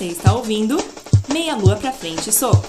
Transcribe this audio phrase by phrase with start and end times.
[0.00, 0.82] Você está ouvindo
[1.30, 2.66] Meia Lua pra Frente Soco.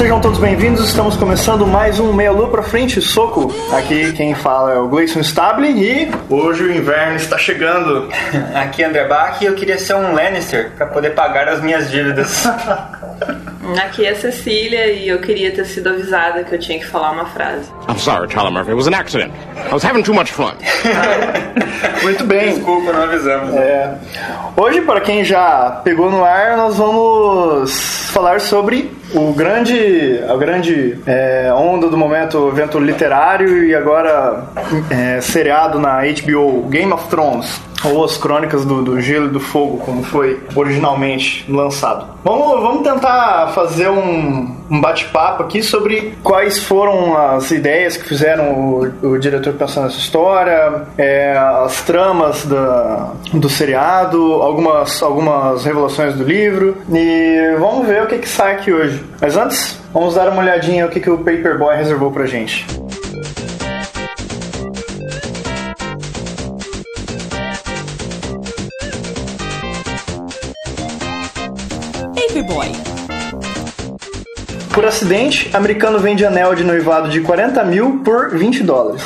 [0.00, 3.54] Sejam todos bem-vindos, estamos começando mais um Meia Lua pra Frente Soco.
[3.70, 8.08] Aqui quem fala é o Gleison Stable e hoje o inverno está chegando.
[8.56, 11.90] Aqui é André Bach e eu queria ser um Lannister para poder pagar as minhas
[11.90, 12.44] dívidas.
[13.82, 17.26] Aqui é Cecília e eu queria ter sido avisada que eu tinha que falar uma
[17.26, 17.70] frase.
[17.88, 18.70] I'm sorry, Tyler Murphy.
[18.70, 19.32] It was an accident.
[19.70, 20.54] I was having too much fun.
[22.02, 22.54] Muito bem.
[22.54, 23.54] Desculpa, não avisamos.
[23.54, 23.94] É,
[24.56, 30.98] hoje, para quem já pegou no ar, nós vamos falar sobre o grande, a grande
[31.06, 34.44] é, onda do momento, evento literário e agora
[34.90, 37.60] é, seriado na HBO Game of Thrones.
[37.84, 42.06] Ou as crônicas do, do Gelo e do Fogo, como foi originalmente lançado.
[42.22, 48.52] Vamos, vamos tentar fazer um, um bate-papo aqui sobre quais foram as ideias que fizeram
[48.52, 56.14] o, o diretor pensar nessa história, é, as tramas da, do seriado, algumas, algumas revelações
[56.14, 56.76] do livro.
[56.92, 59.02] E vamos ver o que, que sai aqui hoje.
[59.20, 62.66] Mas antes, vamos dar uma olhadinha no que, que o Paperboy reservou pra gente.
[74.74, 79.02] Por acidente, americano vende anel de noivado de 40 mil por 20 dólares.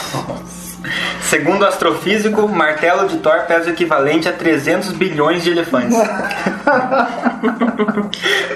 [1.28, 5.96] Segundo o astrofísico, martelo de Thor pesa o equivalente a 300 bilhões de elefantes.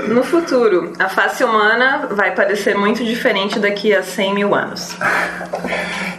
[0.09, 4.97] No futuro, a face humana vai parecer muito diferente daqui a 100 mil anos.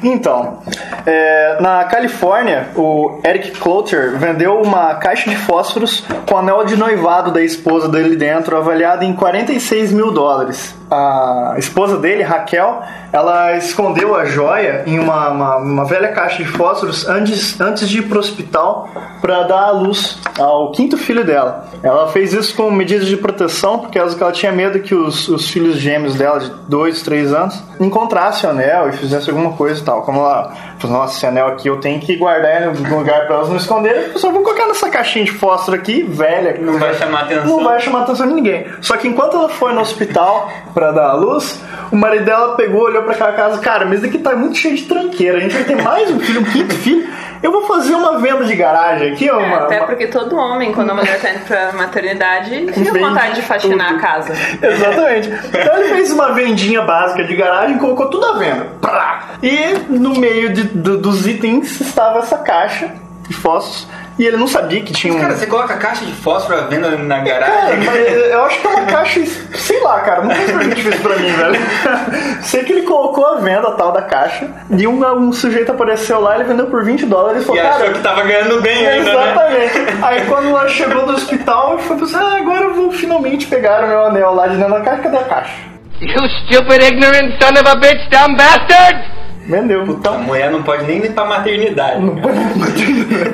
[0.03, 0.61] Então,
[1.05, 7.31] é, na Califórnia, o Eric Cloutier vendeu uma caixa de fósforos com anel de noivado
[7.31, 10.78] da esposa dele dentro, avaliada em 46 mil dólares.
[10.91, 16.49] A esposa dele, Raquel, ela escondeu a joia em uma, uma, uma velha caixa de
[16.49, 18.89] fósforos antes, antes de ir pro hospital
[19.21, 21.67] para dar à luz ao quinto filho dela.
[21.83, 25.77] Ela fez isso com medidas de proteção, porque ela, tinha medo que os, os filhos
[25.77, 30.01] gêmeos dela, de 2, 3 anos, encontrassem o anel e fizessem alguma coisa e tal.
[30.01, 30.53] Como ela
[30.87, 34.11] nossa, esse anel aqui eu tenho que guardar em algum lugar para elas não esconderem,
[34.13, 36.57] eu só vou colocar nessa caixinha de fósforo aqui, velha.
[36.59, 37.45] Não vai chamar atenção.
[37.45, 38.65] Não vai chamar atenção de ninguém.
[38.81, 42.83] Só que enquanto ela foi no hospital para dar a luz, o marido dela pegou,
[42.83, 45.63] olhou para aquela casa, cara, mas daqui tá muito cheio de tranqueira, a gente vai
[45.63, 47.07] ter mais um filho, um quinto filho.
[47.41, 50.35] Eu vou fazer uma venda de garagem aqui, ó, É, uma, até uma- porque todo
[50.35, 53.97] homem, quando a mulher tá indo pra maternidade, fica com Vende vontade de faxinar tudo.
[53.97, 54.33] a casa.
[54.61, 55.29] Exatamente.
[55.47, 58.67] Então ele fez uma vendinha básica de garagem e colocou tudo à venda.
[58.81, 59.29] Prá!
[59.41, 62.91] E no meio de- do- dos itens estava essa caixa
[63.27, 63.87] de fósforos.
[64.19, 65.19] E ele não sabia que tinha um.
[65.21, 67.85] Cara, você coloca a caixa de fósforo à venda na Cara, garagem?
[67.85, 69.25] mas eu acho que é uma caixa,
[69.55, 71.55] sei lá, cara, não fez pra gente fez pra mim, velho.
[72.43, 74.47] Sei que ele colocou a venda tal da caixa
[74.77, 77.79] e um, um sujeito apareceu lá, ele vendeu por 20 dólares e E falou, achou
[77.79, 77.93] cara.
[77.93, 79.31] que tava ganhando bem ainda, né?
[79.31, 80.03] Exatamente.
[80.03, 83.85] Aí quando ela chegou do hospital, ele foi pensar, ah, agora eu vou finalmente pegar
[83.85, 85.53] o meu anel lá de dentro da caixa, cadê a caixa?
[86.01, 88.99] You stupid, ignorant son of a bitch, dumb bastard!
[89.49, 89.83] Vendeu.
[89.83, 92.01] Puta, a mulher não pode nem ir pra maternidade.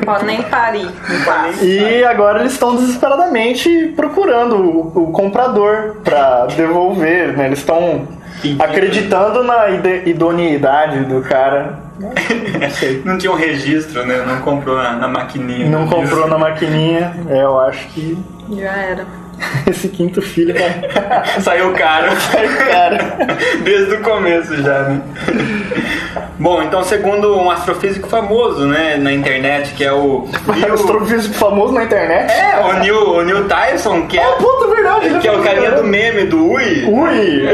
[0.05, 0.89] Pode nem parir.
[1.61, 7.47] E agora eles estão desesperadamente procurando o, o comprador pra devolver, né?
[7.47, 8.07] Eles estão
[8.59, 9.69] acreditando na
[10.05, 11.79] idoneidade do cara.
[11.99, 12.11] Não.
[13.05, 14.23] Não tinha um registro, né?
[14.25, 15.69] Não comprou na, na maquininha.
[15.69, 17.13] Não comprou na maquininha.
[17.29, 18.17] É, eu acho que
[18.51, 19.05] Já era.
[19.69, 20.81] esse quinto filho vai.
[21.41, 22.07] Saiu caro.
[22.69, 23.17] cara.
[23.63, 25.01] Desde o começo já, né?
[26.37, 31.73] Bom, então segundo um astrofísico famoso, né, na internet, que é o Neil, Astrofísico famoso
[31.73, 32.29] na internet.
[32.31, 35.19] é, o Neil, o Neil Tyson, que é, Ah, puta, verdade.
[35.19, 36.85] que é o carinha do meme do Ui.
[36.85, 37.47] Ui!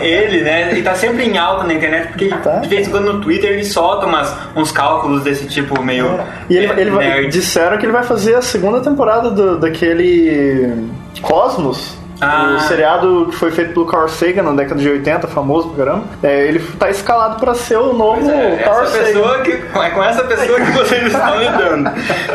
[0.00, 2.56] Ele, né, ele tá sempre em alta na internet, porque Tá.
[2.58, 6.20] de vez em quando no Twitter ele solta umas, uns cálculos desse tipo meio
[6.50, 10.74] E ele, é, ele vai- disseram que ele vai fazer a segunda temporada do- daquele
[11.20, 12.00] Cosmos.
[12.24, 12.54] Ah.
[12.56, 16.04] O seriado que foi feito pelo Carl Sagan na década de 80, famoso pra caramba.
[16.22, 19.04] É, ele tá escalado pra ser o novo é, Carl essa Sagan.
[19.06, 21.90] pessoa que, é com essa pessoa que vocês estão lidando.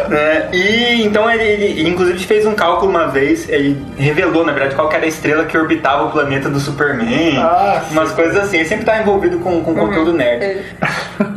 [0.09, 0.49] né?
[0.51, 4.89] E então ele, ele, inclusive fez um cálculo uma vez, ele revelou, na verdade, qual
[4.89, 7.37] que era a estrela que orbitava o planeta do Superman.
[7.37, 10.43] Ah, umas coisas assim, ele sempre tá envolvido com, com conteúdo nerd.
[10.43, 10.65] Ele-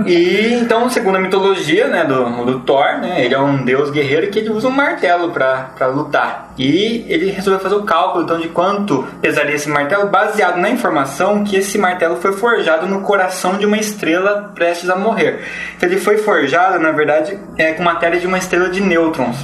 [0.06, 4.26] E então, segundo a mitologia né, do, do Thor, né, ele é um deus guerreiro
[4.28, 6.49] que ele usa um martelo pra, pra lutar.
[6.60, 11.42] E ele resolveu fazer o cálculo então de quanto pesaria esse martelo, baseado na informação
[11.42, 15.40] que esse martelo foi forjado no coração de uma estrela prestes a morrer.
[15.76, 19.38] Então ele foi forjado, na verdade, é, com matéria de uma estrela de nêutrons.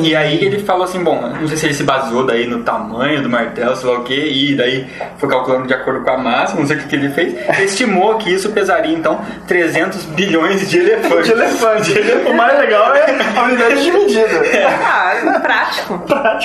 [0.00, 3.22] E aí ele falou assim, bom, não sei se ele se baseou daí no tamanho
[3.22, 4.86] do martelo, sei lá o que, e daí
[5.18, 7.34] foi calculando de acordo com a massa, não sei o que, que ele fez.
[7.34, 11.26] Ele estimou que isso pesaria então 300 bilhões de elefantes.
[11.26, 11.92] De elefante.
[12.28, 14.26] O mais legal é a unidade de medida.
[14.86, 15.98] Ah, prático.
[16.00, 16.35] Prático.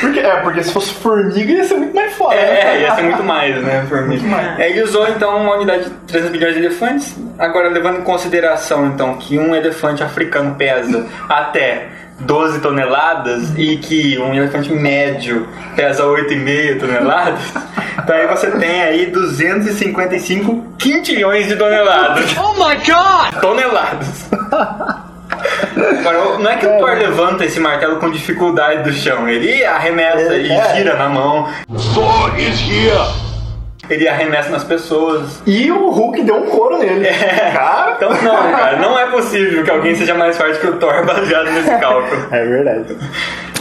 [0.00, 2.34] Porque, é, porque se fosse formiga ia ser muito mais foda.
[2.34, 2.80] É, né?
[2.82, 3.86] ia ser muito mais, né?
[3.88, 4.20] Por mim.
[4.58, 7.16] É, Ele usou então uma unidade de 300 bilhões de elefantes.
[7.38, 11.88] Agora, levando em consideração então que um elefante africano pesa até
[12.20, 17.40] 12 toneladas e que um elefante médio pesa 8,5 toneladas,
[18.02, 22.36] então aí você tem aí 255 quintilhões de toneladas.
[22.36, 23.40] Oh my god!
[23.40, 24.28] Toneladas.
[26.00, 30.34] Agora, não é que o Thor levanta esse martelo com dificuldade do chão, ele arremessa
[30.34, 30.74] e É.
[30.76, 31.48] gira na mão,
[31.94, 33.28] Thor is here!
[33.90, 35.42] ele arremessa nas pessoas.
[35.46, 37.08] E o Hulk deu um couro nele.
[37.54, 41.04] Cara, Então não, cara, não é possível que alguém seja mais forte que o Thor
[41.06, 42.26] baseado nesse cálculo.
[42.30, 42.96] É verdade.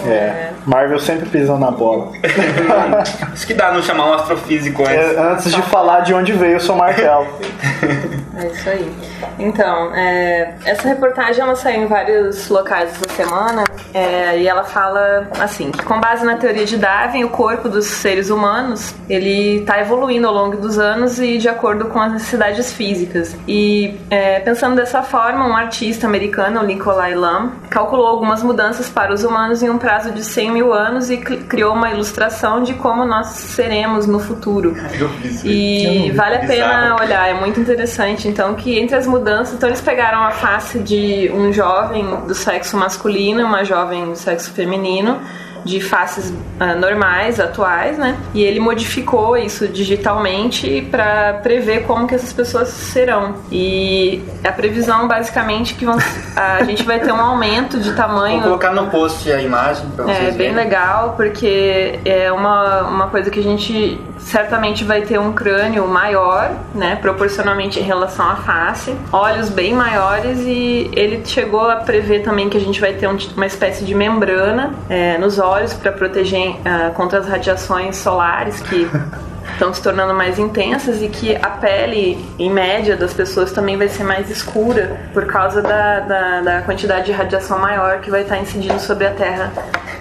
[0.06, 0.52] É.
[0.66, 2.12] Marvel sempre pisando na bola.
[3.34, 4.96] Isso que dá não chamar um astrofísico antes.
[4.96, 7.28] É, antes de falar de onde veio o seu martelo.
[8.38, 8.92] É isso aí.
[9.40, 15.28] Então, é, essa reportagem ela saiu em vários locais essa semana é, e ela fala
[15.40, 19.80] assim que com base na teoria de Darwin, o corpo dos seres humanos ele está
[19.80, 23.36] evoluindo ao longo dos anos e de acordo com as necessidades físicas.
[23.48, 29.12] E é, pensando dessa forma, um artista americano, o Nikolai Lam, calculou algumas mudanças para
[29.12, 32.74] os humanos em um prazo de 100 mil anos e cri- criou uma ilustração de
[32.74, 34.76] como nós seremos no futuro.
[35.00, 35.10] Eu.
[35.50, 38.28] E vale a pena olhar, é muito interessante.
[38.28, 42.76] Então, que entre as mudanças, então eles pegaram a face de um jovem do sexo
[42.76, 45.22] masculino e uma jovem do sexo feminino,
[45.68, 48.16] de faces ah, normais, atuais, né?
[48.34, 53.36] E ele modificou isso digitalmente para prever como que essas pessoas serão.
[53.52, 55.98] E a previsão, basicamente, que vão,
[56.36, 60.06] a gente vai ter um aumento de Vou tamanho colocar no post a imagem pra
[60.06, 60.56] vocês é bem verem.
[60.56, 66.52] legal porque é uma, uma coisa que a gente certamente vai ter um crânio maior,
[66.76, 72.50] né, proporcionalmente em relação à face, olhos bem maiores e ele chegou a prever também
[72.50, 76.56] que a gente vai ter um- uma espécie de membrana é, nos olhos para proteger
[76.66, 78.90] ah, contra as radiações solares que
[79.54, 83.90] estão se tornando mais intensas e que a pele, em média, das pessoas também vai
[83.90, 88.38] ser mais escura por causa da, da, da quantidade de radiação maior que vai estar
[88.38, 89.52] incidindo sobre a Terra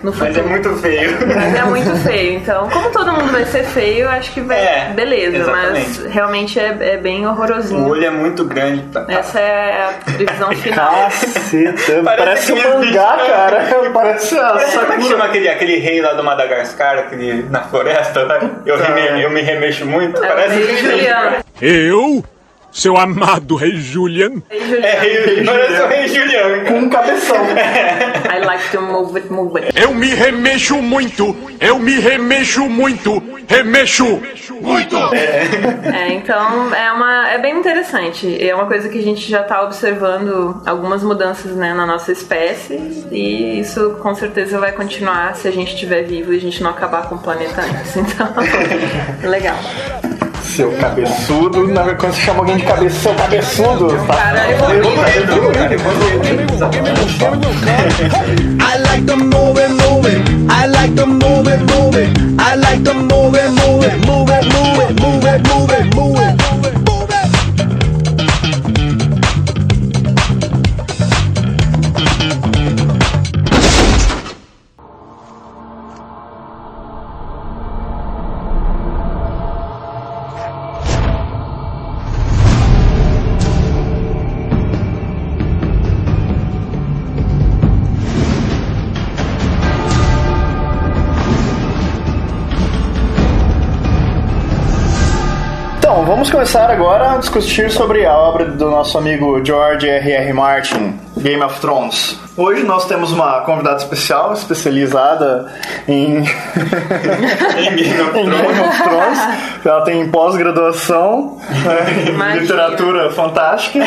[0.03, 0.33] no futuro.
[0.35, 1.19] Mas é muito feio.
[1.35, 2.33] Mas é muito feio.
[2.39, 4.59] Então, como todo mundo vai ser feio, acho que vai.
[4.59, 6.09] É, beleza, mas exatamente.
[6.15, 7.89] realmente é, é bem O horrorosinho.
[7.89, 8.83] olho é muito grande.
[8.93, 10.93] Tá- Essa é a previsão final.
[10.93, 13.27] Caceta, Parece parece um aquele mangá, bicho.
[13.31, 13.67] cara.
[13.97, 15.25] Parece a Como é que chama Sakura.
[15.25, 18.51] aquele, aquele rei lá do Madagascar, aquele na floresta, né?
[18.65, 20.23] Eu, reme- eu me remexo muito.
[20.23, 21.37] É o parece Rei Juliano.
[21.61, 22.25] Eu,
[22.79, 25.27] seu amado rei Julian, Rei É, Juliano.
[25.27, 26.65] rei- parece o rei Juliano.
[26.67, 27.37] Com um cabeção.
[28.31, 29.81] I like to move it, move it.
[29.81, 34.21] eu me remexo muito, eu me remexo muito, remexo
[34.61, 34.97] muito!
[35.95, 38.37] É, então é uma é bem interessante.
[38.47, 42.75] É uma coisa que a gente já está observando algumas mudanças né, na nossa espécie
[43.11, 46.71] e isso com certeza vai continuar se a gente estiver vivo e a gente não
[46.71, 47.97] acabar com o planeta antes.
[48.07, 49.57] Então, legal
[50.57, 51.69] seu cabeçudo.
[51.69, 53.89] Na, quando você chama alguém de cabeçudo, seu cabeçudo.
[54.07, 54.59] Cara, eu
[58.59, 60.49] I like the moving, moving.
[60.49, 62.39] I like the moving, moving.
[62.39, 63.16] I like the moving.
[96.27, 100.33] Vamos começar agora a discutir sobre a obra do nosso amigo George R.R.
[100.33, 102.26] Martin, Game of Thrones.
[102.37, 105.51] Hoje nós temos uma convidada especial, especializada
[105.89, 106.27] em, Em
[107.75, 109.19] Game of Thrones.
[109.65, 113.79] Ela tem pós-graduação né, em literatura fantástica.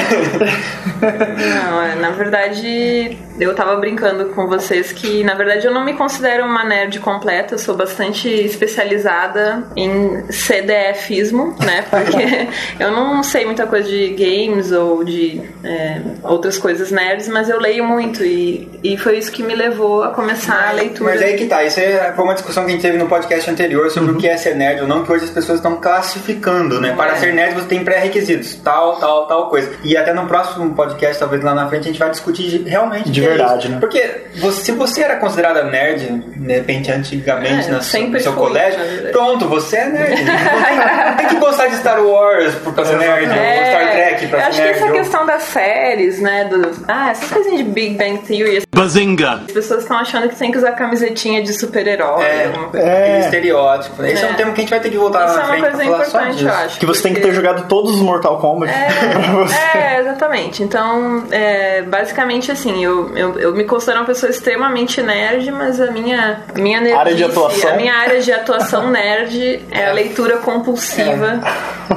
[0.99, 5.93] Não, é, na verdade, eu tava brincando com vocês que, na verdade, eu não me
[5.93, 11.85] considero uma nerd completa, eu sou bastante especializada em CDFismo, né?
[11.89, 12.47] Porque
[12.83, 17.59] eu não sei muita coisa de games ou de é, outras coisas nerds, mas eu
[17.59, 18.38] leio muito e,
[18.83, 21.11] e foi isso que me levou a começar a leitura.
[21.11, 23.49] Mas aí que tá, isso aí foi uma discussão que a gente teve no podcast
[23.49, 26.79] anterior sobre o que é ser nerd ou não, que hoje as pessoas estão classificando,
[26.81, 26.93] né?
[26.95, 27.15] Para É.
[27.15, 29.71] ser nerd você tem pré-requisitos, tal, tal, tal coisa.
[29.83, 33.09] E até no próximo podcast, talvez lá na frente, a gente vai discutir de- realmente
[33.09, 33.69] De que é verdade, isso.
[33.71, 33.77] né?
[33.79, 38.19] Porque você- se você era considerada nerd, de repente, antigamente, É, na su- sempre no
[38.19, 38.79] seu fui, colégio,
[39.11, 40.09] pronto, você é nerd.
[40.23, 44.39] Não tem, que gostar de Star Wars pra ser nerd, ou Star Trek eu pra
[44.47, 44.77] acho ser que nerd.
[44.77, 46.45] essa ou- questão das séries, né?
[46.45, 49.41] Do, ah, essas coisinhas de Big Bang serious Bazinga!
[49.45, 53.19] as pessoas estão achando que tem que usar camisetinha de super-herói, É, É.
[53.25, 54.03] estereótipo.
[54.05, 54.27] Esse é.
[54.27, 54.33] um É.
[54.35, 55.85] tema que a gente vai ter que voltar Isso é na uma frente coisa pra
[55.85, 56.61] falar só importante, eu disso.
[56.65, 56.79] acho.
[56.79, 59.77] Que você tem que porque- ter jogado todos os Mortal Kombat pra você.
[59.77, 60.63] É, exatamente.
[60.63, 65.91] Então, é, basicamente assim, eu, eu, eu me considero uma pessoa extremamente nerd, mas a
[65.91, 67.71] minha, a minha Área de nerdice, atuação.
[67.71, 71.39] A minha área de atuação nerd é a leitura compulsiva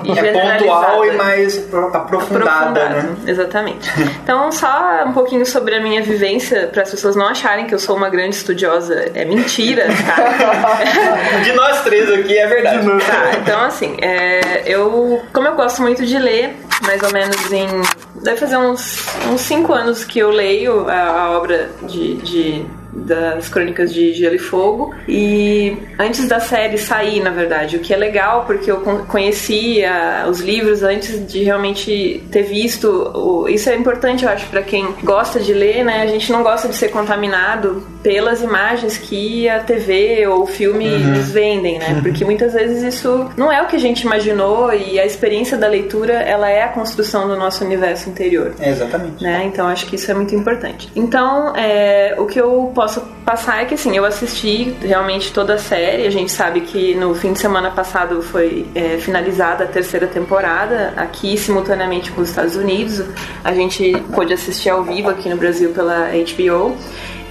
[0.04, 3.08] e É pontual e mais pro- aprofundada, né?
[3.26, 3.88] Exatamente.
[4.22, 7.78] Então, só um pouquinho sobre a minha vivência, para as pessoas não acharem que eu
[7.78, 9.10] sou uma grande estudiosa.
[9.14, 10.78] É mentira, tá?
[11.44, 12.86] De nós três aqui é verdade.
[13.06, 17.68] Tá, então assim, é, eu, como eu gosto muito de ler, mais ou menos em.
[18.22, 23.48] Deve fazer uns, uns cinco anos que eu leio a, a obra de, de- das
[23.48, 24.94] Crônicas de Gelo e Fogo.
[25.08, 30.26] E antes da série sair, na verdade, o que é legal, porque eu con- conhecia
[30.28, 33.46] os livros antes de realmente ter visto.
[33.48, 36.02] isso é importante, eu acho, para quem gosta de ler, né?
[36.02, 40.88] A gente não gosta de ser contaminado pelas imagens que a TV ou o filme
[40.98, 42.00] nos vendem, né?
[42.02, 45.68] Porque muitas vezes isso não é o que a gente imaginou e a experiência da
[45.68, 48.54] leitura, ela é a construção do nosso universo interior.
[48.58, 49.22] É, exatamente.
[49.22, 49.44] Né?
[49.44, 50.90] Então acho que isso é muito importante.
[50.96, 55.58] Então, é, o que eu posso passar é que assim, eu assisti realmente toda a
[55.58, 56.06] série.
[56.06, 60.92] A gente sabe que no fim de semana passado foi é, finalizada a terceira temporada,
[60.96, 63.02] aqui simultaneamente com os Estados Unidos.
[63.44, 66.76] A gente pôde assistir ao vivo aqui no Brasil pela HBO.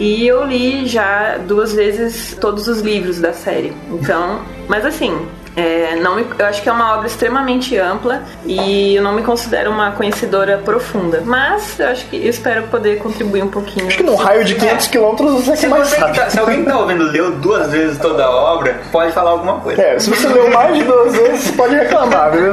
[0.01, 3.71] E eu li já duas vezes todos os livros da série.
[3.91, 5.15] Então, mas assim,
[5.55, 9.21] é, não, me- eu acho que é uma obra extremamente ampla e eu não me
[9.21, 11.21] considero uma conhecedora profunda.
[11.25, 13.87] Mas eu acho que eu espero poder contribuir um pouquinho.
[13.87, 16.17] Acho que num raio de 500 quilômetros você é Se, mais que sabe.
[16.17, 19.59] tá- se alguém que tá ouvindo leu duas vezes toda a obra, pode falar alguma
[19.59, 19.81] coisa.
[19.81, 22.51] É, se você leu mais de duas vezes, você pode reclamar, viu?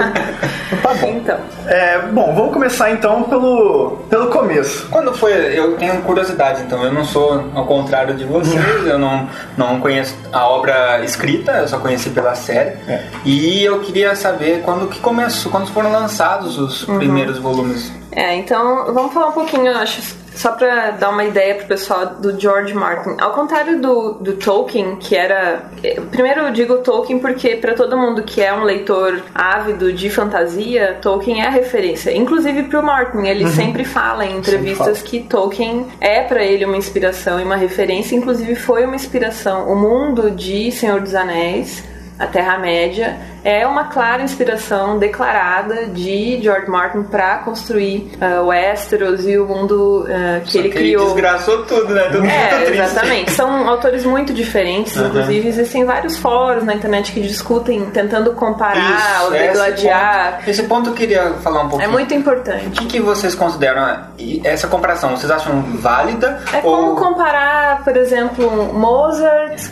[0.83, 1.09] Tá bom.
[1.09, 1.37] Então,
[1.67, 4.89] É, bom, vamos começar então pelo, pelo começo.
[4.91, 9.29] Quando foi, eu tenho curiosidade, então eu não sou ao contrário de vocês, eu não,
[9.57, 12.73] não conheço a obra escrita, eu só conheci pela série.
[12.89, 13.03] É.
[13.25, 17.93] E eu queria saber quando que começou, quando foram lançados os primeiros volumes.
[18.13, 20.01] é, então vamos falar um pouquinho, eu acho,
[20.35, 23.17] só pra dar uma ideia pro pessoal do George Martin.
[23.21, 25.65] Ao contrário do, do Tolkien, que era.
[25.83, 30.09] eh, Primeiro eu digo Tolkien porque pra todo mundo que é um leitor ávido de
[30.09, 32.17] fantasia, Tolkien é a referência.
[32.17, 37.41] Inclusive pro Martin, ele sempre fala em entrevistas que Tolkien é pra ele uma inspiração
[37.41, 39.69] e uma referência, inclusive foi uma inspiração.
[39.69, 41.83] O mundo de Senhor dos Anéis
[42.19, 49.39] a Terra-média é uma clara inspiração declarada de George Martin para construir uh, Westeros e
[49.39, 51.05] o mundo uh, que Só ele que criou.
[51.07, 52.03] desgraçou tudo, né?
[52.05, 53.31] Todo mundo tá É, exatamente.
[53.31, 54.97] São autores muito diferentes.
[54.97, 60.37] Inclusive, existem vários fóruns na internet que discutem, tentando comparar ou esse degladiar.
[60.39, 61.93] ponto- Esse ponto eu queria falar um É pouquinho.
[61.93, 62.71] muito O importante.
[62.81, 65.11] que, que vocês consideram e essa comparação?
[65.17, 66.43] Vocês acham válida?
[66.53, 66.97] É como ou...
[66.97, 69.71] comparar, por exemplo, Mozart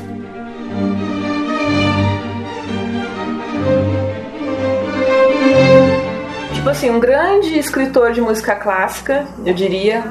[6.66, 10.02] Tipo assim, um grande escritor de música clássica, eu diria,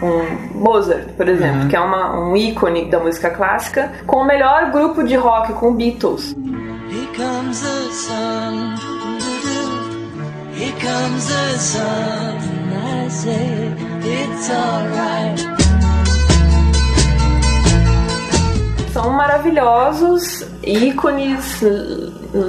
[0.00, 4.70] um Mozart, por exemplo, que é uma, um ícone da música clássica, com o melhor
[4.70, 6.34] grupo de rock, com Beatles.
[6.88, 8.74] Here comes the sun.
[10.54, 12.38] Here comes the sun.
[12.72, 15.46] I say it's alright.
[18.94, 21.60] São maravilhosos, ícones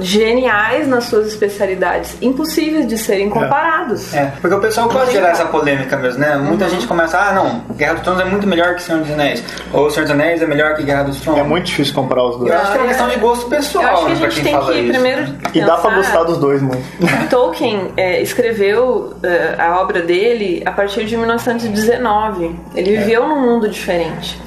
[0.00, 4.12] geniais nas suas especialidades, impossíveis de serem comparados.
[4.14, 6.36] É, porque o pessoal gosta de gerar essa polêmica mesmo, né?
[6.36, 9.42] Muita gente começa, ah, não, Guerra dos Tronos é muito melhor que Senhor dos Anéis.
[9.72, 11.40] Ou Senhor dos Anéis é melhor que Guerra dos Tronos.
[11.40, 12.52] É muito difícil comparar os dois.
[12.52, 14.34] Eu acho que é uma questão de gosto pessoal, Eu acho que a né, gente
[14.34, 14.92] quem tem fala que isso.
[14.92, 16.82] primeiro E dá pra gostar dos dois muito.
[17.28, 22.56] Tolkien é, escreveu é, a obra dele a partir de 1919.
[22.74, 24.40] Ele viveu num mundo diferente.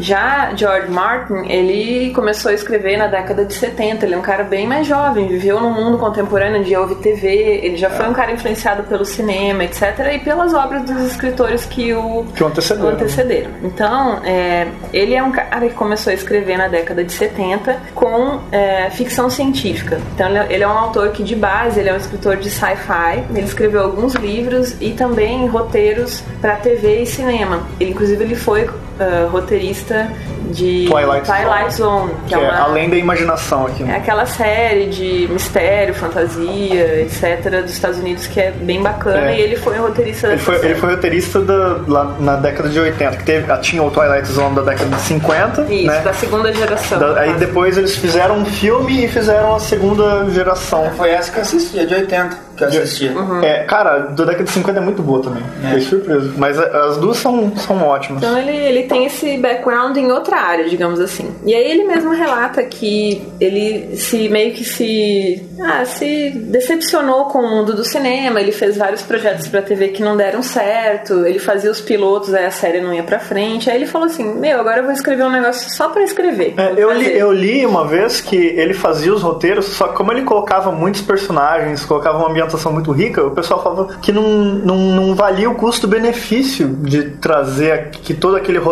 [0.00, 4.06] Já George Martin, ele começou a escrever na década de 70.
[4.06, 7.28] Ele é um cara bem mais jovem, viveu no mundo contemporâneo onde houve TV,
[7.62, 9.82] ele já foi um cara influenciado pelo cinema, etc.
[10.14, 12.88] E pelas obras dos escritores que o, Que o antecederam.
[12.88, 13.50] o antecederam.
[13.62, 18.40] Então, é, ele é um cara que começou a escrever na década de 70 com
[18.50, 20.00] é, ficção científica.
[20.14, 22.48] Então, ele é- ele é um autor que, de base, ele é um escritor de
[22.50, 23.22] sci-fi.
[23.30, 27.62] Ele escreveu alguns livros e também roteiros para TV e cinema.
[27.78, 28.68] Ele, inclusive, ele foi
[29.02, 30.08] ah, roteirista
[30.50, 33.82] de Twilight Zone, que, Que é, é uma, além da imaginação aqui.
[33.82, 33.96] é né?
[33.96, 39.30] aquela série de mistério, fantasia, etc., dos Estados Unidos que é bem bacana.
[39.30, 39.38] É.
[39.38, 42.78] E ele foi o roteirista Ele foi, ele foi roteirista da, lá na década de
[42.78, 46.00] 80, que teve, tinha o Twilight Zone da década de 50, Isso, né?
[46.00, 46.98] da segunda geração.
[46.98, 50.90] Da- aí depois eles fizeram um filme e fizeram a segunda geração.
[50.96, 53.12] Foi essa que eu assisti, a de 80 que eu.
[53.16, 53.42] Uhum.
[53.42, 55.42] É, cara, da década de 50 é muito boa também.
[55.62, 56.32] Fiquei surpreso.
[56.36, 58.22] Mas as duas são, são ótimas.
[58.22, 61.34] Então ele, ele tem esse background em outra área, digamos assim.
[61.46, 67.38] E aí ele mesmo relata que ele se meio que se ah, se decepcionou com
[67.38, 68.38] o mundo do cinema.
[68.38, 71.24] Ele fez vários projetos pra TV que não deram certo.
[71.24, 73.70] Ele fazia os pilotos, aí a série não ia pra frente.
[73.70, 76.54] Aí ele falou assim: "Meu, agora eu vou escrever um negócio só pra escrever".
[76.58, 79.96] É, eu, li, fazer." eu li uma vez que ele fazia os roteiros, só que
[79.96, 84.22] como ele colocava muitos personagens, colocava uma ambientação muito rica, o pessoal falava que não,
[84.22, 88.71] não, não valia o custo-benefício de trazer aqui, todo aquele roteiro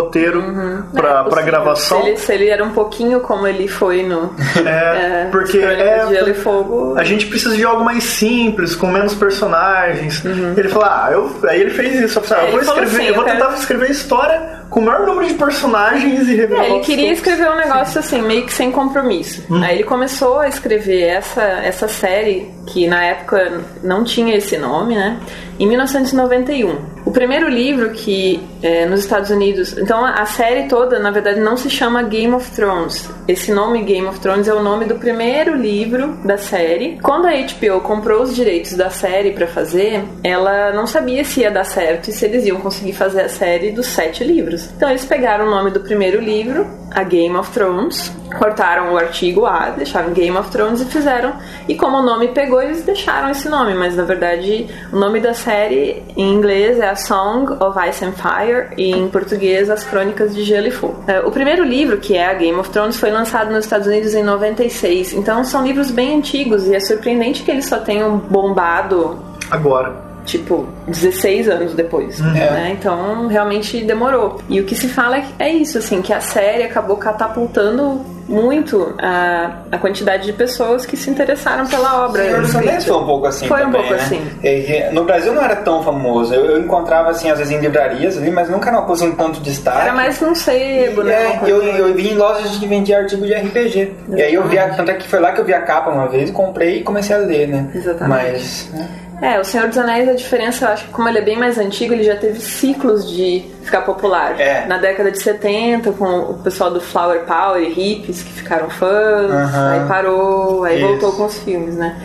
[0.95, 2.03] pra, É pra gravação.
[2.03, 4.35] Se ele, se ele era um pouquinho como ele foi no
[4.67, 6.95] É, porque Crônicas é, Gelo e Fogo.
[6.97, 10.23] a gente precisa de algo mais simples, com menos personagens.
[10.57, 12.19] Ele falou, ah, eu, aí ele fez isso.
[12.19, 12.59] Eu, falei, ah, Uhum.
[12.59, 14.85] É, eu vou escrever, assim, eu vou eu quero- tentar escrever a história com o
[14.85, 16.65] maior número de personagens e É, revelar.
[16.67, 19.43] ele queria escrever um negócio assim, meio que sem compromisso.
[19.51, 19.61] Hum.
[19.63, 24.95] Aí ele começou a escrever essa, essa série, que na época não tinha esse nome,
[24.95, 25.19] né?
[25.59, 27.01] Em 1991.
[27.05, 29.77] O primeiro livro que é, nos Estados Unidos.
[29.77, 33.11] Então a série toda, na verdade, não se chama Game of Thrones.
[33.27, 36.99] Esse nome Game of Thrones é o nome do primeiro livro da série.
[37.03, 41.51] Quando a HBO comprou os direitos da série pra fazer, ela não sabia se ia
[41.51, 44.60] dar certo e se eles iam conseguir fazer a série dos sete livros.
[44.77, 49.47] Então eles pegaram o nome do primeiro livro, a Game of Thrones, cortaram o artigo
[49.47, 51.35] A, deixaram Game of Thrones e fizeram.
[51.69, 55.35] E como o nome pegou, eles deixaram esse nome, mas na verdade o nome da
[55.35, 60.35] série em inglês é a Song of Ice and Fire e em português As Crônicas
[60.35, 61.05] de Gelo e Fogo.
[61.07, 64.15] É, O primeiro livro, que é a Game of Thrones, foi lançado nos Estados Unidos
[64.15, 69.31] em 96, então são livros bem antigos e é surpreendente que eles só tenham bombado
[69.51, 70.10] Agora.
[70.25, 72.75] Tipo, 16 anos depois, né?
[72.79, 74.41] Então, realmente demorou.
[74.49, 78.95] E o que se fala é, é isso, assim, que a série acabou catapultando muito
[79.03, 82.23] a, a quantidade de pessoas que se interessaram pela obra.
[82.23, 82.93] Senhor dos Anéis escrita.
[82.95, 84.01] foi um pouco assim Foi um também, pouco né?
[84.01, 84.23] assim.
[84.45, 86.33] É, No Brasil não era tão famoso.
[86.33, 89.17] Eu, eu encontrava, assim, às vezes em livrarias ali, mas nunca era uma coisa com
[89.17, 89.81] tanto destaque.
[89.81, 91.41] Era mais num sebo, E, né?
[91.45, 93.93] é, eu, eu vi em lojas que vendia artigo de RPG.
[94.11, 95.91] E aí eu vi, a, tanto é que foi lá que eu vi a capa
[95.91, 97.69] uma vez, comprei e comecei a ler, né?
[97.75, 98.09] Exatamente.
[98.33, 98.89] Mas, né?
[99.21, 101.59] É, o Senhor dos Anéis, a diferença, eu acho que como ele é bem mais
[101.59, 104.41] antigo, ele já teve ciclos de ficar popular.
[104.41, 104.67] É.
[104.67, 109.55] Na década de 70, com o pessoal do Flower Power e hippies que ficaram fãs,
[109.55, 110.89] aí parou, aí Isso.
[110.89, 111.97] voltou com os filmes, né?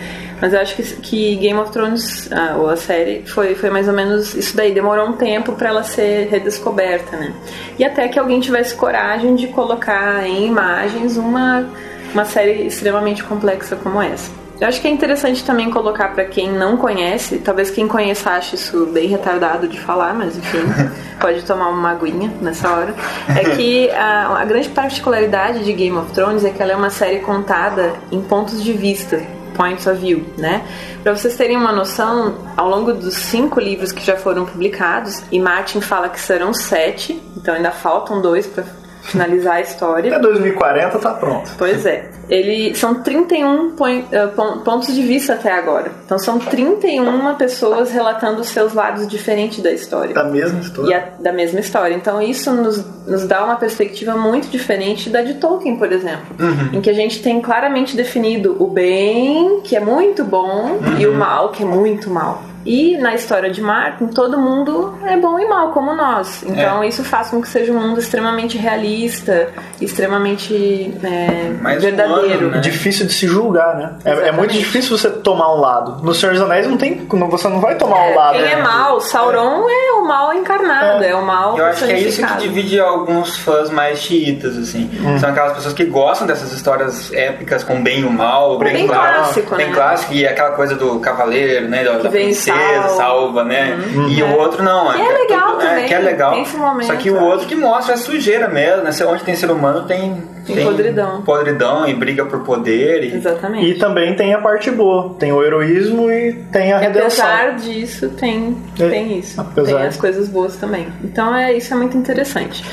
[0.42, 3.88] Mas eu acho que, que Game of Thrones, ah, ou a série, foi, foi mais
[3.88, 4.74] ou menos isso daí.
[4.74, 7.34] Demorou um tempo pra ela ser redescoberta, né?
[7.80, 11.66] E até que alguém tivesse coragem de colocar em imagens uma,
[12.14, 14.30] uma série extremamente complexa como essa.
[14.60, 18.56] Eu acho que é interessante também colocar pra quem não conhece, talvez quem conheça ache
[18.56, 20.60] isso bem retardado de falar, mas enfim,
[21.20, 22.96] pode tomar uma aguinha nessa hora.
[23.28, 26.90] É que a, a grande particularidade de Game of Thrones é que ela é uma
[26.90, 29.22] série contada em pontos de vista.
[29.56, 30.66] Points of view, né?
[31.02, 35.40] Pra vocês terem uma noção, ao longo dos cinco livros que já foram publicados, e
[35.40, 38.66] Martin fala que serão sete, então ainda faltam dois pra
[39.06, 40.12] finalizar a história.
[40.12, 41.50] Até 2040 tá pronto.
[41.58, 42.10] Pois é.
[42.28, 45.92] Ele, são 31 pon- eh, pon- pontos de vista até agora.
[46.06, 50.14] Então são 31 pessoas relatando os seus lados diferentes da história.
[50.14, 50.98] Da mesma história.
[50.98, 51.94] a- da mesma história.
[51.94, 56.36] Então isso nos, nos dá uma perspectiva muito diferente da de Tolkien, por exemplo.
[56.74, 61.14] Em que a gente tem claramente definido o bem, que é muito bom, e o
[61.14, 62.42] mal, que é muito mal.
[62.66, 66.44] E na história de Martin, todo mundo é bom e mal, como nós.
[66.44, 69.50] Então isso faz com que seja um mundo extremamente realista,
[69.80, 72.22] extremamente é, Mais verdadeiro.
[72.48, 72.60] humano, né?
[72.60, 73.94] Difícil de se julgar, né?
[74.04, 76.04] É, é muito difícil você tomar um lado.
[76.04, 77.06] No Senhor dos Anéis não tem.
[77.08, 78.34] Você não vai tomar um É, lado.
[78.34, 78.62] quem é né?
[78.62, 82.38] mal, Sauron é, o mal encarnado, é, o mal Eu acho que é isso que
[82.38, 84.90] divide alguns fãs mais xiitas, assim.
[85.04, 85.18] Hum.
[85.20, 88.88] São aquelas pessoas que gostam dessas histórias épicas com bem e o mal, Bem bem
[88.88, 89.74] clássico, bem né?
[89.74, 91.84] clássico, e aquela coisa do cavaleiro, né?
[91.84, 93.44] Da, da vem e princesa, salva.
[93.44, 93.78] né?
[94.10, 94.92] E o outro não.
[94.94, 96.32] Que é legal também, que é legal.
[96.34, 96.46] tem
[96.84, 98.92] Só que o outro que mostra a sujeira mesmo, né?
[99.08, 101.22] Onde tem ser humano tem Tem podridão.
[101.22, 103.04] podridão e briga por poder.
[103.04, 103.16] E...
[103.16, 103.66] Exatamente.
[103.66, 105.16] E também tem a parte boa.
[105.20, 107.26] Tem o heroísmo e tem a E redenção.
[107.26, 109.40] apesar disso, tem, É, tem isso.
[109.40, 109.78] apesar.
[109.80, 110.88] Tem as coisas boas também.
[111.04, 112.64] Então é, isso é muito interessante.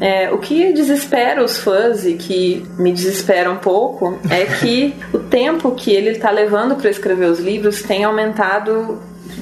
[0.00, 5.18] É, o que desespera os fãs e que me desespera um pouco é que o
[5.18, 8.98] tempo que ele está levando para escrever os livros tem aumentado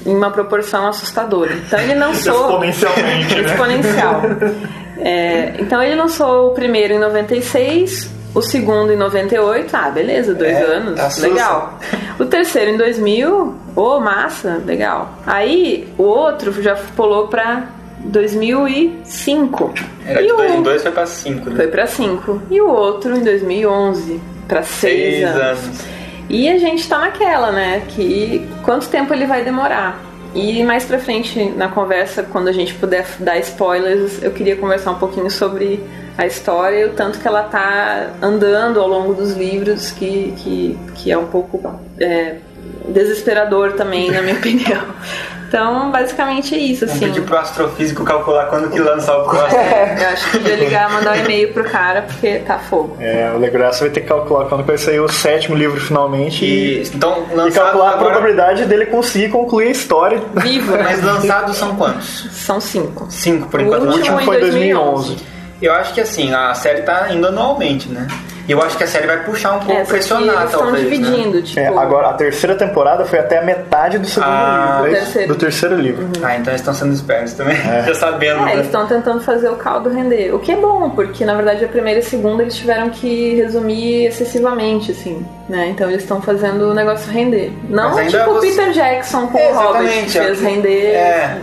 [0.07, 1.53] em uma proporção assustadora.
[1.53, 2.33] Então ele lançou.
[2.65, 3.51] Exponencialmente, né?
[3.51, 4.21] Exponencial.
[4.99, 9.75] É, então ele lançou o primeiro em 96, o segundo em 98.
[9.75, 10.99] Ah, beleza, dois É, anos.
[10.99, 11.27] assusta.
[11.27, 11.79] Legal.
[12.17, 13.55] O terceiro em 2000.
[13.75, 15.13] Ô, massa, legal.
[15.27, 17.65] Aí o outro já pulou pra
[17.99, 19.73] 2005.
[20.05, 21.55] Era e de o 2 em 2 foi pra 5, né?
[21.55, 22.41] foi pra 5.
[22.49, 25.41] E o outro em 2011 pra 6 Seis anos.
[25.41, 25.79] anos.
[26.29, 27.83] E a gente tá naquela, né?
[27.87, 30.01] Que quanto tempo ele vai demorar?
[30.35, 34.91] E mais pra frente na conversa, quando a gente puder dar spoilers, eu queria conversar
[34.91, 35.83] um pouquinho sobre
[36.17, 40.77] a história e o tanto que ela tá andando ao longo dos livros, que, que,
[40.95, 42.37] que é um pouco é,
[42.89, 44.83] desesperador também, na minha opinião.
[45.47, 46.99] Então, basicamente é isso, assim.
[46.99, 49.61] pedir pro astrofísico calcular quando que lança o próximo.
[49.61, 52.97] Eu acho que podia ligar, mandar um e-mail pro cara, porque tá fogo.
[52.99, 56.81] É, o Legraça vai ter que calcular quando vai sair o sétimo livro finalmente e,
[56.81, 58.11] E, então, e calcular a agora...
[58.11, 60.21] probabilidade dele conseguir concluir a história.
[60.35, 60.83] Vivo, né?
[60.97, 62.27] Mas lançados são quantos?
[62.31, 63.07] São cinco.
[63.09, 63.83] Cinco, por O enquanto.
[63.83, 65.07] O último em foi em 2011.
[65.15, 65.37] 2011.
[65.61, 68.07] Eu acho que assim, a série tá indo anualmente, né?
[68.47, 70.45] E eu acho que a série vai puxar um pouco, É, só que pressionar eles
[70.45, 70.89] estão talvez, né?
[70.89, 71.59] dividindo, tipo...
[71.59, 74.95] É, agora, a terceira temporada foi até a metade do segundo Ah, livro.
[74.95, 75.27] é terceiro.
[75.27, 76.07] Do terceiro livro.
[76.23, 77.57] Ah, então eles estão sendo espertos também.
[77.85, 78.39] Já sabendo.
[78.41, 78.53] É, né?
[78.53, 80.33] eles estão tentando fazer o caldo render.
[80.33, 83.35] O que é bom, porque na verdade a primeira e a segunda eles tiveram que
[83.35, 85.67] resumir excessivamente, assim, né?
[85.69, 87.51] Então eles estão fazendo o negócio render.
[87.69, 90.47] Não tipo o você- Peter Jackson com É, o Hobbit, que exatamente, fez é.
[90.47, 91.37] render É.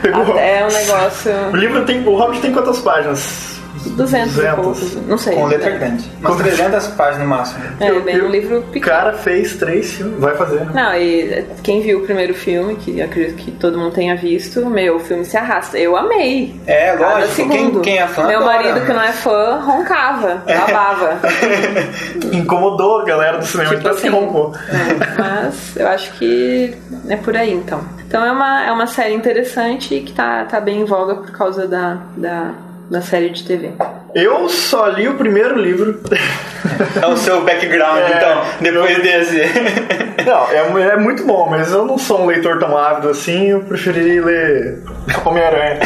[0.00, 2.06] Pegou- até o negócio O livro tem.
[2.06, 3.55] O Hobbit tem quantas páginas?
[3.90, 4.54] 200 e 200.
[4.64, 5.34] poucos, não sei.
[5.36, 6.10] Com letra grande.
[6.20, 7.64] Umas 300 páginas no máximo.
[7.80, 8.84] É, bem um livro O pequeno.
[8.86, 10.18] cara fez três filmes.
[10.20, 10.70] Vai fazer, né?
[10.74, 14.96] Não, e quem viu o primeiro filme, que acredito que todo mundo tenha visto, meu,
[14.96, 15.78] o filme se arrasta.
[15.78, 16.54] Eu amei.
[16.66, 17.34] É, lógico.
[17.36, 17.80] Quem, segundo.
[17.80, 18.56] quem é fã Meu adora.
[18.62, 21.18] marido que não é fã roncava, babava.
[22.32, 24.16] Incomodou a galera do cinema, Tipo tanto que assim.
[24.16, 24.52] roncou.
[24.68, 26.74] É, mas eu acho que
[27.08, 27.80] é por aí então.
[28.06, 31.30] Então é uma, é uma série interessante e que tá, tá bem em voga por
[31.32, 32.52] causa da, da,
[32.90, 33.72] da série de TV.
[34.14, 36.00] Eu só li o primeiro livro.
[37.02, 38.16] É o seu background, É.
[38.16, 39.40] então, depois desse.
[40.26, 43.60] Não, é, é muito bom, mas eu não sou um leitor tão ávido assim, eu
[43.60, 44.82] preferiria ler
[45.24, 45.78] Homem-Aranha.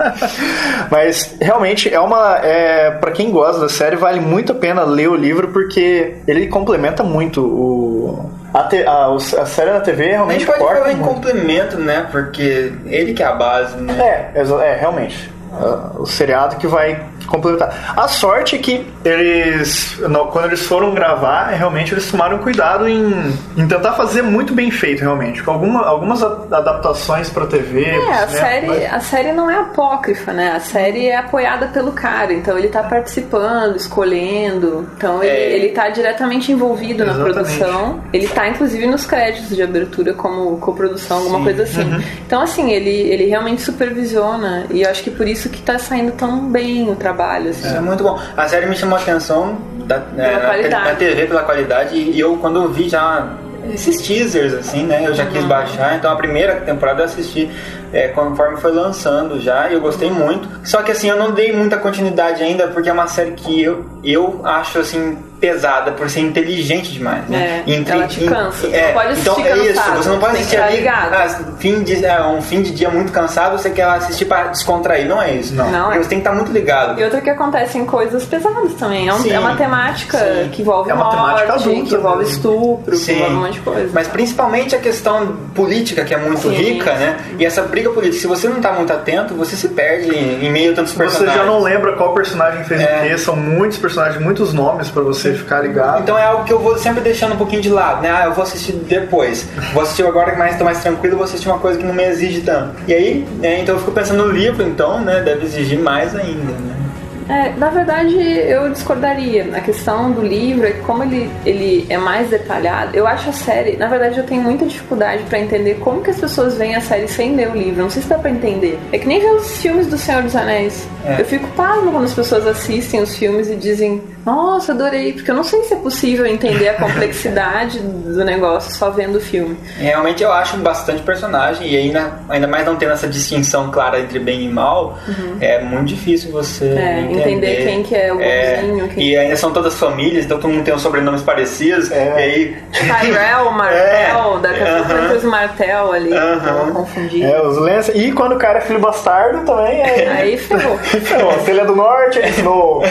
[0.90, 2.38] mas realmente é uma.
[2.42, 6.46] É, para quem gosta da série, vale muito a pena ler o livro porque ele
[6.48, 8.30] complementa muito o.
[8.54, 12.06] A, te- a, a série na TV A realmente gente pode falar em complemento, né?
[12.10, 14.30] Porque ele que é a base, né?
[14.34, 15.30] É, é, realmente.
[15.60, 17.94] Ah, O seriado que vai complementar.
[17.96, 19.98] A sorte é que eles,
[20.32, 25.00] quando eles foram gravar, realmente eles tomaram cuidado em, em tentar fazer muito bem feito,
[25.00, 25.42] realmente.
[25.42, 27.84] Com alguma, algumas a- adaptações pra TV.
[27.84, 30.52] É, pro a cinema, série, mas- a série não é apócrifa, né?
[30.52, 34.88] A série é apoiada pelo cara, então ele tá participando, escolhendo.
[34.96, 35.56] Então ele, É.
[35.56, 37.34] ele tá diretamente envolvido na Exatamente.
[37.34, 38.00] produção.
[38.12, 41.82] Ele tá inclusive nos créditos de abertura como coprodução, alguma coisa assim.
[41.82, 42.02] Uhum.
[42.26, 46.12] Então assim, ele, ele realmente supervisiona e eu acho que por isso que tá saindo
[46.12, 47.15] tão bem o trabalho,
[47.50, 47.66] assim.
[47.66, 48.18] Isso é muito bom.
[48.36, 52.36] A série me chamou a atenção da, é, na, na TV pela qualidade e eu,
[52.38, 53.26] quando eu vi já
[53.72, 55.02] esses teasers, assim, né?
[55.04, 55.48] Eu já quis Uhum.
[55.48, 57.50] baixar, então a primeira temporada eu assisti
[57.92, 60.48] é, conforme foi lançando já e eu gostei muito.
[60.64, 63.84] Só que assim, eu não dei muita continuidade ainda porque é uma série que eu,
[64.04, 67.62] eu acho assim pesada por ser inteligente demais, né?
[67.66, 68.68] É, ela te cansa.
[68.68, 71.12] Você não pode assistir então é isso, você não pode assistir estar ali, ligado.
[71.14, 75.06] ah, fim de, é, um fim de dia muito cansado, você quer assistir pra descontrair,
[75.06, 75.54] não é isso.
[75.54, 75.70] Não.
[75.70, 76.02] Não, Porque é.
[76.02, 76.98] você tem que estar muito ligado.
[77.00, 79.08] E outra que acontece em coisas pesadas também.
[79.08, 79.32] É, um- Sim.
[79.32, 80.48] é uma temática Sim.
[80.52, 82.32] que envolve É uma temática morte, adulta que envolve mesmo.
[82.34, 83.90] estupro, que envolve um monte de coisa.
[83.92, 86.54] Mas principalmente a questão política, que é muito Sim.
[86.54, 87.16] rica, né?
[87.38, 90.50] E essa briga política, se você não tá muito atento, você se perde em, em
[90.50, 91.36] meio a tantos Você personagens.
[91.40, 92.84] já não lembra qual personagem fez É.
[93.04, 96.02] o quê, são muitos personagens, muitos nomes pra você ficar ligado.
[96.02, 98.10] Então é algo que eu vou sempre deixando um pouquinho de lado, né?
[98.10, 99.48] Ah, eu vou assistir depois.
[99.72, 102.04] Vou assistir agora que mais tô mais tranquilo, vou assistir uma coisa que não me
[102.04, 102.74] exige tanto.
[102.86, 105.20] E aí, né, então eu fico pensando no livro, então, né?
[105.20, 106.85] Deve exigir mais ainda, né?
[107.28, 109.48] É, na verdade, eu discordaria.
[109.54, 113.76] A questão do livro é como ele, ele é mais detalhado, eu acho a série.
[113.76, 117.08] Na verdade, eu tenho muita dificuldade pra entender como que as pessoas veem a série
[117.08, 117.82] sem ler o livro.
[117.82, 118.78] Não sei se dá pra entender.
[118.92, 120.86] É que nem ver os filmes do Senhor dos Anéis.
[121.04, 121.20] É.
[121.20, 125.34] Eu fico pasmo quando as pessoas assistem os filmes e dizem, nossa, adorei, porque eu
[125.34, 129.56] não sei se é possível entender a complexidade do negócio só vendo o filme.
[129.78, 134.18] Realmente eu acho bastante personagem e ainda, ainda mais não tendo essa distinção clara entre
[134.18, 134.98] bem e mal,
[135.40, 136.78] é muito difícil você Uhum.
[136.78, 137.46] É, entender.
[137.52, 140.64] entender quem que é o bonzinho, quem- E ainda são todas famílias, então todo mundo
[140.64, 141.90] tem os sobrenomes parecidos.
[141.90, 142.06] É.
[142.06, 142.56] E aí.
[142.72, 146.64] Tyrell, Martel, É, daqui a pouco os Martel ali, Aham.
[146.66, 147.24] vou confundir.
[147.24, 147.92] É, os Lance.
[147.96, 150.08] E quando o cara é filho bastardo também é.
[150.16, 150.78] Aí ferrou.
[150.96, 152.82] Então, se ele é do norte, ele Snow.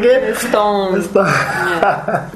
[0.00, 0.34] Quê.
[0.34, 0.98] Stone.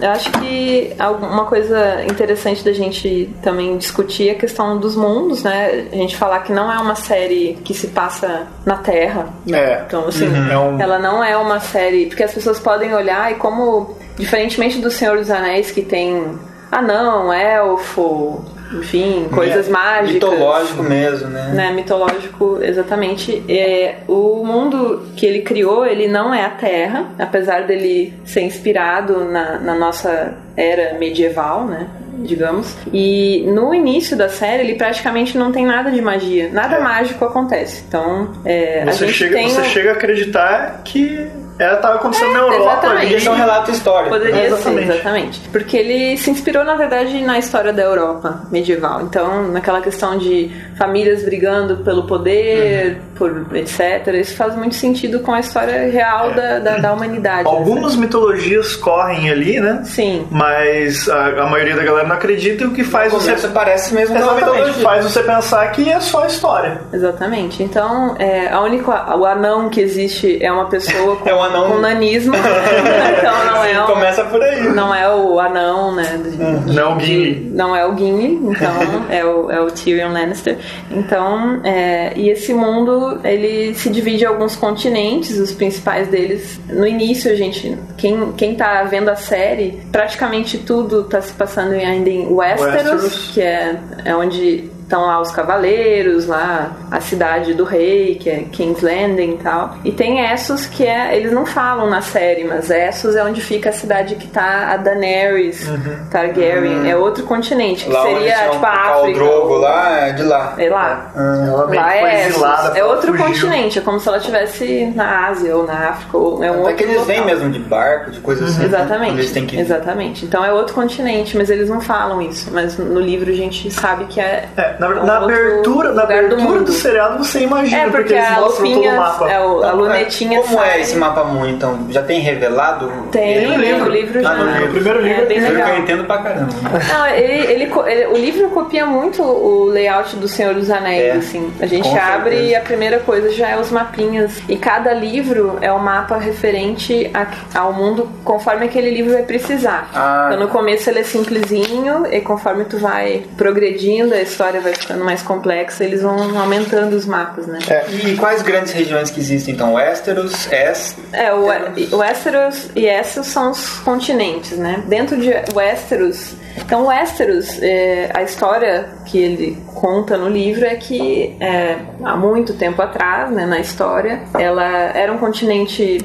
[0.00, 0.06] É.
[0.06, 5.42] Eu acho que uma coisa interessante da gente também discutir é a questão dos mundos,
[5.42, 5.86] né?
[5.92, 9.26] A gente falar que não é uma série que se passa na Terra.
[9.52, 9.82] É.
[9.86, 12.06] Então, assim, É um- ela não é uma série.
[12.06, 16.38] Porque as pessoas podem olhar e como, diferentemente do Senhor dos Anéis, que tem
[16.70, 21.52] anão, elfo, enfim, coisas É, mágicas Mitológico mesmo, né?
[21.54, 23.42] né, mitológico, exatamente.
[23.48, 29.24] É, o mundo que ele criou, ele não é a Terra, apesar dele ser inspirado
[29.24, 31.86] na, na nossa era medieval, né?
[32.18, 32.74] Digamos.
[32.92, 36.48] E no início da série, ele praticamente não tem nada de magia.
[36.52, 37.84] Nada mágico acontece.
[37.86, 39.48] Então, é, a Você, gente chega, tem.
[39.50, 41.26] você um- chega a acreditar que
[41.58, 43.14] ela estava acontecendo na Europa exatamente.
[43.14, 44.10] Esse é um relato histórico.
[44.10, 44.90] Poderia É, ser, exatamente.
[44.90, 45.40] exatamente.
[45.52, 49.02] Porque ele se inspirou, na verdade, na história da Europa medieval.
[49.02, 54.06] Então, naquela questão de famílias brigando pelo poder, por etc.
[54.14, 57.46] Isso faz muito sentido com a história real da, da, da humanidade.
[57.48, 59.82] Algumas mitologias correm ali, né?
[59.84, 60.26] Sim.
[60.30, 63.48] Mas a, a maioria da galera não acredita e o que faz No você.
[63.48, 64.82] parece mesmo uma Exatamente, mitologia.
[64.82, 66.80] faz você pensar que é só história.
[66.92, 67.62] Exatamente.
[67.62, 71.70] Então, é, a única, o anão que existe é uma pessoa com, É um anão-
[71.70, 72.34] com nanismo.
[73.18, 74.62] então, não é, um, Começa por aí.
[74.70, 76.18] não é o anão, né?
[76.22, 77.50] de- Não o Gimli.
[77.52, 78.72] Não é o Gimli, então
[79.10, 80.58] é o, é o Tyrion Lannister.
[80.90, 86.58] Então, é, e esse mundo ele se divide em alguns continentes, os principais deles.
[86.68, 91.74] No início, a gente, quem, quem tá vendo a série, praticamente tudo tá se passando
[91.74, 93.30] em- ainda em Westeros, Westeros.
[93.32, 98.36] que é, é onde estão lá os cavaleiros, lá a cidade do rei, que é
[98.52, 99.74] King's Landing e tal.
[99.84, 103.70] E tem Essos que é, eles não falam na série, mas Essos é onde fica
[103.70, 105.66] a cidade que tá a Daenerys
[106.10, 109.18] Targaryen, é outro continente, que Lá onde seria tinha tipo a o África.
[109.18, 110.54] Drogo lá, é de lá.
[110.58, 111.12] É lá.
[111.16, 112.42] Ela meio Lá é Essos.
[112.76, 113.26] É outro fugiu.
[113.26, 116.60] continente, é como se ela estivesse na Ásia ou na África, ou é um Até
[116.60, 117.34] outro que eles vêm local.
[117.34, 118.60] mesmo de barco, de coisas assim.
[118.60, 119.12] Quando Exatamente.
[119.14, 120.24] eles têm que Exatamente.
[120.24, 122.50] Então é outro continente, mas eles não falam isso.
[122.52, 124.48] Mas no livro a gente sabe que é.
[124.56, 126.64] É, na, na abertura, na do abertura mundo.
[126.64, 129.30] do, seriado você imagina, É, porque eles a mostram todo o mapa.
[129.30, 130.70] é, o- a lunetinha Como sai.
[130.70, 131.86] é esse mapa mundo, então?
[131.90, 132.90] Já tem revelado?
[133.10, 133.84] Tem, Tem no livro.
[133.84, 134.30] o livro já.
[134.30, 134.66] Ah, no livro.
[134.66, 135.78] O primeiro livro é bem Eu legal.
[135.78, 136.52] entendo pra caramba.
[136.88, 141.10] Não, ele, ele ele- o livro copia muito o layout do Senhor dos Anéis, É,
[141.12, 141.52] assim.
[141.60, 142.42] A gente com abre certeza.
[142.50, 144.40] e a primeira coisa já é os mapinhas.
[144.48, 147.26] E cada livro é um mapa referente a-
[147.58, 149.88] ao mundo conforme aquele livro vai precisar.
[149.94, 150.30] Ah.
[150.32, 155.04] Então no começo ele é simplesinho e conforme tu vai progredindo, a história vai ficando
[155.04, 157.58] mais complexa, eles vão aumentando os mapas, né?
[158.04, 159.74] E quais grandes regiões que existem, então?
[159.74, 160.96] Westeros, Est...
[161.12, 161.44] É, o
[161.92, 164.82] o Westeros e Essos são os continentes, né?
[164.86, 171.36] Dentro de Westeros, então Westeros, é, a história que ele conta no livro é que
[171.40, 175.98] é, há muito tempo atrás, né, na história, ela era um continente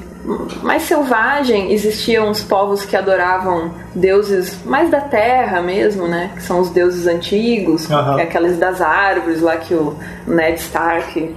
[0.62, 6.32] mais selvagem, existiam os povos que adoravam deuses mais da terra mesmo, né?
[6.36, 9.96] Que são os deuses antigos, é aqueles das árvores lá que o
[10.28, 11.36] Ned Stark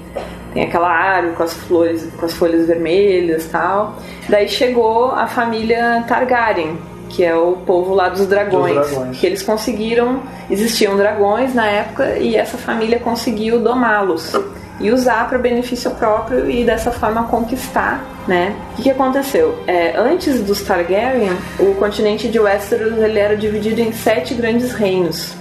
[0.52, 3.96] tem aquela árvore com as flores, com as folhas vermelhas, tal.
[4.28, 6.78] Daí chegou a família Targaryen,
[7.12, 9.18] que é o povo lá dos dragões, Dos dragões.
[9.18, 14.34] que eles conseguiram, existiam dragões na época e essa família conseguiu domá-los
[14.80, 18.56] e usar para benefício próprio e dessa forma conquistar, né?
[18.72, 19.58] O que, que aconteceu?
[19.66, 25.34] É, antes dos Targaryen, o continente de Westeros ele era dividido em sete grandes reinos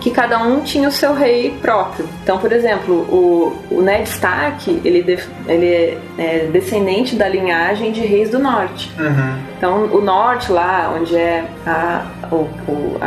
[0.00, 2.08] que cada um tinha o seu rei próprio.
[2.22, 7.92] Então, por exemplo, o, o Ned Stark, ele, def- ele é, é descendente da linhagem
[7.92, 8.90] de reis do norte.
[9.56, 12.04] Então, o norte lá, onde é a-
[12.36, 12.98] o, o,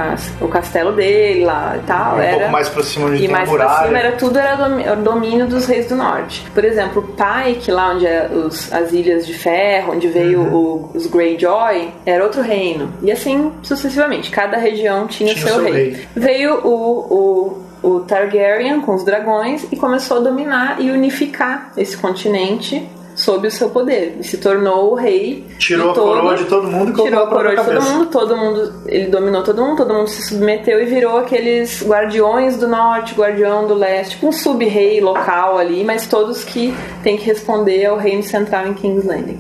[0.41, 2.37] o castelo dele lá e tal, Um era...
[2.37, 3.69] pouco mais pra cima onde E mais muralha.
[3.75, 4.55] pra cima era tudo era
[4.95, 6.45] domínio dos reis do norte.
[6.53, 10.55] Por exemplo, Pike, lá onde é os, as Ilhas de Ferro, onde veio Uhum.
[10.55, 12.91] o- os Greyjoy, era outro reino.
[13.01, 15.73] E assim sucessivamente, cada região tinha, Tinha seu, seu rei.
[15.91, 16.07] rei.
[16.15, 21.95] Veio o, o, o Targaryen com os dragões e começou a dominar e unificar esse
[21.97, 22.87] continente
[23.25, 24.17] sob o seu poder.
[24.19, 25.43] E se tornou o rei.
[25.57, 27.81] Tirou de a todo- coroa de todo mundo e colocou Tirou a coroa de todo
[27.81, 32.57] mundo, todo mundo, ele dominou todo mundo, todo mundo se submeteu e virou aqueles guardiões
[32.57, 37.25] do norte, guardião do leste, tipo um sub-rei local ali, mas todos que têm que
[37.25, 39.39] responder ao reino central em King's Landing.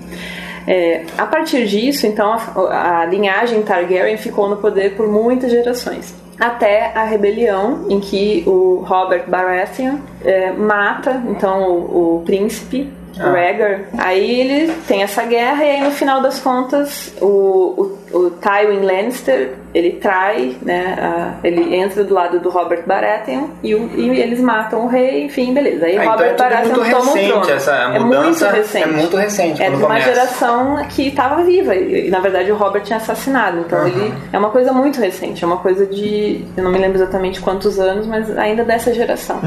[0.67, 6.13] É, a partir disso, então, a, a linhagem Targaryen ficou no poder por muitas gerações.
[6.39, 13.31] Até a rebelião em que o Robert Baratheon é, mata então o, o príncipe o
[13.31, 13.85] Rhaegar.
[13.97, 18.81] Aí ele tem essa guerra e aí no final das contas o, o, o Tywin
[18.81, 20.95] Lannister ele trai, né?
[20.97, 25.25] a- ele entra do lado do Robert Baratheon e, o- e eles matam o rei,
[25.25, 25.85] enfim, beleza.
[25.85, 27.51] Aí Ah, então Robert é tudo Baratheon muito toma o recente, trono.
[27.51, 28.83] essa é mudança muito recente.
[28.83, 30.05] é muito recente É de uma começa.
[30.13, 33.59] geração que estava viva e, na verdade o Robert tinha assassinado.
[33.59, 36.97] Então ele é uma coisa muito recente, é uma coisa de eu não me lembro
[36.97, 39.39] exatamente quantos anos, mas ainda dessa geração.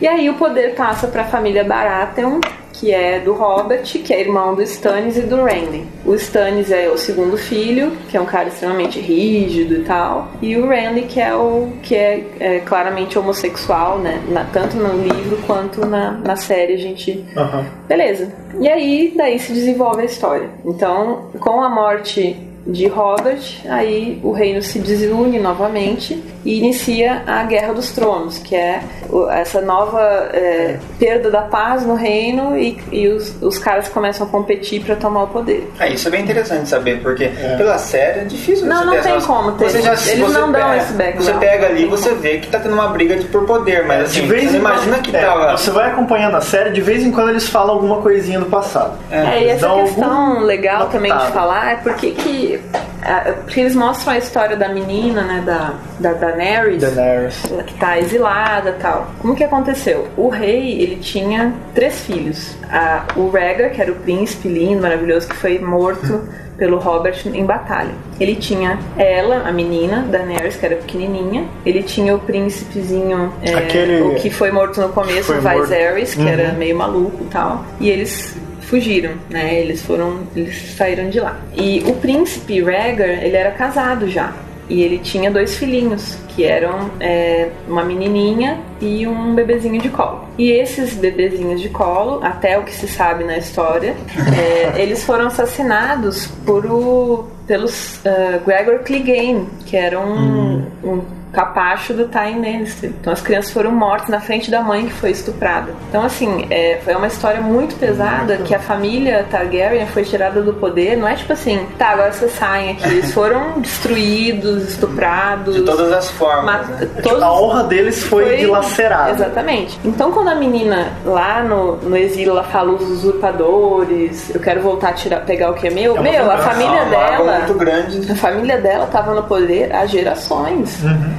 [0.00, 2.40] E aí o poder passa para a família Baratheon,
[2.72, 5.84] que é do Robert, que é irmão do Stannis e do Randy.
[6.04, 10.56] O Stannis é o segundo filho, que é um cara extremamente rígido e tal, e
[10.56, 14.22] o Randy que é o que é, é claramente homossexual, né?
[14.28, 17.64] Na- tanto no livro quanto na, na série a gente Aham.
[17.88, 18.32] Beleza.
[18.60, 20.48] E aí, daí se desenvolve a história.
[20.64, 27.42] Então, com a morte de Robert, aí o reino se desune novamente e inicia a
[27.44, 28.82] Guerra dos Tronos, que é
[29.30, 30.00] essa nova
[30.32, 34.96] é, perda da paz no reino e, e os, os caras começam a competir para
[34.96, 35.70] tomar o poder.
[35.78, 39.20] É, isso é bem interessante saber, porque pela série é difícil Não, você não tem
[39.20, 39.70] como ter.
[39.70, 41.24] Você já, Eles você não dão pega, esse background.
[41.24, 44.04] Você pega ali e você vê que tá tendo uma briga de, por poder, mas
[44.04, 45.56] assim, De vez você imagina quando, que é, tava.
[45.56, 48.98] Você vai acompanhando a série, de vez em quando eles falam alguma coisinha do passado.
[49.10, 52.53] É, e essa questão algum legal também de falar é porque que.
[53.02, 57.42] Ah, Porque eles mostram a história da menina, né, da, da Daenerys, Daenerys.
[57.66, 59.10] que tá exilada e tal.
[59.20, 60.08] Como que aconteceu?
[60.16, 62.56] O rei, ele tinha três filhos.
[62.70, 66.22] Ah, o Rhaegar, que era o príncipe lindo, maravilhoso, que foi morto
[66.56, 67.90] pelo Robert em batalha.
[68.20, 71.46] Ele tinha ela, a menina, Daenerys, que era pequenininha.
[71.66, 75.62] Ele tinha o príncipezinho, é, Aquele- o que foi morto no começo, o morto.
[75.62, 77.64] Viserys, que era meio maluco e tal.
[77.80, 79.60] E eles fugiram, né?
[79.60, 81.40] Eles foram, eles saíram de lá.
[81.56, 84.32] E o príncipe Rhaegar, ele era casado já.
[84.68, 90.24] E ele tinha dois filhinhos, que eram é, uma menininha e um bebezinho de colo.
[90.38, 93.94] E esses bebezinhos de colo, até o que se sabe na história,
[94.36, 101.02] é, eles foram assassinados por o, pelos uh, Gregor Clegane, que era um, um
[101.34, 102.90] capacho do Tywin Lannister.
[103.00, 105.72] Então as crianças foram mortas na frente da mãe que foi estuprada.
[105.88, 110.54] Então assim, é, foi uma história muito pesada que a família Targaryen foi tirada do
[110.54, 110.96] poder.
[110.96, 112.84] Não é tipo assim, tá, agora vocês saem aqui.
[112.88, 115.54] Eles foram destruídos, estuprados.
[115.56, 116.44] De todas as formas.
[116.44, 116.88] ma- né?
[117.02, 119.10] todos- A honra deles foi, dilacerada.
[119.10, 119.78] Exatamente.
[119.84, 124.90] Então, quando a menina lá no, no exílio ela fala os usurpadores, eu quero voltar
[124.90, 127.38] a tirar, pegar o que é meu, É meu, a família mágoa dela.
[127.38, 128.12] muito grande.
[128.12, 130.78] A família dela estava no poder há gerações.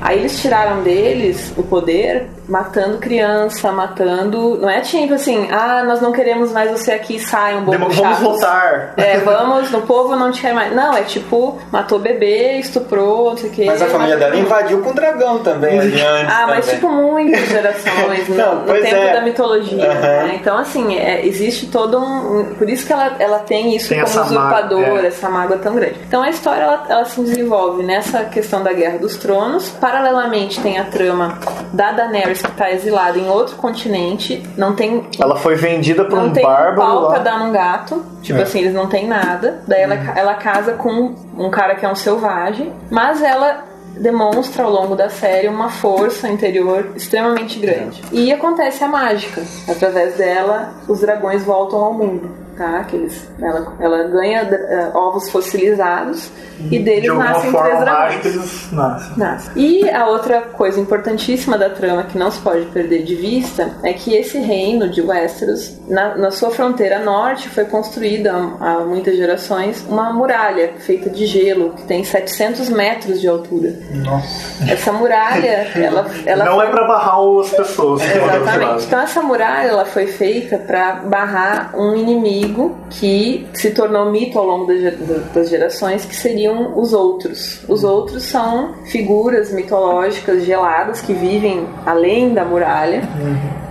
[0.00, 4.58] Aí eles tiraram deles o poder matando criança, matando.
[4.60, 8.10] Não é tipo assim, ah, nós não queremos mais você aqui, saiam, Demo- bobos Vamos
[8.18, 8.22] chatos.
[8.22, 8.94] voltar.
[8.98, 10.74] É, vamos, no povo não te quer mais.
[10.74, 13.64] Não, é tipo, matou bebê, estuprou, não sei o quê.
[13.66, 16.32] Mas a família matou- dela invadiu com o dragão também ali antes.
[16.34, 16.80] ah, mas também.
[16.80, 19.12] tipo muitas gerações no, Não, no tempo é.
[19.14, 19.90] da mitologia.
[19.90, 20.00] Aham.
[20.26, 20.32] né?
[20.38, 22.40] Então, assim, é, existe todo um.
[22.40, 25.06] um- Por isso que ela, ela tem isso Tem como essa é.
[25.06, 25.96] essa mágoa tão grande.
[26.06, 29.70] Então a história ela, ela se desenvolve nessa questão da Guerra dos Tronos.
[29.88, 31.38] Paralelamente tem a trama
[31.70, 34.42] da Daenerys que está exilada em outro continente.
[34.56, 37.08] Não tem Ela foi vendida por não um tem um bárbaro pau lá.
[37.10, 38.02] pra dar num gato.
[38.22, 38.44] Tipo É.
[38.44, 39.62] assim, eles não têm nada.
[39.68, 42.72] Daí ela, ela casa com um cara que é um selvagem.
[42.90, 43.62] Mas ela
[44.00, 48.02] demonstra ao longo da série uma força interior extremamente grande.
[48.10, 49.42] E acontece a mágica.
[49.68, 52.30] Através dela, os dragões voltam ao mundo.
[52.56, 52.84] Tá?
[52.84, 56.30] Que eles, ela, ela ganha eh, ovos fossilizados
[56.70, 58.72] e deles de nascem três dragões.
[58.72, 59.12] nascem.
[59.16, 59.50] Nasce.
[59.56, 63.92] E a outra coisa importantíssima da trama que não se pode perder de vista é
[63.92, 69.84] que esse reino de Westeros, na, na sua fronteira norte, foi construída há, muitas gerações
[69.88, 73.74] uma muralha feita de gelo que tem 700 metros de altura.
[74.04, 74.70] Nossa.
[74.70, 78.02] Essa muralha, ela, ela Não foi- é pra barrar as pessoas.
[78.02, 78.84] Exatamente.
[78.86, 82.43] Então essa muralha ela foi feita para barrar um inimigo
[82.90, 84.98] que se tornou mito ao longo das ge-
[85.34, 87.60] das gerações, que seriam os outros.
[87.68, 93.02] Os outros são figuras mitológicas geladas que vivem além da muralha,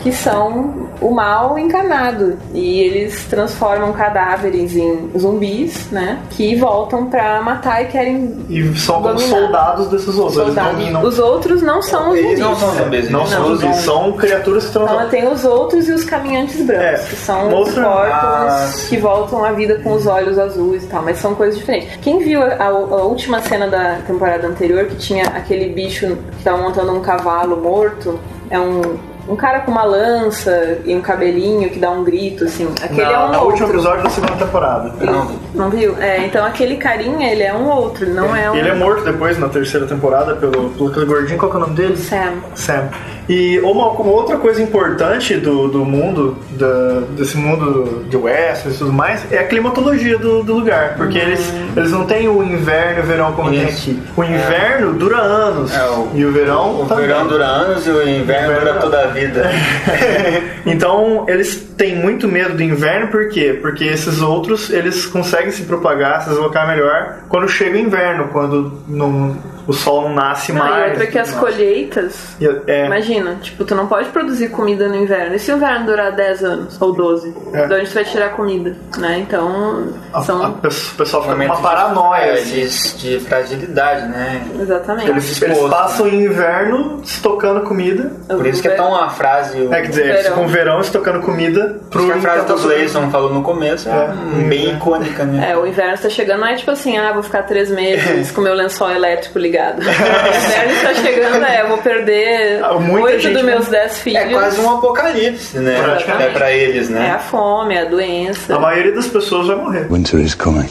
[0.03, 6.19] que são o mal encarnado e eles transformam cadáveres em zumbis, né?
[6.31, 9.29] Que voltam para matar e querem E são como Dominar.
[9.39, 10.37] soldados desses outros.
[10.37, 10.77] Eles soldados.
[10.77, 11.03] dominam.
[11.03, 12.39] Os outros não são os Eles zumbis.
[12.39, 13.09] não são zumbis.
[13.09, 15.09] Não eles são zumbis, são criaturas que Então transformam.
[15.09, 18.97] tem os outros e os caminhantes brancos, É, que são mostra- os corpos Ah, que
[18.97, 21.95] voltam à vida com os olhos azuis e tal, mas são coisas diferentes.
[22.01, 26.43] Quem viu a, a- a última cena da temporada anterior, que tinha aquele bicho que
[26.43, 28.81] tava montando um cavalo morto, é um,
[29.27, 32.67] um cara com uma lança e um cabelinho que dá um grito, assim.
[32.83, 33.45] Aquele é Na, um na outro.
[33.51, 34.93] último episódio da segunda temporada.
[34.99, 35.95] Não, Não viu?
[36.01, 38.55] É, então aquele carinha, ele é um outro, ele não é um...
[38.55, 41.63] Ele é morto depois na terceira temporada pelo, pelo aquele gordinho, qual que é o
[41.63, 41.97] nome dele?
[41.97, 42.33] Sam.
[42.55, 42.89] Sam.
[43.29, 48.79] E uma, uma outra coisa importante do, do mundo, da- desse mundo de Westeros e
[48.79, 50.95] tudo mais, é a climatologia do, do lugar.
[50.97, 54.01] Porque eles, eles não têm o inverno e o verão como tem aqui.
[54.17, 55.73] O inverno dura anos.
[55.73, 57.07] É, o- e o verão O também.
[57.07, 59.49] verão dura anos e o inverno dura toda a vida.
[60.65, 63.57] Então eles têm muito medo do inverno, por quê?
[63.61, 68.71] Porque esses outros eles conseguem se propagar, se deslocar melhor quando chega o inverno, quando
[68.87, 69.35] não,
[69.67, 70.85] o sol não nasce Não, mais.
[70.87, 72.35] e outra que as colheitas.
[72.39, 72.85] E- é.
[72.85, 75.35] Imagina, tipo, tu não pode produzir comida no inverno.
[75.35, 77.33] E se o inverno durar 10 anos ou 12?
[77.53, 77.67] É.
[77.67, 78.75] De onde tu vai tirar comida?
[78.97, 79.19] Né?
[79.19, 80.43] Então, A- são.
[80.43, 82.33] a o pessoal fica com uma paranoia.
[82.43, 82.97] de, é, assim.
[82.97, 84.45] de, de fragilidade, né?
[84.59, 85.09] Exatamente.
[85.09, 88.11] Eles, eles exposto, passam o inverno estocando comida.
[88.27, 89.59] Por isso que é tão a frase.
[89.61, 90.35] o- É, quer dizer, eles Verão.
[90.35, 92.57] ficam verão estocando comida Acho pro que a frase do.
[92.63, 94.07] Gleison falou no começo é,
[94.47, 95.51] bem icônica, né?
[95.51, 98.41] É, o inverno está chegando, não é tipo assim, ah, vou ficar três meses com
[98.41, 99.52] meu lençol elétrico ligado.
[99.61, 104.21] O inverno está chegando, é, eu vou perder Ah, oito dos meus não- dez filhos.
[104.23, 105.81] É quase um apocalipse, né?
[105.81, 106.29] Praticamente.
[106.29, 107.11] É pra eles, É né?
[107.11, 108.55] a fome, é a doença.
[108.55, 109.87] A maioria das pessoas vai morrer.
[109.91, 110.69] Winter is coming.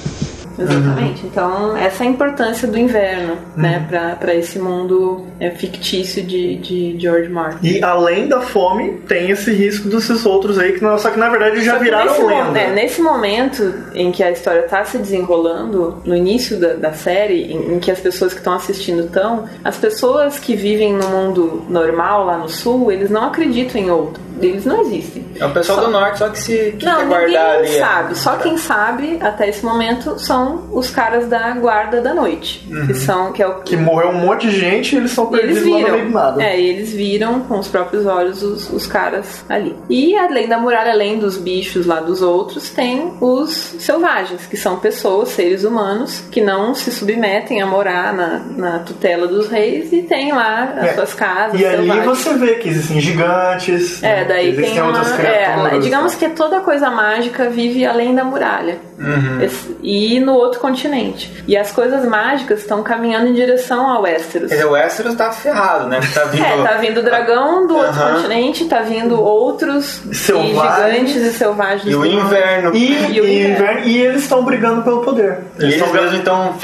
[0.59, 1.27] Exatamente.
[1.27, 3.63] Então, essa é a importância do inverno, Uhum.
[3.63, 7.67] né, pra, pra esse mundo é, fictício de, de George Martin.
[7.67, 11.29] E além da fome, tem esse risco desses outros aí, que não, só que na
[11.29, 12.59] verdade já viraram nesse, lenda.
[12.59, 17.53] é, nesse momento em que a história está se desenrolando, no início da, da série,
[17.53, 21.63] em, em que as pessoas que estão assistindo estão, as pessoas que vivem no mundo
[21.69, 24.23] normal lá no sul, eles não acreditam em outro.
[24.41, 25.25] Eles não existem.
[25.39, 27.79] É o pessoal Só- do norte, só que se que Não, quer ninguém guardar ali.
[27.79, 28.19] sabe.
[28.19, 33.33] Só quem sabe até esse momento são os caras da guarda da noite, que são
[33.33, 35.71] que é o Que morreu um monte de gente e eles estão e eles perdidos
[35.73, 35.93] lá no viram.
[35.99, 36.43] meio do nada.
[36.43, 39.77] É, e eles viram com os próprios olhos os, os caras ali.
[39.89, 44.77] E além da muralha, além dos bichos lá dos outros, tem os selvagens, que são
[44.79, 50.03] pessoas, seres humanos, que não se submetem a morar na, na tutela dos reis e
[50.03, 50.95] tem lá as É.
[50.95, 51.61] suas casas.
[51.61, 52.07] E ali selvagens.
[52.19, 56.61] você vê que existem gigantes, É, daí existem tem uma, outras é, digamos que toda
[56.61, 58.79] coisa mágica vive além da muralha.
[59.03, 59.41] Uhum.
[59.43, 61.43] Esse- e no outro continente.
[61.47, 64.49] E as coisas mágicas estão caminhando em direção ao Westeros.
[64.49, 66.01] Quer dizer, o Westeros tá ferrado, né?
[66.15, 66.45] Tá vindo...
[66.45, 70.95] É, tá vindo dragão do outro continente, tá vindo outros Selvagens.
[70.95, 71.93] e gigantes e selvagens.
[71.93, 72.75] E o do- inverno.
[72.75, 73.55] E, E o inverno.
[73.57, 75.39] inverno- e eles estão brigando pelo poder.
[75.59, 76.55] Eles estão mesmos então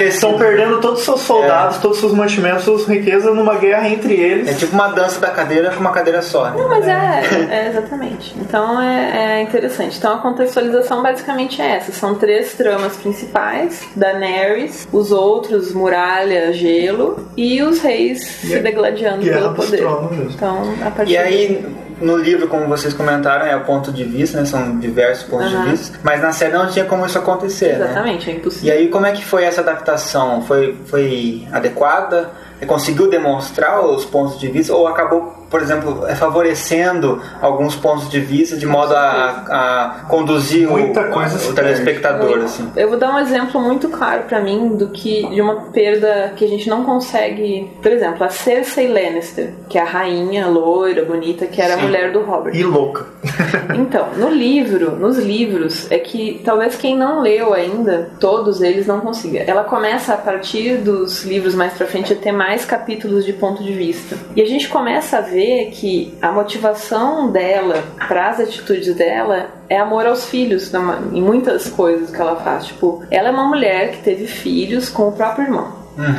[0.00, 1.24] estão perdendo todos os seus É.
[1.24, 4.48] soldados, todos os seus mantimentos, suas riquezas numa guerra entre eles.
[4.48, 6.44] É tipo uma dança da cadeira com uma cadeira só.
[6.46, 6.54] né?
[6.56, 8.34] Não, mas é, é exatamente.
[8.40, 9.96] Então é, é interessante.
[9.98, 11.83] Então a contextualização basicamente é essa.
[11.92, 19.54] São três tramas principais: Daenerys, os outros, Muralha, Gelo, e os reis se degladiando pelo
[19.54, 19.78] poder.
[19.78, 20.34] Tronos.
[20.34, 21.66] Então, a partir E aí,
[22.00, 24.44] no livro, como vocês comentaram, é o ponto de vista, né?
[24.44, 25.64] São diversos pontos Aham.
[25.64, 25.98] de vista.
[26.02, 27.84] Mas na série não tinha como isso acontecer, né?
[27.86, 28.72] Exatamente, é E impossível.
[28.74, 30.42] aí, como é que foi essa adaptação?
[30.42, 32.30] Foi, foi adequada?
[32.66, 34.72] Conseguiu demonstrar os pontos de vista?
[34.74, 40.68] Ou acabou, por exemplo, é, favorecendo alguns pontos de vista de modo a, a conduzir
[40.68, 42.72] o, Muita coisa o telespectador, assim?
[42.74, 46.44] Eu vou dar um exemplo muito claro pra mim do que de uma perda que
[46.44, 47.70] a gente não consegue.
[47.80, 51.84] Por exemplo, a Cersei Lannister, que é a rainha loira, bonita, que era a Sim.
[51.84, 52.52] mulher do Robert.
[52.52, 53.06] E louca.
[53.74, 59.00] Então, no livro, nos livros, é que talvez quem não leu ainda, todos eles não
[59.00, 59.40] consiga.
[59.40, 63.62] Ela começa a partir dos livros mais pra frente a ter mais capítulos de ponto
[63.62, 64.16] de vista.
[64.36, 69.78] E a gente começa a ver que a motivação dela para as atitudes dela é
[69.78, 70.72] amor aos filhos,
[71.12, 72.66] em muitas coisas que ela faz.
[72.66, 75.72] Tipo, ela é uma mulher que teve filhos com o próprio irmão,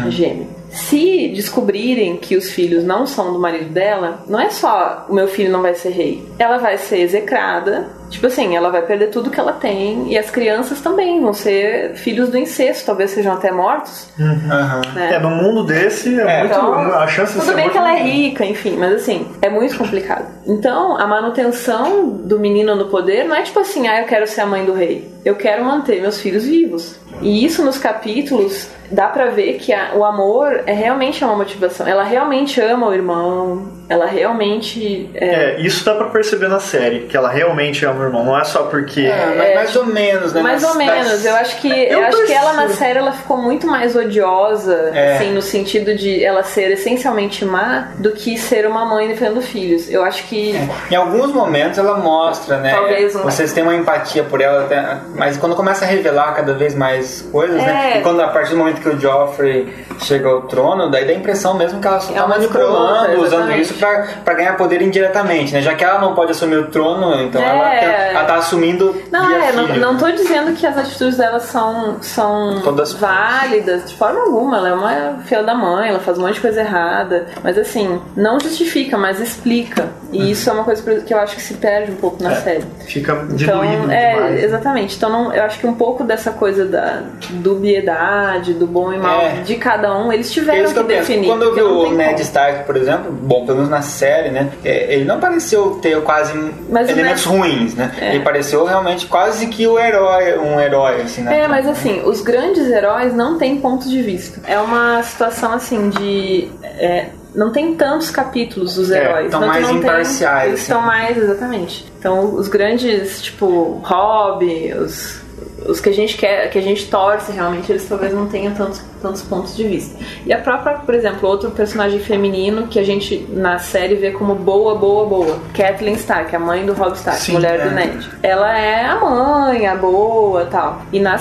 [0.09, 0.47] gêmeo.
[0.69, 5.27] Se descobrirem que os filhos não são do marido dela, não é só o meu
[5.27, 6.27] filho não vai ser rei.
[6.37, 7.87] Ela vai ser execrada.
[8.09, 10.11] Tipo assim, ela vai perder tudo que ela tem.
[10.11, 14.07] E as crianças também vão ser filhos do incesto, talvez sejam até mortos.
[14.19, 14.81] Aham.
[14.93, 15.13] Né?
[15.15, 16.45] É, no mundo desse é, muito.
[16.53, 18.09] Então, a chance de tudo ser bem que ela é grande.
[18.11, 20.25] rica, enfim, mas assim, é muito complicado.
[20.47, 24.41] Então, a manutenção do menino no poder não é tipo assim, ah, eu quero ser
[24.41, 25.11] a mãe do rei.
[25.23, 26.95] Eu quero manter meus filhos vivos.
[27.21, 31.87] E isso nos capítulos dá pra ver que a- o amor é realmente uma motivação.
[31.87, 37.01] Ela realmente ama o irmão, ela realmente é, É, isso dá pra perceber na série,
[37.01, 38.23] que ela realmente ama o irmão.
[38.25, 39.01] Não é só porque.
[39.01, 40.41] É, mas mais ou menos, né?
[40.41, 41.07] Mais Nas- ou menos.
[41.11, 43.95] nas- Eu acho que Eu eu, acho que ela na série ela ficou muito mais
[43.95, 45.15] odiosa, É.
[45.15, 49.89] assim, no sentido de ela ser essencialmente má do que ser uma mãe defendendo filhos.
[49.91, 50.55] Eu acho que
[50.91, 52.71] Em alguns momentos ela mostra, né?
[52.73, 56.53] Talvez um- Vocês têm uma empatia por ela, até- mas quando começa a revelar cada
[56.53, 57.91] vez mais coisas, né?
[57.95, 57.97] É.
[57.99, 59.71] E quando a partir do momento que o Joffrey
[60.01, 63.21] chega ao trono, daí dá a impressão mesmo que ela só É tá manipulando, escrota,
[63.21, 65.61] usando isso pra, pra ganhar poder indiretamente, né?
[65.61, 67.45] Já que ela não pode assumir o trono, então É.
[67.49, 67.73] ela,
[68.19, 69.79] ela tá assumindo Não, é, não, filho.
[69.81, 74.57] não tô dizendo que as atitudes dela são, são Todas válidas, de forma alguma.
[74.57, 77.27] Ela é uma filha da mãe, ela faz um monte de coisa errada.
[77.43, 79.89] Mas assim, não justifica, mas explica.
[80.11, 82.63] E isso é uma coisa que eu acho que se perde um pouco na série.
[82.87, 84.43] Fica Então, diluído é, demais.
[84.43, 84.95] exatamente.
[84.95, 87.01] Então, não- eu acho que um pouco dessa coisa da
[87.31, 89.29] dubiedade, do bom e mal É.
[89.43, 91.27] de cada um, eles É tiveram que que, definir.
[91.27, 92.21] Quando eu vi não o Ned.
[92.21, 94.51] Stark, por exemplo, bom, pelo menos na série, né?
[94.63, 96.33] é, Ele não pareceu ter quase
[96.69, 97.91] Mas elementos ruins, né?
[97.99, 98.15] É.
[98.15, 101.41] Ele pareceu realmente quase que o herói, um herói, assim, né?
[101.41, 104.41] É, mas assim, os grandes heróis não têm ponto de vista.
[104.47, 106.49] É uma situação assim de.
[106.63, 109.29] é, não tem tantos capítulos dos É, heróis.
[109.29, 110.71] tão Então, tu mais não tem- imparciais, Eles assim.
[110.71, 111.85] estão mais, exatamente.
[111.99, 115.19] Então, os grandes, tipo, Hobby, os,
[115.67, 118.81] os que a gente quer, que a gente torce realmente, eles talvez não tenham tantos,
[119.01, 119.97] tantos pontos de vista.
[120.25, 124.35] E a própria, por exemplo, outro personagem feminino que a gente na série vê como
[124.35, 125.39] boa, boa, boa.
[125.53, 127.63] Kathleen Stark, a mãe do Rob Stark, Sim, mulher é.
[127.67, 128.09] do Ned.
[128.21, 130.81] Ela é a mãe, a boa tal.
[130.91, 131.15] E na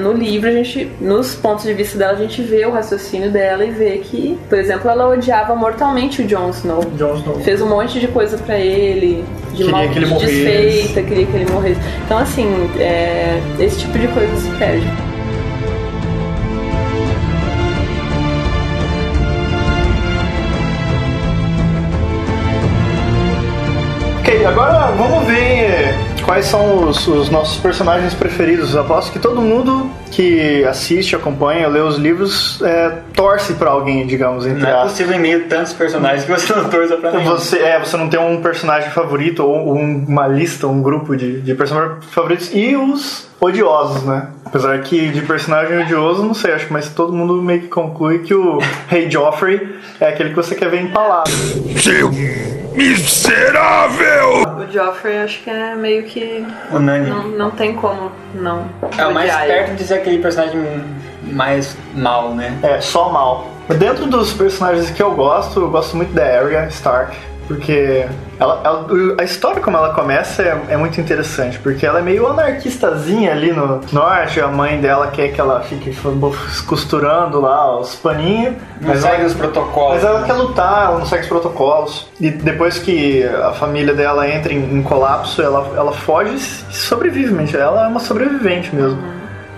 [0.00, 3.64] no livro, a gente, nos pontos de vista dela, a gente vê o raciocínio dela
[3.64, 6.84] e vê que, por exemplo, ela odiava mortalmente o Jon Snow.
[6.96, 7.40] Jon Snow.
[7.40, 10.34] Fez um monte de coisa pra ele, de Queria mal que ele de morresse.
[10.34, 11.80] desfeita, queria que ele morresse.
[12.04, 14.86] Então, assim, é, esse tipo de coisa se perde.
[24.20, 25.69] Ok, agora vamos ver
[26.30, 28.72] quais são os, os nossos personagens preferidos.
[28.72, 34.06] Eu aposto que todo mundo que assiste, acompanha, lê os livros, é, torce pra alguém,
[34.06, 37.10] digamos, entre Não é possível em meio a tantos personagens que você não torça pra
[37.10, 37.30] nenhum.
[37.30, 41.40] Você, é, você não tem um personagem favorito ou um- uma lista, um grupo de,
[41.40, 44.28] de personagens favoritos e os odiosos, né?
[44.44, 48.20] Apesar que de personagem odioso, não sei, acho que mas todo mundo meio que conclui
[48.20, 49.68] que o Rei Joffrey
[50.00, 51.28] é aquele que você quer ver empalado.
[51.82, 52.08] Seu
[52.76, 54.49] miserável!
[54.70, 56.46] O Joffrey acho que é meio que.
[56.70, 57.10] Unânime.
[57.10, 58.68] Não, não tem como não.
[58.96, 60.60] É o mais perto de ser aquele personagem
[61.24, 62.56] mais mal, né?
[62.62, 63.48] É, só mal.
[63.78, 67.16] Dentro dos personagens que eu gosto, eu gosto muito da Arya Stark,
[67.50, 68.06] porque
[68.38, 68.86] ela, ela-
[69.20, 73.50] a história como ela começa é, é muito interessante, porque ela é meio anarquistazinha ali
[73.52, 75.92] no norte, a mãe dela quer que ela fique
[76.64, 79.94] costurando lá os paninhos, Não mas segue ela, os protocolos.
[79.96, 80.26] mas ela né?
[80.28, 82.08] quer lutar, ela não segue os protocolos.
[82.20, 87.34] E depois que a família dela entra em, em colapso, ela, ela foge e sobrevive,
[87.36, 87.56] gente.
[87.56, 88.96] ela é uma sobrevivente mesmo.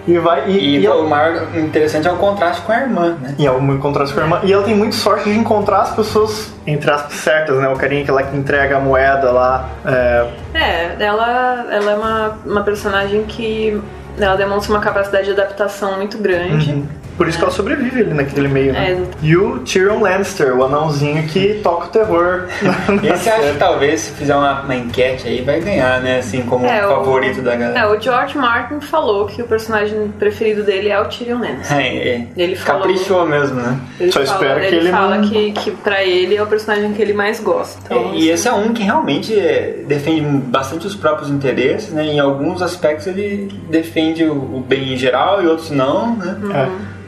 [0.06, 3.16] E vai e, E, e ela- o maior interessante é o contraste com a irmã,
[3.20, 3.34] né?
[3.38, 4.40] e é um contraste com a irmã.
[4.42, 7.68] E ela tem muito sorte de encontrar as pessoas, entre aspas, certas, né?
[7.68, 9.68] O carinha que ela que entrega a moeda lá.
[9.84, 13.80] É, É, ela, ela é uma, uma personagem que
[14.18, 16.84] ela demonstra uma capacidade de adaptação muito grande.
[17.16, 18.92] Por isso que ela sobrevive ali naquele meio, né?
[18.92, 19.02] É.
[19.22, 22.44] E o Tyrion Lannister, o anãozinho que toca o terror.
[23.02, 26.18] Esse acho que talvez, se fizer uma, uma enquete aí, vai ganhar, né?
[26.18, 27.90] Assim, como É, o- favorito da É, galera.
[27.92, 31.76] o George Martin falou que o personagem preferido dele é o Tyrion Lannister.
[31.76, 32.26] É, é.
[32.36, 33.78] Ele falou- Caprichou mesmo, né?
[34.00, 36.46] Ele Só fala, espero que ele ele fala não- que, que pra ele é o
[36.46, 37.80] personagem que ele mais gosta.
[37.84, 42.04] Então, e esse é um que realmente é, defende bastante os próprios interesses, né?
[42.04, 46.36] Em alguns aspectos ele defende o, o bem em geral e outros não, né?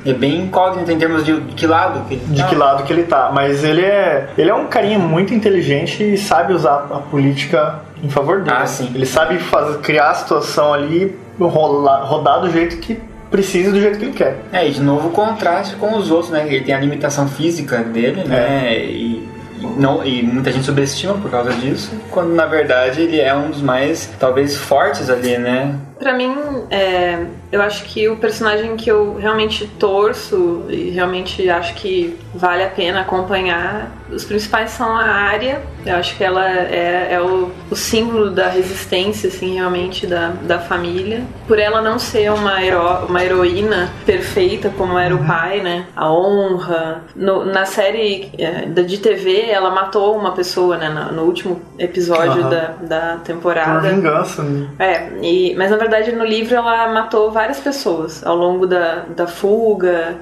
[0.05, 2.49] É, bem incógnito em termos de, de que lado que ele De tá.
[2.49, 3.31] que lado que ele tá.
[3.33, 4.29] Mas ele é.
[4.37, 8.57] Ele é um carinha muito inteligente e sabe usar a política em favor dele.
[8.61, 8.91] Ah, sim.
[8.95, 13.01] Ele sabe fazer, criar a situação ali, rolar, rodar do jeito que
[13.31, 14.37] precisa do jeito que ele quer.
[14.53, 16.47] É, e de novo o contraste com os outros, né?
[16.47, 18.79] Ele tem a limitação física dele, né?
[18.79, 19.29] E,
[19.61, 23.51] e não, e muita gente subestima por causa disso, quando na verdade ele é um
[23.51, 25.75] dos mais, talvez, fortes ali, né?
[25.99, 26.35] Pra mim,
[26.71, 32.65] é, eu acho que o personagem que eu realmente torço e realmente acho que vale
[32.65, 35.63] a pena acompanhar, os principais são a Arya.
[35.87, 40.59] Eu acho que ela é, é o, o símbolo da resistência, assim, realmente da, da
[40.59, 41.23] família.
[41.47, 45.87] Por ela não ser uma, hero, uma heroína perfeita como era o pai, né?
[45.95, 47.03] A honra.
[47.15, 50.89] No- na série é, de TV, ela matou uma pessoa, né?
[51.13, 53.89] No, último episódio da, da Por temporada.
[53.89, 54.43] vingança.
[54.43, 54.69] né?
[54.79, 59.27] É, e, mas na verdade no livro ela matou várias pessoas ao longo da, da
[59.27, 60.17] fuga.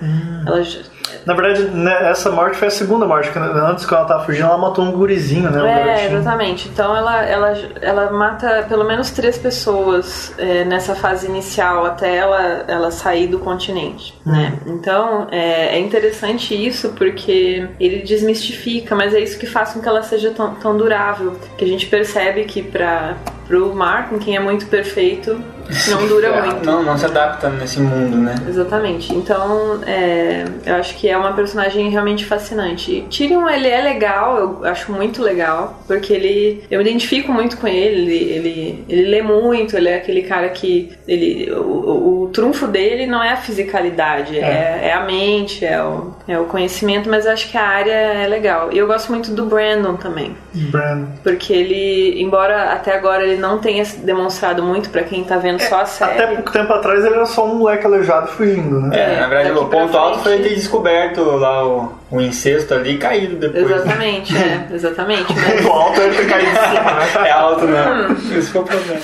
[0.46, 0.82] Ela, j-
[1.24, 3.30] Na verdade, né, essa morte foi a segunda morte.
[3.30, 5.62] que Antes, quando ela tava fugindo, ela matou um gurizinho, né?
[5.62, 6.18] Um é, garotinho.
[6.18, 6.68] exatamente.
[6.68, 12.64] Então ela, ela, ela mata pelo menos três pessoas é, nessa fase inicial até ela,
[12.68, 14.59] ela sair do continente, né?
[14.66, 19.88] Então é, é interessante isso porque ele desmistifica, mas é isso que faz com que
[19.88, 21.36] ela seja tão, tão durável.
[21.57, 25.42] Que a gente percebe que para pro Martin, quem é muito perfeito,
[25.90, 26.64] Não dura É, muito.
[26.64, 28.34] Não, não se adapta nesse mundo, né?
[28.48, 29.12] Exatamente.
[29.14, 33.06] Então, é, eu acho que é uma personagem realmente fascinante.
[33.10, 37.66] Tyrion, ele é legal, eu acho muito legal, porque ele, eu me identifico muito com
[37.66, 42.28] ele, ele, ele, ele lê muito, ele é aquele cara que, ele, o, o, o
[42.28, 47.08] trunfo dele não é a fisicalidade, é, é a mente, é o, é o conhecimento,
[47.08, 48.70] mas eu acho que a área é legal.
[48.72, 50.36] E eu gosto muito do Brandon também.
[50.54, 51.08] Brandon.
[51.22, 55.80] Porque ele, embora até agora ele não tenha demonstrado muito pra quem tá vendo só
[55.80, 56.12] a série.
[56.12, 58.96] Até pouco tempo atrás ele era só um moleque aleijado fugindo, né?
[58.98, 62.74] É, na verdade, o pra ponto alto foi frente- ter descoberto lá o, o incesto
[62.74, 63.68] ali e caído depois.
[63.68, 63.76] né?
[63.76, 65.26] Exatamente, é, exatamente.
[65.34, 67.28] Mas O alto ele ter caído de cima, né?
[67.28, 68.07] É alto, né?
[68.11, 68.38] Hum.
[68.38, 69.00] Esse foi o problema.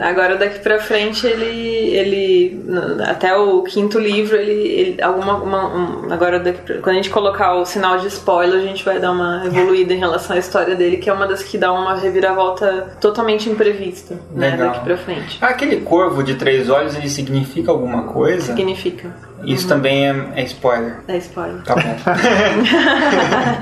[0.00, 2.64] Agora daqui pra frente ele, ele
[3.06, 5.66] até o quinto livro ele, ele alguma uma-
[6.06, 8.98] um- agora daqui pra- quando a gente colocar o sinal de spoiler a gente vai
[8.98, 11.94] dar uma evoluída em relação à história dele que é uma das que dá uma
[11.96, 15.38] reviravolta totalmente imprevista, né, daqui pra frente.
[15.40, 18.42] Ah, Aquele corvo de três olhos, ele significa alguma coisa?
[18.46, 19.14] Significa.
[19.44, 20.96] Isso também é, é spoiler.
[21.08, 21.62] É spoiler.
[21.64, 21.82] Tá bom.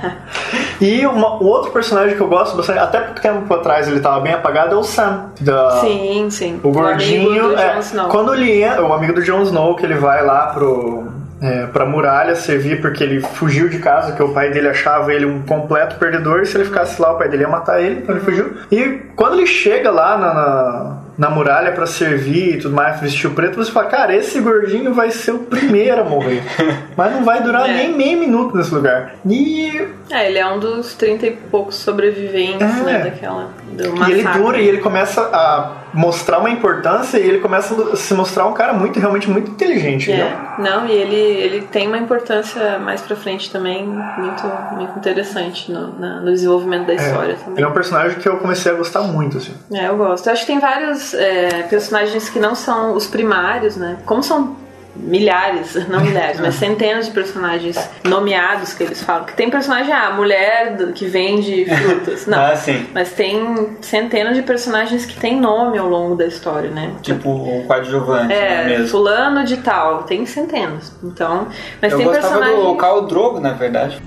[0.80, 4.20] E uma- o outro personagem que eu gosto bastante, até pouco tempo atrás ele tava
[4.20, 5.30] bem apagado, é o Sam.
[5.40, 6.60] Da, Sim, sim.
[6.62, 8.08] O gordinho, amigo do é, Jon Snow.
[8.10, 11.04] quando ele entra, o amigo do Jon Snow, que ele vai lá pro,
[11.40, 15.24] é, pra muralha servir porque ele fugiu de casa, que o pai dele achava ele
[15.24, 18.14] um completo perdedor, e se ele ficasse lá, o pai dele ia matar ele, então
[18.14, 18.56] ele fugiu.
[18.70, 23.30] E quando ele chega lá na, na, na muralha pra servir e tudo mais, vestiu
[23.30, 26.42] preto, você fala, cara, esse gordinho vai ser o primeiro a morrer.
[26.96, 27.72] Mas não vai durar É.
[27.72, 29.14] nem meio minuto nesse lugar.
[29.24, 32.82] E É, ele é um dos 30 e poucos sobreviventes, É.
[32.82, 37.38] né, daquela do E ele dura e ele começa a mostrar uma importância e ele
[37.38, 40.12] começa a se mostrar um cara muito, realmente muito inteligente.
[40.12, 44.42] É, não, e ele, ele tem uma importância mais pra frente também muito,
[44.76, 47.54] muito interessante no, na- no desenvolvimento da história também.
[47.56, 49.54] Ele é um personagem que eu comecei a gostar muito, assim.
[49.72, 50.26] É, eu gosto.
[50.26, 53.96] Eu acho que tem vários é, personagens que não são os primários, né?
[54.04, 54.56] Como são
[54.98, 59.24] milhares, não milhares, mas centenas de personagens nomeados que eles falam.
[59.24, 62.26] Que tem personagem, ah, mulher do- que vende frutas.
[62.26, 62.38] Não.
[62.38, 62.86] Ah, sim.
[62.94, 66.92] Mas tem centenas de personagens que têm nome ao longo da história, né?
[67.02, 68.88] Tipo o coadjuvante É, mesmo.
[68.88, 70.92] fulano de tal, tem centenas.
[71.02, 71.48] Então,
[71.80, 72.64] mas Eu tem gostava personagens.
[72.64, 74.00] do Khal Drogo, na verdade.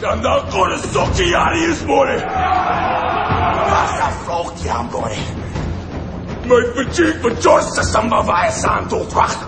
[0.00, 2.20] I'm not gonna suck the out of this morning!
[3.72, 5.18] Motherfolk, ja, morning.
[6.46, 9.38] Mein Betrieb bedeutet, dass am Beweisern durchwacht.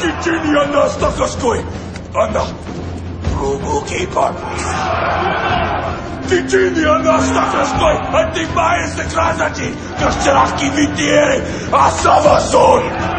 [0.00, 1.64] Geht ihr nicht anders, das ist gut.
[2.12, 2.44] Anna,
[3.40, 4.34] Rubu, keep on,
[6.28, 12.40] Ти ти ни нашата Христой, а ти мај се кразачи, кашчерахки ви тиери, а сава
[12.40, 13.11] сон!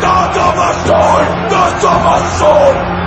[0.00, 0.32] Da
[1.80, 3.00] Savasol!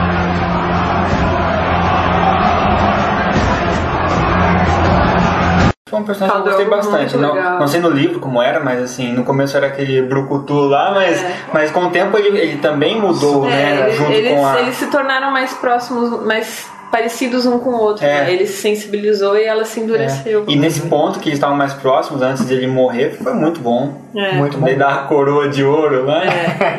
[5.90, 7.18] Foi um personagem que eu gostei bastante.
[7.18, 10.92] Não, não sei no livro como era, mas assim, no começo era aquele brucutu lá,
[10.92, 11.36] mas, É.
[11.54, 13.82] mas com o tempo ele, ele também mudou, É, né?
[13.84, 14.60] eles, junto eles, com a.
[14.62, 18.06] eles se tornaram mais próximos, mais parecidos um com o outro.
[18.06, 18.26] É.
[18.26, 18.32] né?
[18.34, 20.46] Ele se sensibilizou e ela se endureceu.
[20.48, 20.52] É.
[20.52, 23.96] E nesse ponto que eles estavam mais próximos antes de ele morrer, foi muito bom.
[24.16, 24.34] É.
[24.34, 24.68] Muito bom.
[24.68, 26.22] Ele dá a coroa de ouro lá.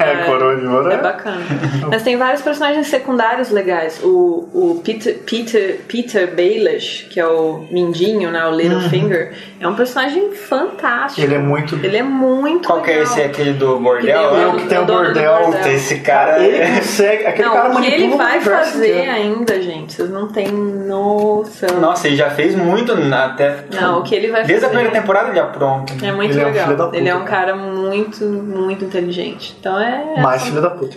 [0.05, 0.91] É, coroa de ouro.
[0.93, 1.41] É bacana.
[1.89, 4.01] Mas tem vários personagens secundários legais.
[4.05, 8.45] O, o Peter, Peter, Peter Baelish, que é o Mindinho, né?
[8.47, 11.21] O Littlefinger, é um personagem fantástico.
[11.21, 11.75] Ele é muito.
[11.83, 13.21] Ele é muito Qual que é esse?
[13.21, 14.31] Aquele do Que bordel?
[14.31, 16.43] tem o- É o que tem o bordel, Puta, esse cara.
[16.45, 17.27] Ele é- consegue.
[17.27, 21.81] Aquele cara Não, o que ele vai fazer ainda, gente, vocês não têm noção.
[21.81, 23.65] Nossa, ele já fez muito na- até.
[23.73, 25.93] Não, o que ele vai Desde a fazer- primeira temporada ele apronta.
[26.05, 26.65] É muito Ele é um legal.
[26.67, 27.53] filho da puta, ele é um cara.
[27.53, 29.57] cara muito, muito inteligente.
[29.59, 30.21] Então é.
[30.21, 30.97] Mais filho da puta.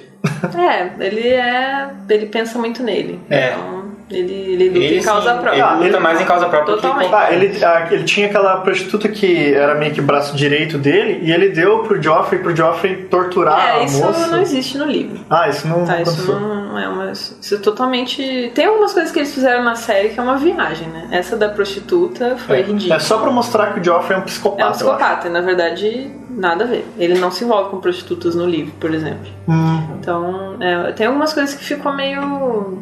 [0.58, 1.90] É, ele é.
[2.10, 3.20] Ele pensa muito nele.
[3.30, 3.52] É.
[3.54, 5.76] Então, ele, ele luta Ele, em causa sim, própria.
[5.80, 7.10] Ele luta mais em causa própria Totalmente.
[7.10, 11.20] que Ah, ele, ah, ele tinha aquela prostituta que era meio que braço direito dele
[11.24, 14.28] e ele deu pro Joffrey pro Joffrey torturar é, a isso moça.
[14.28, 15.20] não existe no livro.
[15.30, 17.12] Ah, isso não Tá, isso não, é uma.
[17.12, 18.52] Isso é totalmente.
[18.56, 21.10] Tem algumas coisas que eles fizeram na série que é uma viagem, né?
[21.12, 22.96] Essa da prostituta foi ridícula.
[22.96, 24.62] É só pra mostrar que o Joffrey é um psicopata.
[24.62, 26.86] É um psicopata, e na verdade nada a ver.
[26.98, 29.28] Ele não se envolve com prostitutas no livro, por exemplo.
[30.00, 32.22] Então, é, tem algumas coisas que ficou meio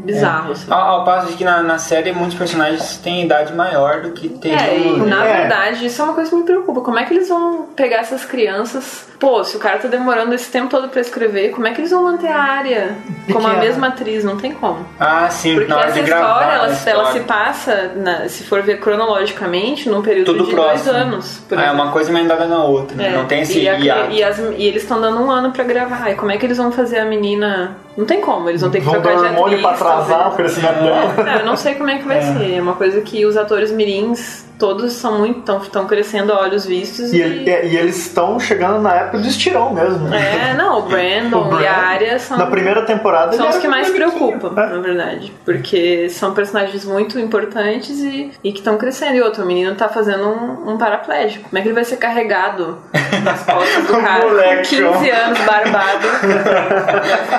[0.04, 0.72] bizarro, assim.
[0.72, 4.30] Ao, ao passo de que na, na série muitos personagens têm idade maior do que
[4.30, 5.38] tem É, e na É.
[5.42, 6.82] verdade, isso é uma coisa que me preocupa.
[6.82, 9.08] Como é que eles vão pegar essas crianças?
[9.20, 11.92] Pô, se o cara tá demorando esse tempo todo pra escrever, como é que eles
[11.92, 12.96] vão manter a área
[13.32, 14.24] como a mesma atriz?
[14.24, 14.86] Não tem como.
[15.00, 16.28] Ah, sim, Porque na hora essa de gravar.
[16.28, 17.12] história, ela, a ela história.
[17.14, 20.84] se passa, na- se for ver cronologicamente, num período Tudo de próximo.
[20.92, 21.38] dois anos.
[21.48, 23.02] por Ah, é uma coisa emendada na outra.
[23.02, 26.10] É, Não tem e, a- e as- e eles estão dando um ano pra gravar.
[26.12, 27.78] E como é que eles vão fazer a menina.
[27.98, 29.80] Não tem como, eles vão ter que Vão dar trocar de hormônio atriz.
[29.80, 31.14] pra atrasar o crescimento dela.
[31.30, 32.56] É, eu não sei como é que vai ser.
[32.58, 35.52] É uma coisa que os atores mirins, todos são muito.
[35.62, 37.14] estão crescendo a olhos vistos.
[37.14, 40.14] E, E, ele- e- e eles estão chegando na época do estirão mesmo.
[40.14, 42.38] É, não, o Brandon, O Brandon, e a Arya são.
[42.38, 44.66] Na primeira temporada São os que mais preocupam, É.
[44.68, 45.32] na verdade.
[45.46, 49.16] Porque são personagens muito importantes e, e que estão crescendo.
[49.16, 51.50] E outro, o menino tá fazendo um, um paraplégico.
[51.50, 52.78] Como é que ele vai ser carregado
[53.24, 54.26] nas costas do cara?
[54.26, 55.26] Moleque, 15 ó.
[55.26, 56.08] anos, barbado.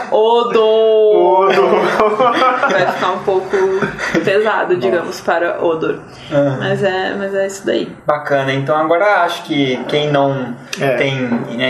[0.49, 1.53] Odor!
[2.71, 3.57] Vai ficar um pouco
[4.25, 5.99] pesado, digamos, para Odor.
[6.59, 7.93] Mas, é, mas é isso daí.
[8.07, 8.53] Bacana.
[8.53, 10.97] Então agora acho que quem não É.
[10.97, 11.29] tem
[11.59, 11.65] é,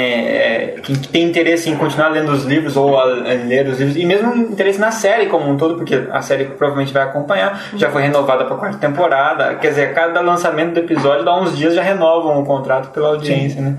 [0.77, 3.07] é, quem tem interesse em continuar lendo os livros ou a, a
[3.47, 6.93] ler os livros e mesmo interesse na série como um todo, porque a série provavelmente
[6.93, 9.55] vai acompanhar, já foi renovada para a quarta temporada.
[9.57, 13.61] Quer dizer, cada lançamento do episódio dá uns dias já renovam o contrato pela audiência,
[13.61, 13.77] né?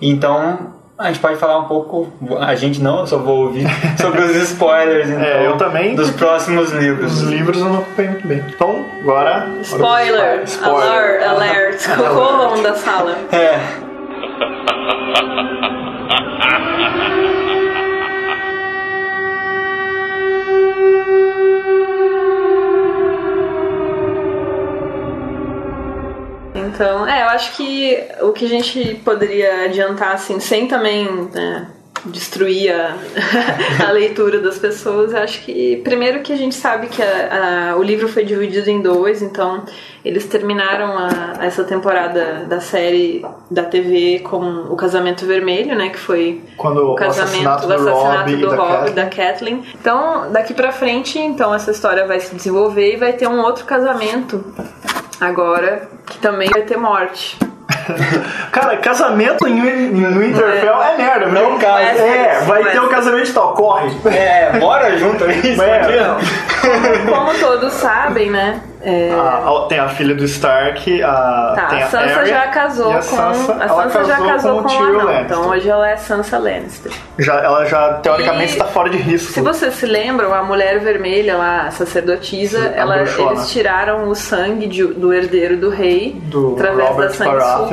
[0.00, 3.66] Então a gente pode falar um pouco, a gente não, eu só vou ouvir
[4.00, 7.22] sobre os spoilers então, É, eu também, dos próximos livros.
[7.22, 8.44] Os livros eu não acompanhei muito bem.
[8.48, 9.48] Então, agora.
[9.62, 10.42] Spoiler!
[10.44, 11.28] Spoiler.
[11.28, 11.88] Alert!
[11.90, 12.14] Alert!
[12.14, 13.16] Corram da sala.
[13.32, 13.58] É.
[26.74, 31.66] Então, é, eu acho que o que a gente poderia adiantar, assim, sem também né,
[32.06, 32.96] destruir a,
[33.88, 37.76] a leitura das pessoas, eu acho que, primeiro que a gente sabe que a- a-
[37.76, 39.62] o livro foi dividido em dois, então
[40.04, 41.06] eles terminaram
[41.40, 46.92] essa temporada da série da TV com o Casamento Vermelho, né, que foi Quando o
[46.92, 48.90] o casamento, assassinato o do assassinato Rob do Rob Kathleen.
[48.90, 49.62] e da Kathleen.
[49.80, 53.64] Então, daqui pra frente, então essa história vai se desenvolver e vai ter um outro
[53.64, 54.44] casamento
[55.22, 57.38] agora que também vai ter morte.
[58.52, 61.26] Cara, casamento em, no Winterfell é, merda.
[61.26, 61.82] Não porque- casa.
[62.02, 63.90] É, vai Mas- ter o casamento e tal, corre.
[64.06, 65.56] É, bora junto aí.
[65.60, 66.16] É.
[67.10, 68.60] Como todos sabem, né?
[68.84, 72.46] é, A- a- tem a filha do Stark, a, Tá, tem a Sansa Arya, já
[72.48, 72.98] casou e com.
[72.98, 74.96] a Sansa, a Sansa já casou com com, o Tyrion.
[75.04, 75.24] Lannister.
[75.24, 76.92] Então hoje ela é Sansa Lannister.
[77.18, 79.32] Já, ela já, teoricamente, E está fora de risco.
[79.32, 83.30] Se vocês se lembram, a mulher vermelha lá, a sacerdotisa, Sim, a ela, bruxona.
[83.32, 87.16] eles tiraram o sangue de- do herdeiro do rei Do através Robert das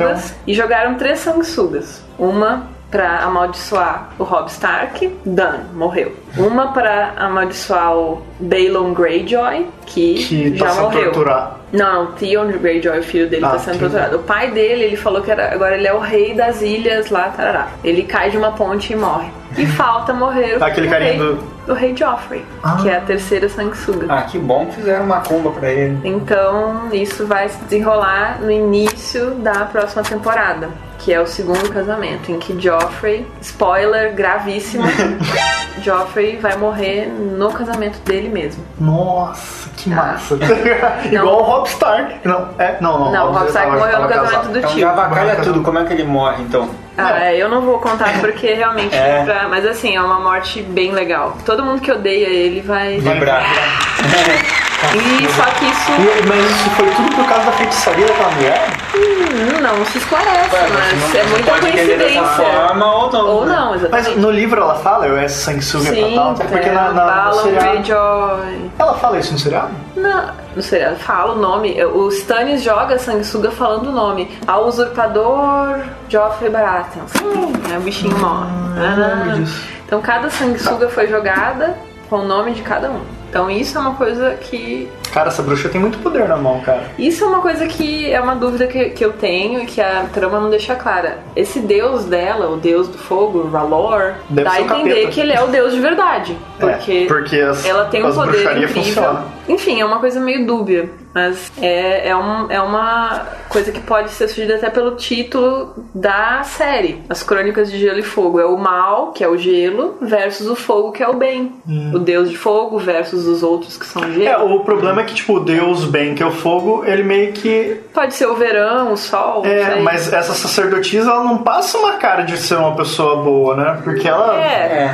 [0.00, 0.38] sanguessugas Baratheon.
[0.46, 2.02] e jogaram três sanguessugas.
[2.18, 6.12] Uma pra amaldiçoar o Robb Stark, Dan, morreu.
[6.36, 11.04] Uma pra amaldiçoar o Balon Greyjoy, que, que já tá morreu.
[11.12, 11.60] torturado.
[11.72, 14.16] Não, não, Theon Greyjoy, o filho dele, Ah, tá sendo torturado.
[14.16, 17.28] O pai dele, ele falou que era, agora ele é o rei das ilhas lá,
[17.28, 17.68] tarará.
[17.84, 19.30] Ele cai de uma ponte e morre.
[19.56, 21.38] E falta morrer o, Aquele o carinha rei,
[21.70, 22.44] do- o rei Joffrey,
[22.82, 24.06] que é a terceira sanguessuga.
[24.08, 25.98] Ah, que bom que fizeram uma cumba pra ele.
[26.04, 30.68] Então, isso vai se desenrolar no início da próxima temporada,
[30.98, 34.84] que é o segundo casamento, em que Joffrey, spoiler gravíssimo,
[35.82, 38.62] Joffrey vai morrer no casamento dele mesmo.
[38.78, 40.36] Nossa, que massa.
[41.10, 41.22] Não.
[41.22, 42.14] Igual o Rob Stark.
[42.28, 43.12] Não, é, não, não.
[43.12, 44.80] Não, o Robb Stark morreu no tava casamento do Então tio.
[44.80, 45.62] já Vai, tudo.
[45.62, 46.68] Como é que ele morre, então?
[46.98, 49.22] Ah, é, eu não vou contar porque realmente É.
[49.24, 51.36] pra- Mas assim, é uma morte bem legal.
[51.46, 52.98] Todo mundo que odeia ele vai.
[52.98, 53.44] Vibrar.
[54.94, 58.66] E só que isso E- Mas isso foi tudo por causa da feitiçaria daquela mulher?
[58.94, 62.22] hum, não se esclarece, mas é muita coincidência.
[62.24, 63.26] forma ou não.
[63.28, 64.18] Ou não, Mas exatamente.
[64.18, 66.94] no livro ela fala, eu é sanguessuga Sim, pra tal, porque é, na, na, no
[66.94, 67.68] Balon seriado...
[67.70, 68.70] Greyjoy.
[68.78, 69.68] Ela fala isso no seriado?
[69.96, 71.82] Não, no seriado fala o nome.
[71.84, 74.36] O Stannis joga sanguessuga falando o nome.
[74.46, 75.78] Ao usurpador
[76.08, 77.02] Joffrey Baratheon.
[77.06, 78.46] Sim, aí o bichinho morre.
[78.78, 79.34] Ah, Ah.
[79.36, 79.62] disso.
[79.86, 81.76] Então cada sanguessuga foi jogada
[82.08, 83.00] com o nome de cada um.
[83.30, 86.82] Então isso é uma coisa que Cara, essa bruxa tem muito poder na mão, cara.
[86.98, 90.06] Isso é uma coisa que é uma dúvida que, que eu tenho e que a
[90.12, 91.18] trama não deixa clara.
[91.34, 95.10] Esse deus dela, o deus do fogo, Valor, Deve dá a entender capeta.
[95.10, 96.36] que ele é o deus de verdade.
[96.58, 98.68] Porque, É, porque as, ela tem um poder incrível.
[98.84, 99.24] funcionam.
[99.48, 100.90] Enfim, é uma coisa meio dúbia.
[101.12, 106.44] Mas é, é, um, é uma coisa que pode ser surgida até pelo título da
[106.44, 107.02] série.
[107.08, 108.38] As Crônicas de Gelo e Fogo.
[108.38, 111.52] É o mal, que é o gelo, versus o fogo, que é o bem.
[111.92, 114.24] O deus de fogo versus os outros que são gelo.
[114.28, 117.32] É, o problema é que, tipo, o Deus bem, que é o fogo, ele meio
[117.32, 117.80] que.
[117.92, 119.44] Pode ser o verão, o sol.
[119.44, 119.82] É, sei.
[119.82, 123.78] mas essa sacerdotisa, ela não passa uma cara de ser uma pessoa boa, né?
[123.82, 124.38] Porque ela É,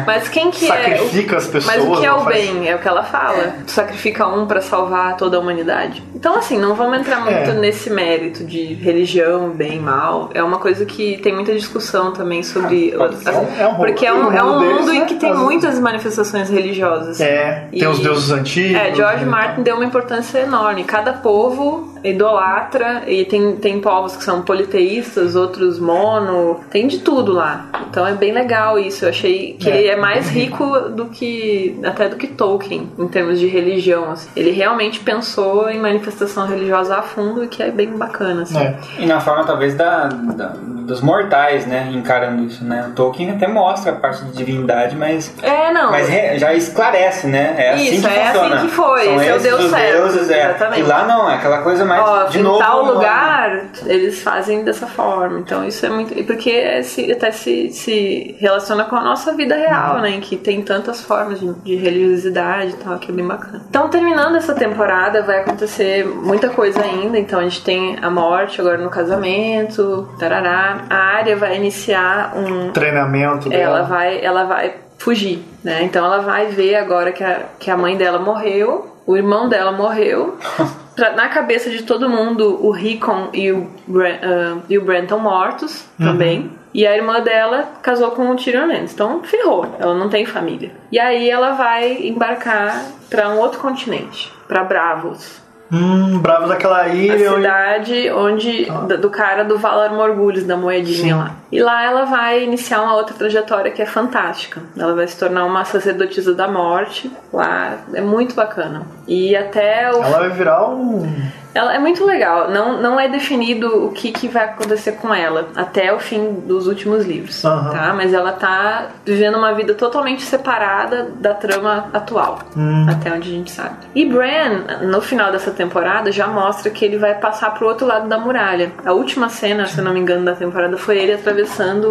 [0.00, 0.04] É.
[0.06, 1.38] mas quem que sacrifica é?
[1.38, 1.76] as pessoas.
[1.76, 2.68] Mas o que é o faz- bem?
[2.68, 3.54] É o que ela fala.
[3.66, 6.02] Tu sacrifica um pra salvar toda a humanidade.
[6.14, 7.52] Então, assim, não vamos entrar muito É.
[7.54, 10.30] nesse mérito de religião, bem, mal.
[10.34, 12.92] É uma coisa que tem muita discussão também sobre.
[12.96, 13.26] pode as-.
[13.58, 15.04] É um- porque é um, o é um mundo deles, mundo em né?
[15.06, 17.20] que tem As- muitas manifestações religiosas.
[17.20, 18.76] É, tem E- os deuses antigos.
[18.80, 19.30] É, George né?
[19.30, 20.84] Martin deu uma importância enorme.
[20.84, 27.32] Cada povo idolatra e tem, tem povos que são politeístas, outros mono, tem de tudo
[27.32, 27.66] lá.
[27.90, 29.04] Então é bem legal isso.
[29.04, 33.08] Eu achei que É, ele é mais rico do que até do que Tolkien em
[33.08, 34.10] termos de religião.
[34.12, 34.28] assim.
[34.36, 38.42] Ele realmente pensou em manifestação religiosa a fundo e que é bem bacana.
[38.42, 38.58] Assim.
[38.58, 38.76] É.
[38.98, 40.54] E na forma, talvez, da, da-
[40.86, 41.90] dos mortais, né?
[41.92, 42.86] Encarando isso, né?
[42.88, 45.90] O Tolkien até mostra a parte de divindade, mas, É, não.
[45.90, 47.54] mas re- já esclarece, né?
[47.58, 48.60] É assim Isso, que é assim funciona.
[48.60, 50.44] que foi, São esse é o esses Deus os certo, deuses, é.
[50.50, 50.80] exatamente.
[50.80, 52.58] E lá não, é aquela coisa mais, Ó, de em novo...
[52.58, 55.38] tal lugar eles fazem dessa forma.
[55.40, 56.18] Então isso é muito.
[56.18, 60.10] e Porque é se- até se, se relaciona com a nossa vida real, né?
[60.10, 63.62] Em que tem tantas formas de, de religiosidade e tal, que é bem bacana.
[63.68, 67.18] Então, terminando essa temporada, vai acontecer muita coisa ainda.
[67.18, 70.84] Então a gente tem a morte agora no casamento, tarará.
[70.90, 73.78] A área vai iniciar um, Treinamento dela.
[73.78, 75.82] ela vai, ela vai fugir, né?
[75.82, 79.72] Então ela vai ver agora que a, que a mãe dela morreu, o irmão dela
[79.72, 80.36] morreu.
[80.96, 85.00] Pra- na cabeça de todo mundo, o Rickon e o, Bran, ah, e o Bran
[85.02, 86.50] estão mortos também.
[86.74, 89.06] E a irmã dela casou com o Tyrion Lannister.
[89.06, 89.66] Então, ferrou.
[89.78, 90.72] Ela não tem família.
[90.92, 94.32] E aí ela vai embarcar pra um outro continente.
[94.48, 95.40] Pra Bravos.
[95.72, 97.32] Hum, bravo daquela A ilha.
[97.32, 101.30] onde- cidade onde do, do cara do Valar Morgulhos, da moedinha lá.
[101.50, 104.60] E lá ela vai iniciar uma outra trajetória que é fantástica.
[104.76, 107.10] Ela vai se tornar uma sacerdotisa da morte.
[107.32, 108.82] Lá é muito bacana.
[109.06, 111.06] E até o Ela vai virar um.
[111.54, 112.50] ela é muito legal.
[112.50, 116.66] Não, não é definido o que, que vai acontecer com ela até o fim dos
[116.66, 117.70] últimos livros, Aham.
[117.70, 117.92] tá?
[117.94, 122.86] Mas ela tá vivendo uma vida totalmente separada da trama atual, Hum.
[122.90, 123.76] até onde a gente sabe.
[123.94, 128.08] E Bran, no final dessa temporada, já mostra que ele vai passar pro outro lado
[128.08, 128.72] da muralha.
[128.84, 131.35] A última cena, se eu não me engano, da temporada foi ele atravessando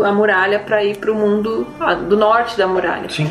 [0.05, 3.09] a muralha para ir pro mundo ah, do norte da muralha.
[3.09, 3.29] Sim.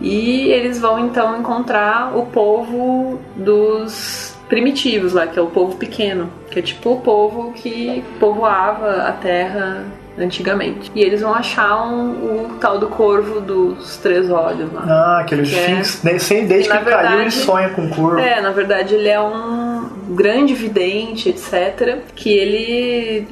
[0.00, 6.28] E eles vão então encontrar o povo dos primitivos lá, que é o povo pequeno,
[6.50, 9.84] que é tipo o povo que povoava a terra
[10.18, 10.92] antigamente.
[10.94, 14.84] E eles vão achar um, o tal do corvo dos três olhos lá.
[14.86, 16.22] Ah, aquele Que é- Sphinx.
[16.22, 18.20] sem- Desde que ele caiu, ele verdade- sonha com curva.
[18.20, 21.98] É, na verdade ele é um grande vidente, etc.
[22.14, 23.26] Que ele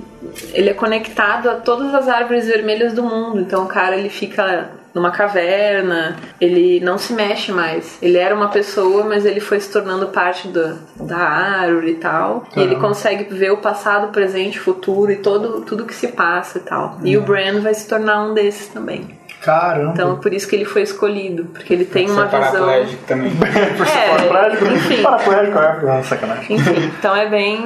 [0.52, 3.40] ele é conectado a todas as árvores vermelhas do mundo.
[3.40, 7.98] Então o cara ele fica numa caverna, ele não se mexe mais.
[8.02, 12.46] Ele era uma pessoa, mas ele foi se tornando parte da, da árvore e tal.
[12.54, 12.88] E ele Caramba.
[12.88, 16.98] consegue ver o passado, presente, futuro e todo tudo que se passa e tal.
[17.02, 19.21] E o Bran vai se tornar um desses também.
[19.42, 19.92] Caramba.
[19.92, 22.68] Então por isso que ele foi escolhido, porque ele tem uma Ser visão
[23.06, 23.32] também.
[23.76, 24.64] Por ser é, paraplégico?
[24.66, 25.02] enfim.
[25.02, 26.56] Paraplégico, é, não, sacanagem.
[26.56, 27.60] Enfim, então é bem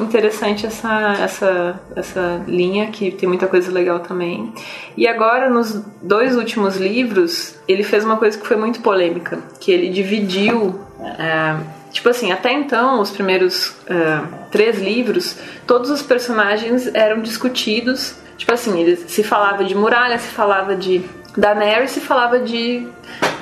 [0.00, 4.52] interessante essa, essa, essa linha, que tem muita coisa legal também.
[4.96, 9.72] E agora, nos dois últimos livros, ele fez uma coisa que foi muito polêmica, que
[9.72, 10.78] ele dividiu.
[11.18, 11.56] é,
[11.92, 14.20] Tipo assim, até então, os primeiros é,
[14.50, 18.14] três livros, todos os personagens eram discutidos.
[18.38, 21.04] Tipo assim, eles, se falava de muralha, se falava de
[21.36, 22.86] Daenerys, se falava de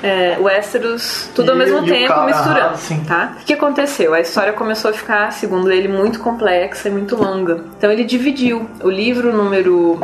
[0.03, 3.37] é, Westeros, tudo ao E- mesmo e o tempo, cara- misturando ah, tá?
[3.41, 4.13] O que aconteceu?
[4.13, 7.65] A história começou a ficar, segundo ele, muito complexa e muito longa.
[7.77, 9.99] Então ele dividiu o livro número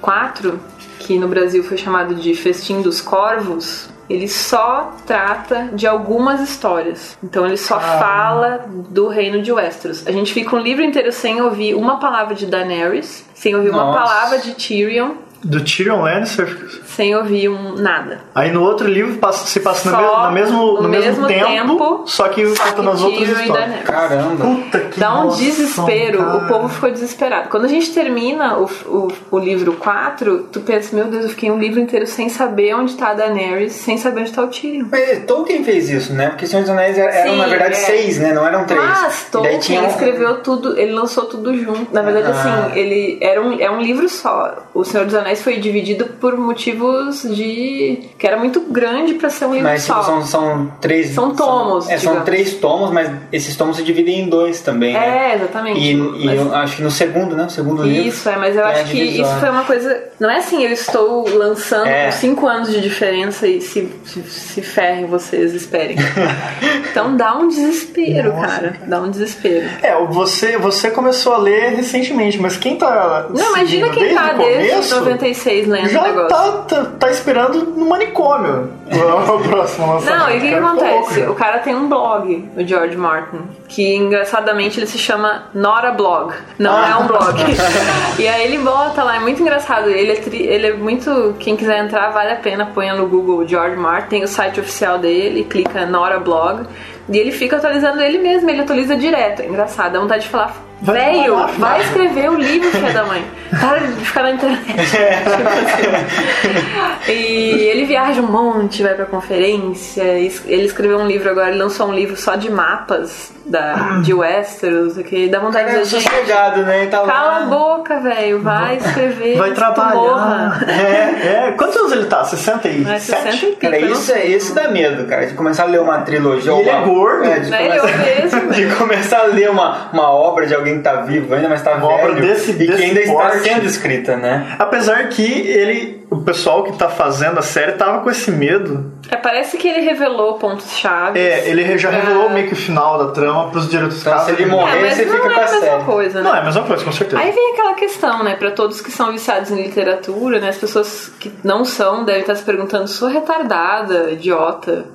[0.00, 0.60] 4,
[0.98, 3.88] que no Brasil foi chamado de Festim dos Corvos.
[4.08, 7.18] Ele só trata de algumas histórias.
[7.24, 10.06] Então ele só fala do reino de Westeros.
[10.06, 13.82] A gente fica um livro inteiro sem ouvir uma palavra de Daenerys, sem ouvir uma
[13.86, 13.98] Nossa.
[13.98, 15.14] palavra de Tyrion,
[15.44, 16.56] Do Tyrion Lannister.
[16.86, 18.20] sem ouvir um nada.
[18.34, 21.06] Aí no outro livro passa- se passa no, Só mesmo, no mesmo, no no mesmo
[21.22, 23.48] mesmo tempo, tempo, só que contando as outras histórias.
[23.52, 23.84] Daenerys.
[23.84, 24.44] Caramba.
[24.44, 26.36] Puta que Dá um noção, desespero, cara.
[26.38, 27.48] o povo ficou desesperado.
[27.48, 31.50] Quando a gente termina o, o, o livro 4, tu pensa, meu Deus, eu fiquei
[31.50, 34.86] um livro inteiro sem saber onde tá a Daenerys, sem saber onde tá o Tyrion.
[34.90, 36.30] Mas Tolkien fez isso, né?
[36.30, 37.76] Porque Senhor dos Anéis eram, Sim, na verdade, é.
[37.76, 38.32] seis, né?
[38.32, 38.82] Não eram três.
[38.82, 41.92] Mas Tolkien tinha escreveu tudo, ele lançou tudo junto.
[41.92, 42.68] Na verdade, Ah.
[42.68, 44.66] assim, ele era um, é um livro só.
[44.72, 48.00] O Senhor dos Anéis foi dividido por motivos de.
[48.18, 49.94] que era muito grande pra ser um livro Mas só.
[49.94, 51.10] tipo, são, são três.
[51.14, 55.30] São tomos, é, são três tomos, mas esses tomos se dividem em dois também, né?
[55.32, 55.80] É, exatamente.
[55.80, 57.44] E, e Mas- eu acho que no segundo, né?
[57.46, 58.08] O segundo livro.
[58.08, 59.24] Isso, é, mas eu a acho que divisão.
[59.30, 60.04] isso foi uma coisa.
[60.18, 62.06] Não é assim, eu estou lançando É.
[62.06, 65.96] com cinco anos de diferença e se, se, se ferrem vocês, esperem.
[66.90, 68.76] então dá um desespero, cara.
[68.86, 69.66] Dá um desespero.
[69.82, 73.26] É, você, você começou a ler recentemente, mas quem tá.
[73.30, 76.28] Não, imagina quem tá o desde começo, 96 lendo o Já negócio.
[76.28, 80.18] tá, tá, tá esperando no manicômio o próximo lançamento.
[80.20, 81.20] Não, e o que, que louco acontece?
[81.20, 81.30] já.
[81.30, 85.90] O cara tem um blog, o George Martin, que engraçadamente ele se chama Not a
[85.92, 87.34] Blog, não é um blog.
[88.18, 89.88] e aí ele bota lá, é muito engraçado.
[89.88, 91.34] Ele é, tri- ele é muito.
[91.38, 94.98] Quem quiser entrar, vale a pena, ponha no Google George Martin, tem o site oficial
[94.98, 96.66] dele, clica Not a Blog.
[97.08, 99.40] E ele fica atualizando ele mesmo, ele atualiza direto.
[99.40, 100.56] É engraçado, dá vontade de falar.
[100.80, 103.24] Velho, vai filho." escrever o livro, filha da mãe.
[103.50, 104.66] Para de ficar na internet.
[104.66, 105.48] Tipo
[107.06, 107.12] assim.
[107.12, 110.02] E ele viaja um monte, vai pra conferência.
[110.02, 114.96] Ele escreveu um livro agora, ele lançou um livro só de mapas da, de Westeros,
[114.98, 116.86] que dá vontade de Cara, dizer, gente, né?
[116.86, 117.06] Tá lá.
[117.06, 119.36] cala a boca, velho, vai escrever.
[119.38, 120.64] Vai trabalhar.
[120.68, 121.52] É, é.
[121.52, 122.24] Quantos anos ele tá?
[122.24, 122.90] 67?
[122.90, 125.80] É 60 e pico, Cara, isso, é, isso dá medo, cara, de começar a ler
[125.80, 126.52] uma trilogia.
[126.52, 127.24] Ele uma, é gordo.
[127.24, 131.34] É, de, começar, de começar a ler uma, uma obra de alguém que tá vivo
[131.34, 132.10] ainda, mas tá Uma velho.
[132.10, 133.38] obra desse- e desse que ainda está porte.
[133.40, 134.56] sendo escrita, né?
[134.58, 138.92] Apesar que ele, o pessoal que tá fazendo a série tava com esse medo.
[139.10, 141.18] É, parece que ele revelou pontos-chave.
[141.18, 142.00] É, ele já É.
[142.00, 144.94] revelou meio que o final da trama pros diretores Então, se ele morrer, É, mas
[144.94, 145.84] você não fica é com a a mesma série.
[145.84, 146.28] coisa, né?
[146.28, 147.22] Não, é a mesma coisa, com certeza.
[147.22, 148.34] Aí vem aquela questão, né?
[148.36, 150.48] Pra todos que são viciados em literatura, né?
[150.48, 154.86] As pessoas que não são devem estar se perguntando: sou retardada, idiota.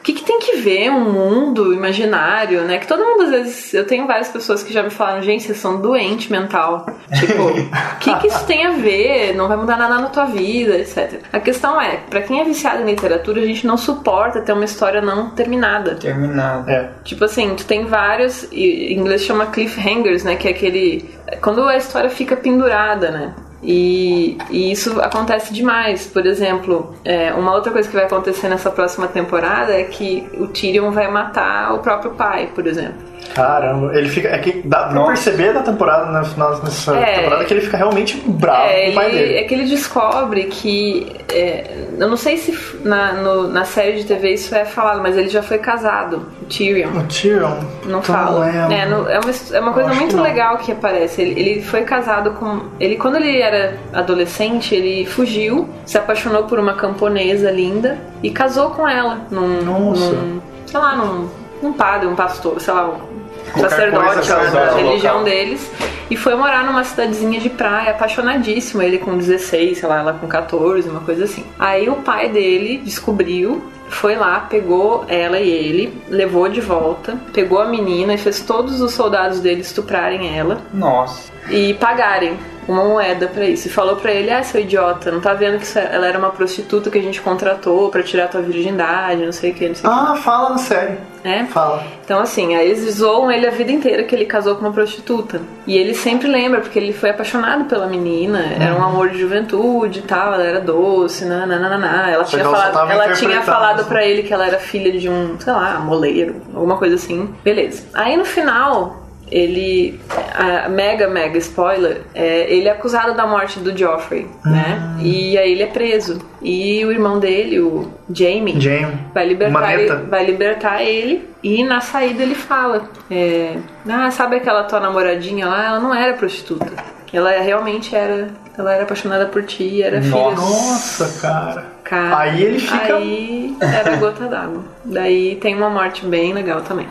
[0.00, 2.78] O que, que tem que ver um mundo imaginário, né?
[2.78, 5.58] Que todo mundo, às vezes, eu tenho várias pessoas que já me falaram: gente, vocês
[5.58, 6.86] são doente mental.
[7.20, 9.34] Tipo, o que, que isso tem a ver?
[9.34, 11.20] Não vai mudar nada na tua vida, etc.
[11.30, 14.64] A questão é: pra quem é viciado em literatura, a gente não suporta ter uma
[14.64, 15.96] história não terminada.
[15.96, 16.70] Terminado.
[16.70, 16.88] É.
[17.04, 20.36] Tipo assim, tu tem vários, em inglês chama cliffhangers, né?
[20.36, 21.10] Que é aquele.
[21.42, 23.34] Quando a história fica pendurada, né?
[23.62, 26.06] E, e isso acontece demais.
[26.06, 30.46] Por exemplo, é, uma outra coisa que vai acontecer nessa próxima temporada é que o
[30.46, 33.09] Tyrion vai matar o próprio pai, por exemplo.
[33.34, 34.28] Caramba, ele fica.
[34.28, 35.06] É que dá pra Nossa.
[35.12, 37.18] perceber na temporada, no final dessa É.
[37.20, 39.34] temporada, que ele fica realmente bravo É, com o pai ele, dele.
[39.38, 41.12] é que ele descobre que.
[41.32, 45.16] é, eu não sei se na, no- na série de TV isso é falado, mas
[45.16, 46.90] ele já foi casado, o Tyrion.
[46.90, 47.56] O Tyrion.
[47.84, 48.48] Não então fala.
[48.48, 50.22] É, não- é uma, é uma coisa que muito não.
[50.22, 51.22] legal que aparece.
[51.22, 52.62] Ele, ele foi casado com.
[52.80, 58.70] Ele, quando ele era adolescente, ele fugiu, se apaixonou por uma camponesa linda e casou
[58.70, 59.62] com ela num.
[59.62, 60.10] Nossa.
[60.12, 61.28] num- sei lá, num,
[61.60, 63.09] num padre, um pastor, sei lá, um
[63.58, 65.24] sacerdote lá da religião local.
[65.24, 65.70] deles.
[66.10, 68.82] E foi morar numa cidadezinha de praia, apaixonadíssimo.
[68.82, 71.44] Ele com 16, sei lá, ela com 14, uma coisa assim.
[71.58, 77.60] Aí o pai dele descobriu foi lá, pegou ela e ele, levou de volta, pegou
[77.60, 81.32] a menina e fez todos os soldados dele estuprarem ela Nossa.
[81.50, 82.38] e pagarem
[82.70, 83.68] uma moeda pra isso.
[83.68, 86.30] E falou pra ele: Ah, seu idiota, não tá vendo que é- ela era uma
[86.30, 89.90] prostituta que a gente contratou pra tirar tua virgindade, não sei o que, não sei
[89.90, 90.96] Ah, fala na série.
[90.96, 91.10] que.
[91.28, 91.44] É?
[91.44, 91.82] Fala.
[92.02, 95.42] Então, assim, aí eles zoam ele a vida inteira que ele casou com uma prostituta.
[95.66, 99.98] E ele sempre lembra, porque ele foi apaixonado pela menina, era um amor de juventude
[99.98, 102.10] e tal, ela era doce, nananana.
[102.10, 103.88] Ela Só tinha que ela falado, ela tinha falado assim.
[103.90, 107.34] pra ele que ela era filha de um, sei lá, moleiro, alguma coisa assim.
[107.44, 107.84] Beleza.
[107.92, 110.00] Aí no final, ele.
[110.34, 114.78] A mega, mega spoiler, é, ele é acusado da morte do Joffrey, né?
[114.80, 114.96] Ah.
[115.00, 116.20] E aí ele é preso.
[116.42, 118.98] E o irmão dele, o Jamie, Jamie.
[119.12, 123.56] vai libertar, ele, vai libertar ele e na saída ele fala: é,
[123.88, 125.66] Ah, sabe aquela tua namoradinha lá?
[125.66, 126.70] Ela não era prostituta.
[127.12, 128.28] Ela realmente era.
[128.56, 130.30] Ela era apaixonada por ti era filha.
[130.32, 131.79] Nossa, cara.
[131.90, 134.62] Cara, Aí ele fica- Aí era gota d'água.
[134.84, 136.86] Daí tem uma morte bem legal também.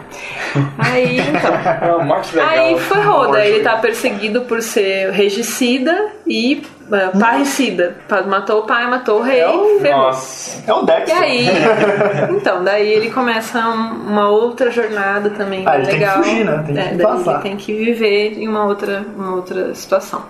[0.78, 1.88] Aí, então.
[1.88, 2.50] É uma morte legal.
[2.52, 3.76] Aí ferrou, Morte daí ele legal.
[3.76, 7.96] tá perseguido por ser regicida e uh, parricida.
[8.10, 9.42] Pa- Matou o pai, matou o rei,
[9.82, 10.08] ferrou.
[10.08, 10.64] Nossa.
[10.70, 11.18] É o E Dexter.
[11.18, 11.48] aí,
[12.32, 16.24] então, daí ele começa um- uma outra jornada também Ah, ele tem que legal.
[16.24, 16.64] fugir, né?
[16.66, 17.34] Tem que é, daí vazar.
[17.36, 20.24] ele tem que viver em uma outra, uma outra situação.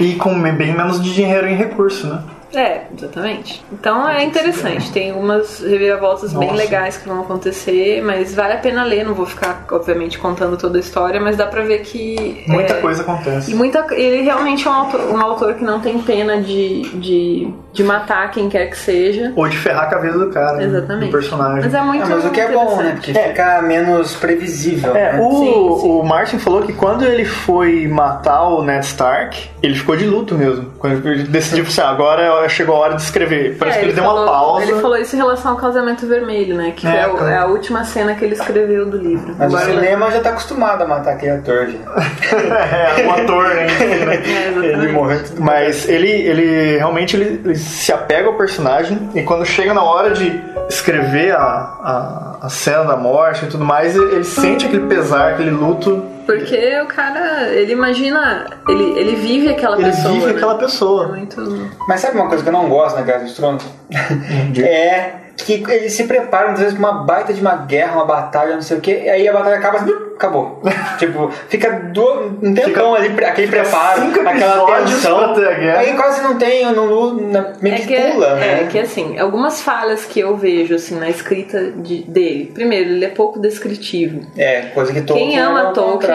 [0.00, 2.20] E com bem menos de dinheiro em recurso, né?
[2.54, 3.64] É, exatamente.
[3.72, 4.92] Então é interessante.
[4.92, 6.62] Tem umas reviravoltas bem Nossa.
[6.62, 9.04] legais que vão acontecer, mas vale a pena ler.
[9.04, 12.44] Não vou ficar, obviamente, contando toda a história, mas dá pra ver que.
[12.46, 13.50] Muita é, coisa acontece.
[13.50, 17.54] E muita, ele realmente é um autor, um autor que não tem pena de, de,
[17.74, 19.32] de matar quem quer que seja.
[19.36, 20.64] Ou de ferrar a vida do cara, né?
[20.64, 21.06] Exatamente.
[21.10, 21.60] do personagem.
[21.64, 22.92] Mas é muito Ah, mas o que é bom, né?
[22.94, 24.94] Porque fica menos previsível.
[24.96, 25.20] É, né?
[25.20, 25.88] o, Sim, sim.
[25.90, 30.36] o Martin falou que quando ele foi matar o Ned Stark, ele ficou de luto
[30.36, 30.70] mesmo.
[30.78, 33.56] Quando ele decidiu, assim, agora chegou a hora de escrever.
[33.58, 34.62] Parece É, que ele, deu falou, uma pausa.
[34.70, 36.72] Ele falou isso em relação ao casamento vermelho, né?
[36.76, 37.30] Que É, é, o- cara.
[37.32, 39.34] é a última cena que ele escreveu do livro.
[39.36, 41.78] Mas o Agora- cinema já tá acostumado a matar aquele ator, já.
[43.02, 43.66] é, o ator, né?
[43.66, 44.66] É.
[44.66, 49.74] Ele morreu Mas ele, ele realmente ele, ele se apega ao personagem e quando chega
[49.74, 54.24] na hora de escrever a, a, a cena da morte e tudo mais, ele, ele
[54.24, 56.13] sente aquele pesar, aquele luto.
[56.26, 60.12] Porque o cara, ele imagina, ele, ele vive aquela Ele pessoa.
[60.14, 60.32] vive né?
[60.32, 61.08] aquela É pessoa.
[61.08, 61.70] muito.
[61.88, 63.64] Mas sabe uma coisa que eu não gosto na Guerra dos Tronos?
[64.62, 68.54] é que eles se preparam, às vezes, pra uma baita de uma guerra, uma batalha,
[68.54, 70.62] não sei o que, e aí a batalha acaba assim, acabou.
[70.96, 75.34] tipo, fica do, um tempão ali, aquele preparo, aquela tensão.
[75.76, 78.62] Aí quase não tem, não, não, não meio É que, que, pula, né?
[78.62, 82.52] é que assim, algumas falhas que eu vejo assim na escrita de- dele.
[82.54, 84.20] Primeiro, ele é pouco descritivo.
[84.36, 86.12] É, coisa que Tolkien Quem é ama ao Tolkien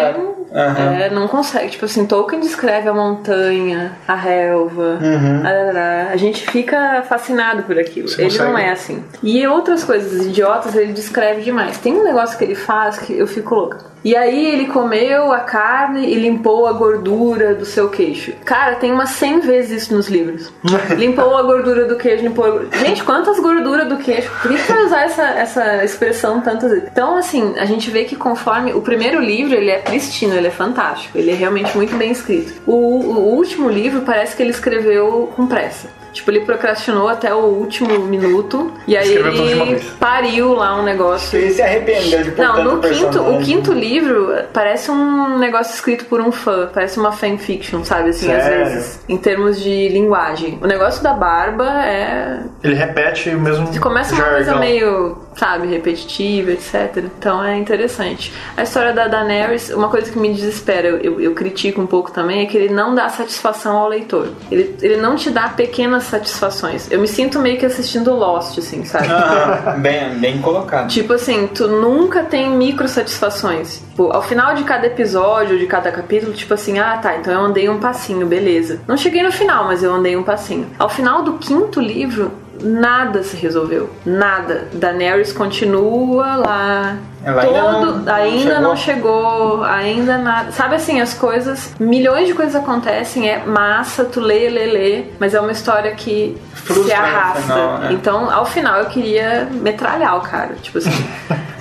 [0.54, 0.94] Aham.
[0.96, 1.70] é, não consegue.
[1.70, 5.00] Tipo assim, Tolkien descreve a montanha, a relva.
[5.02, 5.46] Uhum.
[5.46, 6.10] arará.
[6.12, 8.08] A gente fica fascinado por aquilo.
[8.08, 8.50] Você ele consegue.
[8.50, 9.04] não é assim.
[9.22, 11.78] E outras coisas idiotas ele descreve demais.
[11.78, 13.78] Tem um negócio que ele faz que eu fico louca.
[14.04, 18.32] E aí ele comeu a carne e limpou a gordura do seu queixo.
[18.46, 20.52] Cara, tem umas 100 vezes isso nos livros.
[20.98, 22.50] limpou a gordura do queijo, limpou a...
[22.52, 24.32] gordura- Gente, quantas gorduras do queixo?
[24.42, 26.88] Por que que vai usar essa, essa expressão tantas vezes?
[26.92, 28.74] Então, assim, a gente vê que conforme...
[28.74, 31.18] O primeiro livro, ele é pristino, ele é fantástico.
[31.18, 32.54] Ele é realmente muito bem escrito.
[32.66, 35.90] O, o último livro parece que ele escreveu com pressa.
[36.12, 41.38] Tipo, ele procrastinou até o último minuto e aí Escreveu ele pariu lá um negócio.
[41.38, 46.22] Ele se arrependeu de Não, no quinto, o quinto livro parece um negócio escrito por
[46.22, 48.10] um fã, parece uma fanfiction, sabe?
[48.10, 48.66] Assim, às Sério?
[48.66, 50.60] vezes, em termos de linguagem.
[50.62, 52.40] O negócio da barba é.
[52.64, 54.60] Ele repete o mesmo Começa uma coisa jargão.
[54.60, 56.98] meio, sabe, repetitiva, etc.
[57.18, 58.34] Então é interessante.
[58.58, 62.42] A história da Daenerys, uma coisa que me desespera, eu, eu critico um pouco também,
[62.42, 64.30] é que ele não dá satisfação ao leitor.
[64.52, 66.92] Ele, ele não te dá pequenas satisfações.
[66.92, 69.08] Eu me sinto meio que assistindo Lost, assim, sabe?
[69.08, 70.90] Aham, bem, bem colocado.
[70.90, 73.82] Tipo assim, tu nunca tem micro satisfações.
[74.00, 77.42] Tipo, ao final de cada episódio, de cada capítulo, tipo assim, ah tá, então eu
[77.42, 78.80] andei um passinho, beleza.
[78.88, 80.68] Não cheguei no final, mas eu andei um passinho.
[80.80, 83.90] Ao final do quinto livro, nada se resolveu.
[84.06, 84.68] Nada.
[84.74, 86.98] Daenerys continua lá.
[87.24, 88.62] Ela ainda Todo, não- não ainda chegou.
[88.62, 90.52] não chegou, ainda nada.
[90.52, 95.34] Sabe assim, as coisas, milhões de coisas acontecem, é massa, tu lê, lê, lê, mas
[95.34, 97.42] é uma história que Frustra se arrasta.
[97.42, 97.90] final, né?
[97.92, 100.56] Então, ao final, eu queria metralhar o cara.
[100.62, 100.90] Tipo assim.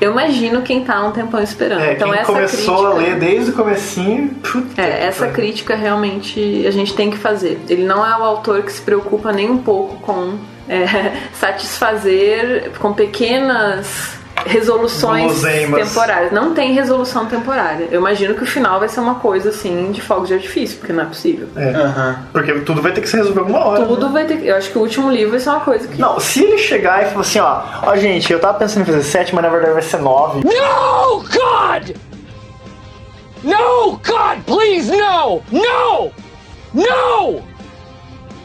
[0.00, 1.82] eu imagino quem tá um tempão esperando.
[1.82, 2.88] É, então, quem essa começou crítica.
[2.88, 7.16] a ler desde o comecinho, puta É, essa que crítica realmente a gente tem que
[7.16, 7.60] fazer.
[7.68, 10.38] Ele não é o autor que se preocupa nem um pouco com
[10.68, 15.88] é, satisfazer com pequenas resoluções Guloseimas.
[15.88, 16.32] temporárias.
[16.32, 17.88] Não tem resolução temporária.
[17.90, 20.92] Eu imagino que o final vai ser uma coisa assim de fogos de artifício, porque
[20.92, 21.48] não é possível.
[21.56, 22.26] Aham.
[22.32, 23.86] Porque tudo vai ter que se resolver alguma hora.
[23.86, 24.12] Tudo né?
[24.12, 24.46] vai ter que.
[24.46, 26.00] Eu acho que o último livro vai ser uma coisa que.
[26.00, 29.02] Não, se ele chegar e falar assim, ó, ó, gente, eu tava pensando em fazer
[29.02, 30.40] sete, mas na verdade vai ser nove.
[30.44, 31.96] No, God!
[33.42, 35.42] No, God, please, no!
[35.50, 36.12] No!
[36.72, 37.51] No!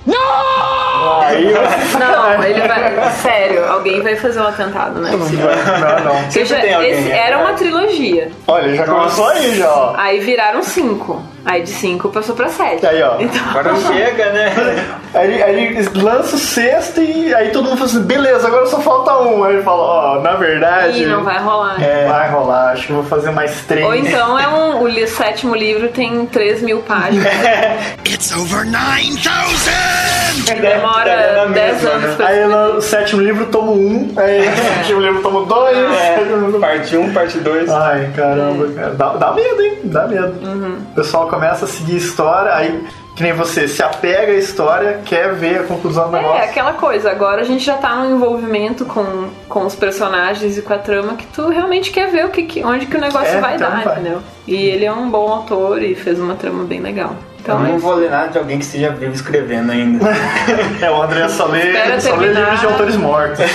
[0.07, 1.21] No!
[1.25, 1.61] Aí eu...
[1.99, 3.11] Não, ele vai.
[3.21, 5.11] Sério, alguém vai fazer um atentado, né?
[5.11, 6.21] Não, não.
[6.23, 7.57] Porque já- tem alguém, esse era uma verdade.
[7.69, 8.31] trilogia.
[8.47, 9.93] Olha, já começou aí já, ó.
[9.97, 11.21] Aí viraram cinco.
[11.49, 12.85] Aí de cinco passou pra sete.
[12.85, 13.15] Aí, ó.
[13.19, 14.53] Então, Agora chega, né?
[15.13, 18.79] Aí, ele- aí lança o sexto e aí todo mundo fala assim, beleza, agora só
[18.81, 19.43] falta um.
[19.45, 21.01] Aí ele fala, ó, na verdade.
[21.03, 21.81] Ih, não vai rolar.
[21.81, 23.85] É, vai rolar, acho que vou fazer mais três.
[23.85, 24.83] Ou então é um.
[24.83, 27.25] O sétimo livro tem 3 mil páginas.
[28.05, 30.61] It's over 9,000!
[30.61, 32.15] Demora Daria na 10 mesma, anos né?
[32.15, 35.77] pra Aí no sétimo livro tomo um, aí no sétimo livro tomo dois.
[35.77, 37.69] livro- Parte 1, parte 2.
[37.69, 38.89] Ai, caramba, cara.
[38.91, 39.79] Dá, dá medo, hein?
[39.85, 40.33] Dá medo.
[40.45, 40.77] Uhum.
[40.91, 42.83] O pessoal começa a seguir a história, aí,
[43.15, 46.43] que nem você, se apega à história, quer ver a conclusão do É, negócio.
[46.43, 50.73] aquela coisa, agora a gente já tá no envolvimento com, com os personagens e com
[50.73, 53.39] a trama que tu realmente quer ver o que, que- onde que o negócio É,
[53.39, 53.93] vai então dar, vai.
[53.99, 54.19] entendeu?
[54.47, 57.11] E ele é um bom autor e fez uma trama bem legal.
[57.47, 60.05] Eu Então é não vou ler nada de alguém que esteja vivo escrevendo ainda.
[60.81, 63.39] É, o André só lê, só lê livros de autores mortos.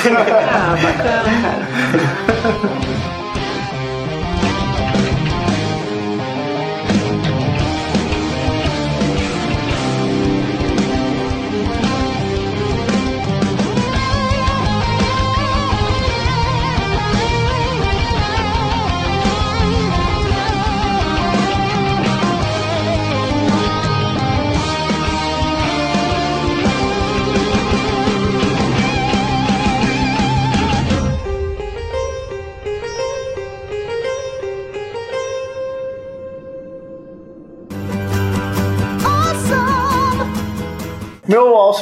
[0.55, 2.73] Ah, bacana, cara.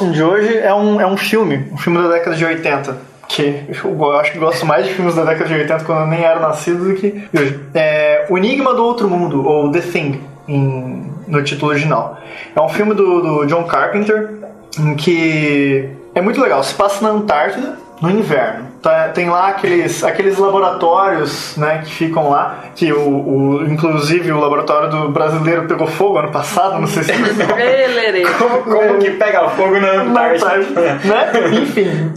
[0.01, 2.97] Awesome de hoje é um, é um filme, um filme da década de 80.
[3.27, 6.23] Que eu acho que gosto mais de filmes da década de 80 quando eu nem
[6.23, 7.59] era nascido do que hoje.
[7.75, 12.17] É O Enigma do Outro Mundo, ou The Thing, em- no título original.
[12.55, 14.31] É um filme do, do John Carpenter,
[14.79, 16.63] em que é muito legal.
[16.63, 18.65] Se passa na Antártida, no inverno.
[18.81, 24.39] Tá- Tem lá aqueles, aqueles laboratórios né, que ficam lá, que o, o- inclusive o
[24.39, 28.23] laboratório do brasileiro pegou fogo ano passado, não sei se Elerê.
[28.39, 30.01] Como, como que pega fogo na?
[30.01, 31.31] Antártida, né?
[31.61, 32.11] Enfim,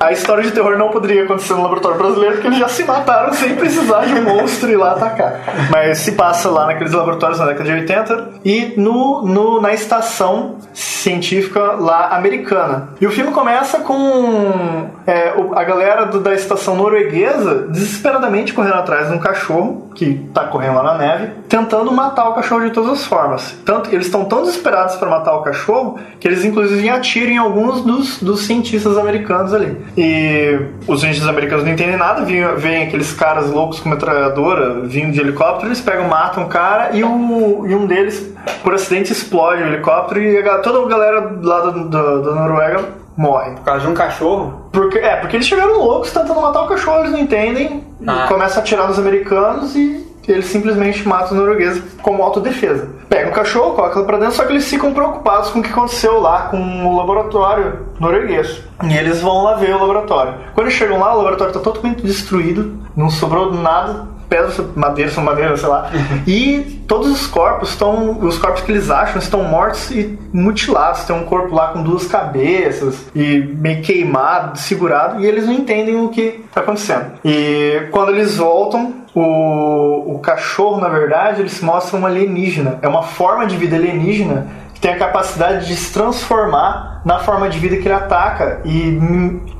[0.00, 3.32] a história de terror não poderia acontecer no laboratório brasileiro porque eles já se mataram
[3.32, 5.40] sem precisar de um monstro ir lá atacar.
[5.70, 10.56] Mas se passa lá naqueles laboratórios na década de 80 e no, no, na estação
[10.72, 12.88] científica lá americana.
[13.00, 19.08] E o filme começa com é, a galera do- da estação norueguesa desesperadamente correndo atrás
[19.08, 22.90] de um cachorro que tá correndo lá na neve, tentando matar o cachorro de todas
[22.90, 23.54] as formas.
[23.64, 27.82] Tanto eles estão tão desesperados para matar o cachorro que eles inclusive atiram em alguns
[27.82, 29.76] dos, dos cientistas americanos ali.
[29.96, 35.20] E os cientistas americanos não entendem nada, vêm, aqueles caras loucos com metralhadora vindo de
[35.20, 39.66] helicóptero, eles pegam, matam o cara e, o, e um deles, por acidente, explode o
[39.66, 42.80] helicóptero e a toda a galera lá da, da, da Noruega
[43.16, 43.52] morre.
[43.52, 44.68] Por causa de um cachorro?
[44.72, 48.26] Porque, é, porque eles chegaram loucos tentando matar o cachorro, eles não entendem, Ah.
[48.28, 52.88] começam a atirar nos americanos e eles simplesmente matam os noruegueses como autodefesa.
[53.08, 55.70] Pegam o cachorro, colocam ele pra dentro, só que eles ficam preocupados com o que
[55.70, 58.62] aconteceu lá com o laboratório norueguês.
[58.82, 60.34] E eles vão lá ver o laboratório.
[60.54, 65.22] Quando eles chegam lá, o laboratório tá totalmente destruído, não sobrou nada, pedras, madeira, são
[65.22, 65.90] madeira, sei lá.
[66.26, 68.18] E todos os corpos estão.
[68.20, 71.04] Os corpos que eles acham estão mortos e mutilados.
[71.04, 75.96] Tem um corpo lá com duas cabeças e meio queimado, segurado, e eles não entendem
[75.96, 77.12] o que está acontecendo.
[77.24, 82.78] E quando eles voltam, o, o cachorro, na verdade, ele se mostra um alienígena.
[82.82, 87.48] É uma forma de vida alienígena que tem a capacidade de se transformar na forma
[87.48, 88.98] de vida que ele ataca e,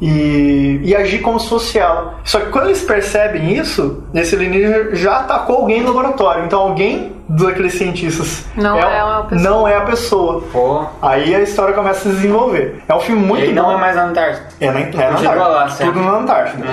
[0.01, 1.39] e, e agir como
[1.77, 2.15] ela.
[2.25, 6.45] Só que quando eles percebem isso, esse alienígena já atacou alguém no laboratório.
[6.45, 9.51] Então alguém daqueles cientistas Não é uma pessoa.
[9.51, 10.43] não é a pessoa.
[10.53, 10.85] Pô.
[11.01, 12.83] Aí a história começa a se desenvolver.
[12.89, 13.63] É um filme muito e aí bom.
[13.63, 14.47] não é mais na Antártida.
[14.61, 15.35] É na, é na Antártida.
[15.35, 15.67] lá.
[15.67, 16.67] Tudo na Antártida.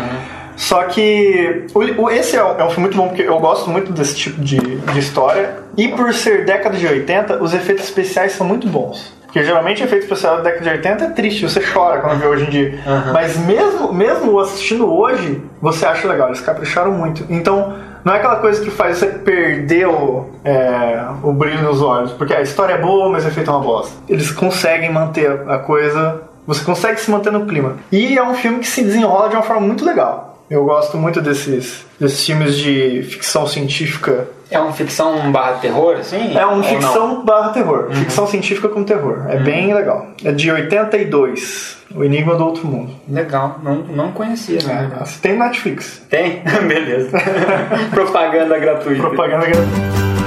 [0.56, 3.70] Só que o, o- esse é um, é um filme muito bom porque eu gosto
[3.70, 5.56] muito desse tipo de, de história.
[5.78, 9.14] E por ser década de 80, os efeitos especiais são muito bons.
[9.26, 12.44] Porque geralmente efeito especial da década de 80 é triste, você chora quando vê hoje
[12.48, 12.80] em dia.
[13.14, 17.26] Mas mesmo, mesmo assistindo hoje, você acha legal, eles capricharam muito.
[17.30, 17.74] Então,
[18.04, 22.12] não é aquela coisa que faz você perder o, é, o brilho nos olhos.
[22.12, 23.94] Porque a história é boa, mas o efeito é uma bosta.
[24.10, 27.76] Eles conseguem manter a coisa você consegue se manter no clima.
[27.92, 30.31] E é um filme que se desenrola de uma forma muito legal.
[30.52, 34.28] Eu gosto muito desses, desses filmes de ficção científica.
[34.50, 36.38] É uma ficção barra terror, assim?
[36.38, 37.90] É um ficção barra terror.
[37.90, 39.28] Ficção científica com terror.
[39.30, 40.08] É bem legal.
[40.22, 41.78] É de 82.
[41.96, 42.92] O Enigma do Outro Mundo.
[43.08, 45.10] Legal, não, não conhecia, verdade.
[45.16, 46.02] É, tem Netflix.
[46.10, 46.44] Tem?
[46.68, 47.18] Beleza.
[47.92, 49.02] Propaganda gratuita.
[49.02, 50.21] Propaganda gratuita.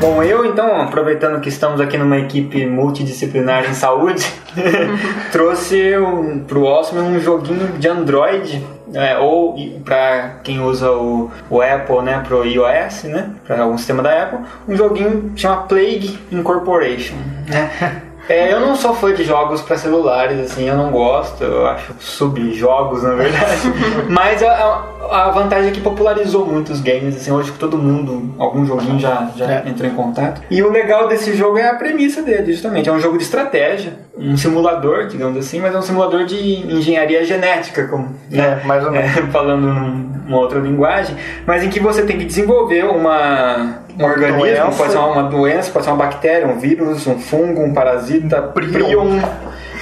[0.00, 4.24] Bom, eu então, aproveitando que estamos aqui numa equipe multidisciplinar em saúde,
[5.30, 9.54] trouxe um, pro Awesome um joguinho de Android, é, ou
[9.84, 14.38] para quem usa o, o Apple, né, pro iOS, né, para algum sistema da Apple,
[14.66, 17.16] um joguinho que chama Plague Incorporation,
[17.46, 18.02] né?
[18.28, 21.92] É, eu não sou fã de jogos para celulares, assim, eu não gosto, eu acho
[21.98, 23.60] sub-jogos, na verdade.
[24.08, 28.64] Mas a, a- vantagem é que popularizou muito os games, assim, hoje todo mundo, algum
[28.64, 29.62] joguinho já, já É.
[29.66, 30.42] entrou em contato.
[30.50, 32.88] E o legal desse jogo é a premissa dele, justamente.
[32.88, 36.36] É um jogo de estratégia, um simulador, digamos assim, mas é um simulador de
[36.72, 38.60] engenharia genética, como, né?
[38.62, 39.16] É, mais ou menos.
[39.16, 44.04] É, falando num- numa outra linguagem, mas em que você tem que desenvolver uma, um
[44.04, 44.76] organismo, doença.
[44.76, 48.70] pode ser uma doença, pode ser uma bactéria, um vírus, um fungo, um parasita, prion.
[48.70, 49.20] prion,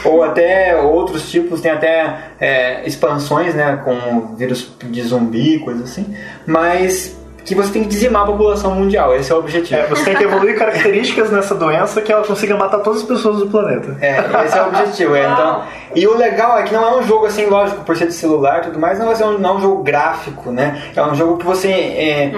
[0.05, 6.15] ou até outros tipos, tem até é, expansões, né, com vírus de zumbi, coisa assim,
[6.47, 7.19] mas
[7.49, 9.81] que você tem que dizimar a população mundial, esse é o objetivo.
[9.81, 13.39] É, você tem que evoluir características nessa doença que ela consiga matar todas as pessoas
[13.39, 13.97] do planeta.
[14.03, 15.17] É, esse é o objetivo.
[15.17, 15.63] é, então,
[15.95, 18.59] e o legal é que não é um jogo assim, lógico, por ser de celular
[18.59, 20.83] e tudo mais, não, vai ser um, não é um jogo gráfico, né?
[20.95, 22.31] É um jogo que você é,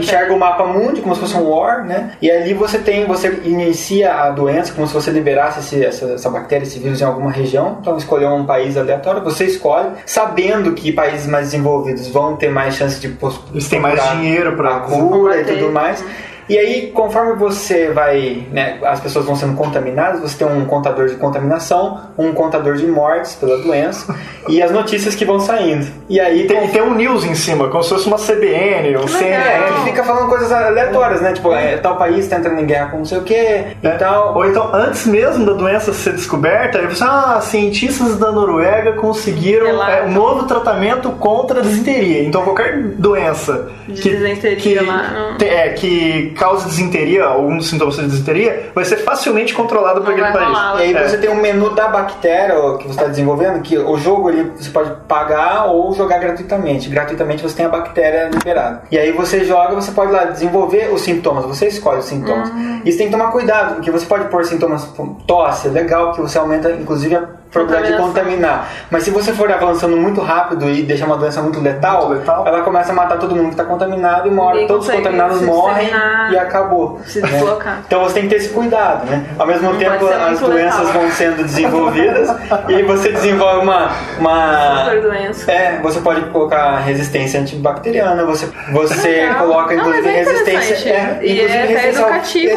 [0.00, 2.12] enxerga o mapa mundi como se fosse um war, né?
[2.20, 6.30] E ali você tem, você inicia a doença como se você liberasse esse- essa, essa
[6.30, 7.78] bactéria, esse vírus em alguma região.
[7.80, 12.74] Então escolher um país aleatório, você escolhe, sabendo que países mais desenvolvidos vão ter mais
[12.74, 13.06] chance de
[13.52, 16.04] Eles têm mais dinheiro pra a cura e tudo mais.
[16.48, 21.08] E aí, conforme você vai, né, as pessoas vão sendo contaminadas, você tem um contador
[21.08, 24.14] de contaminação, um contador de mortes pela doença
[24.48, 25.86] e as notícias que vão saindo.
[26.08, 29.08] E aí Tem, tem um news em cima, como se fosse uma CBN, um É,
[29.08, 29.74] CNN.
[29.78, 31.32] que fica falando coisas aleatórias, né?
[31.32, 33.34] Tipo, é, tal país tá entrando em guerra com não sei o que
[33.82, 34.36] e tal.
[34.36, 39.82] Ou então, antes mesmo da doença ser descoberta, aí você, ah, cientistas da Noruega conseguiram
[39.82, 42.22] é, um novo tratamento contra a desinteria.
[42.22, 47.68] Então, qualquer doença De que, desinteria que, lá, não- é, que cause desinteria, algum dos
[47.68, 50.58] sintomas de desinteria, vai ser facilmente controlado por aquele país.
[50.78, 51.08] E aí É.
[51.08, 54.70] você tem um menu da bactéria que você está desenvolvendo, que o jogo ali você
[54.70, 56.88] pode pagar ou jogar gratuitamente.
[56.88, 58.82] Gratuitamente você tem a bactéria liberada.
[58.90, 62.50] E aí você joga, você pode lá desenvolver os sintomas, você escolhe os sintomas.
[62.84, 66.12] E você tem que tomar cuidado, porque você pode pôr sintomas como tosse, é legal
[66.12, 68.68] que você aumenta inclusive a probabilidade de contaminar.
[68.90, 72.44] Mas se você for avançando muito rápido e deixar uma doença muito letal, Muito letal.
[72.46, 75.40] ela começa a matar todo mundo que está contaminado e uma hora todos os contaminados
[75.42, 75.90] morrem
[76.30, 77.00] e acabou.
[77.04, 77.28] se né?
[77.28, 77.78] deslocar.
[77.86, 79.24] Então você tem que ter esse cuidado, né?
[79.38, 81.00] Ao mesmo Não tempo as doenças letal.
[81.00, 82.28] vão sendo desenvolvidas
[82.68, 85.50] e você desenvolve uma uma Super doença.
[85.50, 91.24] é, você pode colocar resistência antibacteriana, você você coloca Não, inclusive é resistência, interessante.
[91.26, 92.16] E inclusive é até resistência na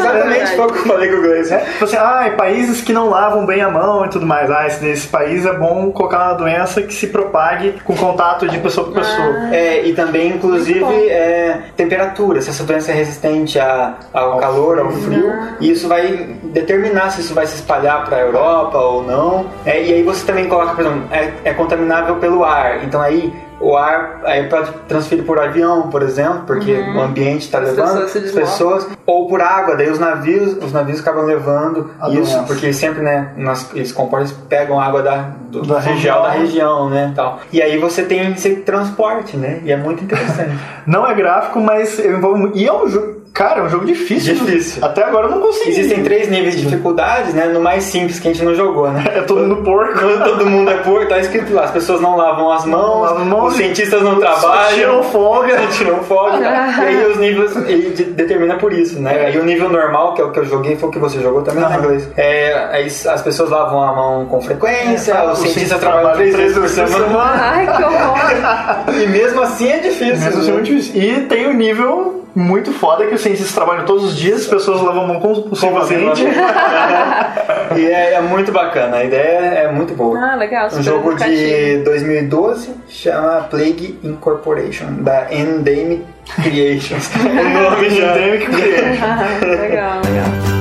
[0.09, 1.51] Exatamente, foi o que eu falei com o Gleice.
[1.51, 1.59] né?
[1.71, 4.49] Tipo assim, ah, países que não lavam bem a mão e tudo mais.
[4.49, 8.57] Ah, esse, nesse país é bom colocar uma doença que se propague com contato de
[8.59, 9.53] pessoa para pessoa.
[9.53, 12.41] É, e também, inclusive, é, temperatura.
[12.41, 17.21] Se essa doença é resistente a- ao calor, ao frio, e isso vai determinar se
[17.21, 19.45] isso vai se espalhar para a Europa ou não.
[19.65, 22.83] É, e aí você também coloca, por exemplo, é, é contaminável pelo ar.
[22.83, 27.59] Então aí o ar aí pode transferir por avião, por exemplo, porque o ambiente está
[27.59, 27.65] Uhum.
[27.65, 29.75] Levando pessoas as pessoas, ou por água.
[29.75, 32.43] Daí os navios, os navios acabam levando A isso, doença.
[32.43, 36.21] porque sempre, né, nas, eles comportam, pegam água da, do, Da região.
[36.23, 37.39] da região, né, tal.
[37.51, 40.57] E aí você tem esse transporte, né, e é muito interessante.
[40.87, 42.51] Não é gráfico, mas envolve.
[42.55, 43.18] E é um jogo.
[43.33, 44.33] Cara, é um jogo difícil.
[44.33, 44.83] Difícil.
[44.83, 45.69] Até agora eu não consegui.
[45.69, 49.03] Existem três níveis de dificuldades, né, no mais simples que a gente não jogou, né.
[49.15, 49.97] É todo mundo porco.
[49.99, 53.25] Quando todo mundo é porco, tá escrito lá, as pessoas não lavam as mãos, lavam
[53.25, 55.57] mãos os cientistas não Só trabalham, tiram folga.
[55.61, 56.37] só tiram folga.
[56.39, 59.27] e aí os níveis, ele de- determina por isso, né?
[59.27, 61.41] Aí o nível normal, que é o que eu joguei, foi o que você jogou
[61.41, 61.77] também, né, Aham.
[61.79, 62.09] inglês?
[62.17, 66.57] É, aí as pessoas lavam a mão com frequência, É, os cientistas trabalham três vezes
[66.57, 67.23] por três vezes por semana.
[67.23, 69.01] Ai, que horror.
[69.01, 70.07] E mesmo assim é difícil.
[70.17, 71.01] Mesmo assim, é muito difícil.
[71.01, 74.81] E tem um nível muito foda que os cientistas trabalham todos os dias, as pessoas
[74.81, 76.23] lavam a mão compulsivamente.
[77.75, 80.19] e é, é muito bacana, a ideia é muito boa.
[80.19, 81.35] Ah, legal, Um jogo educativo.
[81.37, 86.03] de 2012 chama Plague Incorporation, da Endemic
[86.41, 87.09] Creations.
[87.15, 88.15] o nome já.
[88.17, 89.03] Endemic Creation.
[89.03, 90.58] Ah, legal, legal.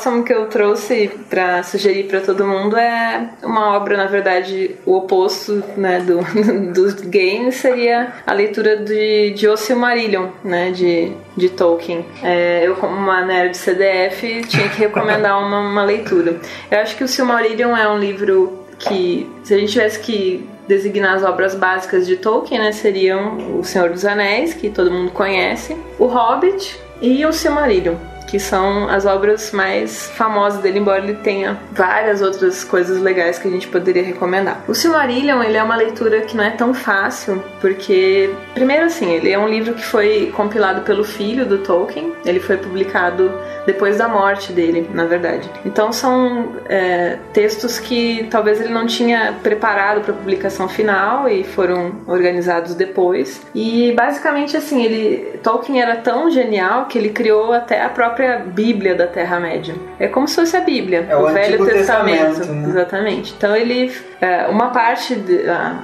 [0.00, 4.06] O, o Awesome que eu trouxe pra sugerir pra todo mundo é uma obra, na
[4.06, 6.20] verdade, o oposto né, do,
[6.72, 12.04] dos games seria a leitura de, de O Silmarillion, né, de, de Tolkien.
[12.22, 16.36] É, eu, como uma nerd CDF, tinha que recomendar uma, uma leitura.
[16.70, 21.16] Eu acho que o Silmarillion é um livro que, se a gente tivesse que designar
[21.16, 25.76] as obras básicas de Tolkien, né, seriam O Senhor dos Anéis, que todo mundo conhece,
[25.98, 27.96] O Hobbit e O Silmarillion
[28.30, 33.48] que são as obras mais famosas dele, embora ele tenha várias outras coisas legais que
[33.48, 34.62] a gente poderia recomendar.
[34.68, 39.30] O Silmarillion, ele é uma leitura que não é tão fácil, porque primeiro assim, ele
[39.30, 43.32] é um livro que foi compilado pelo filho do Tolkien, ele foi publicado
[43.66, 45.50] depois da morte dele, na verdade.
[45.64, 51.92] Então são é, textos que talvez ele não tinha preparado para publicação final e foram
[52.06, 53.42] organizados depois.
[53.54, 58.94] E basicamente assim, ele Tolkien era tão genial que ele criou até a própria Bíblia
[58.94, 59.74] da Terra Média.
[59.98, 62.68] É como se fosse a Bíblia, É o Velho Antigo Testamento, Testamento, né?
[62.68, 63.34] exatamente.
[63.36, 65.16] Então ele é, uma parte,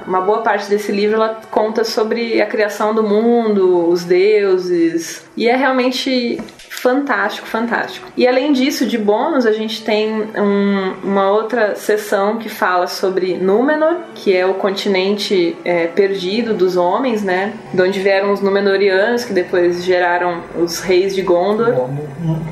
[0.05, 5.47] uma boa parte desse livro ela conta sobre a criação do mundo, os deuses e
[5.47, 6.39] é realmente
[6.81, 8.07] fantástico, fantástico.
[8.15, 13.35] E além disso, de bônus, a gente tem um- uma outra sessão que fala sobre
[13.37, 17.53] Númenor, que é o continente é, perdido dos homens, né?
[17.73, 21.73] De onde vieram os Númenóreanos, que depois geraram os reis de Gondor,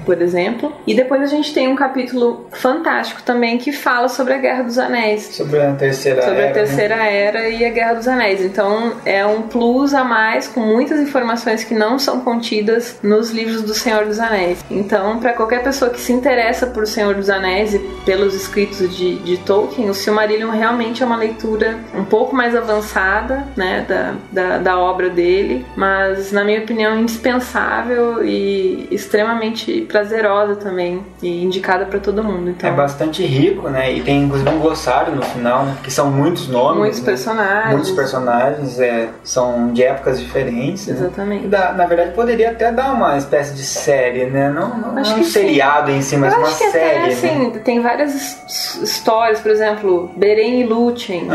[0.06, 0.73] por exemplo.
[0.85, 4.77] E depois a gente tem um capítulo fantástico também que fala sobre a Guerra dos
[4.77, 8.41] Anéis Sobre a terceira sobre era, a Terceira Era e a Guerra dos Anéis.
[8.41, 13.61] Então é um plus a mais com muitas informações que não são contidas nos livros
[13.61, 14.63] do Senhor Senhor dos Anéis.
[14.71, 19.15] Então, para qualquer pessoa que se interessa por Senhor dos Anéis e pelos escritos de,
[19.19, 24.57] de Tolkien, o Silmarillion realmente é uma leitura um pouco mais avançada, né, da, da,
[24.59, 31.99] da obra dele, mas na minha opinião indispensável e extremamente prazerosa também e indicada para
[31.99, 32.49] todo mundo.
[32.51, 33.91] Então, É bastante rico, né?
[33.93, 35.77] E tem inclusive um glossário no final, né?
[35.83, 36.77] que são muitos nomes.
[36.79, 37.05] muitos né?
[37.05, 37.73] personagens.
[37.73, 40.87] Muitos personagens, é, são de épocas diferentes.
[40.87, 40.93] né?
[40.97, 41.47] Exatamente.
[41.47, 44.49] Dá- na verdade, poderia até dar uma espécie de série, né?
[44.49, 45.30] Não, não, Acho não que um sim.
[45.32, 46.90] seriado em si, mas Eu uma acho que série.
[46.98, 47.07] até né?
[47.07, 51.27] assim, tem várias his- histórias, por exemplo, Beren e Lúthien.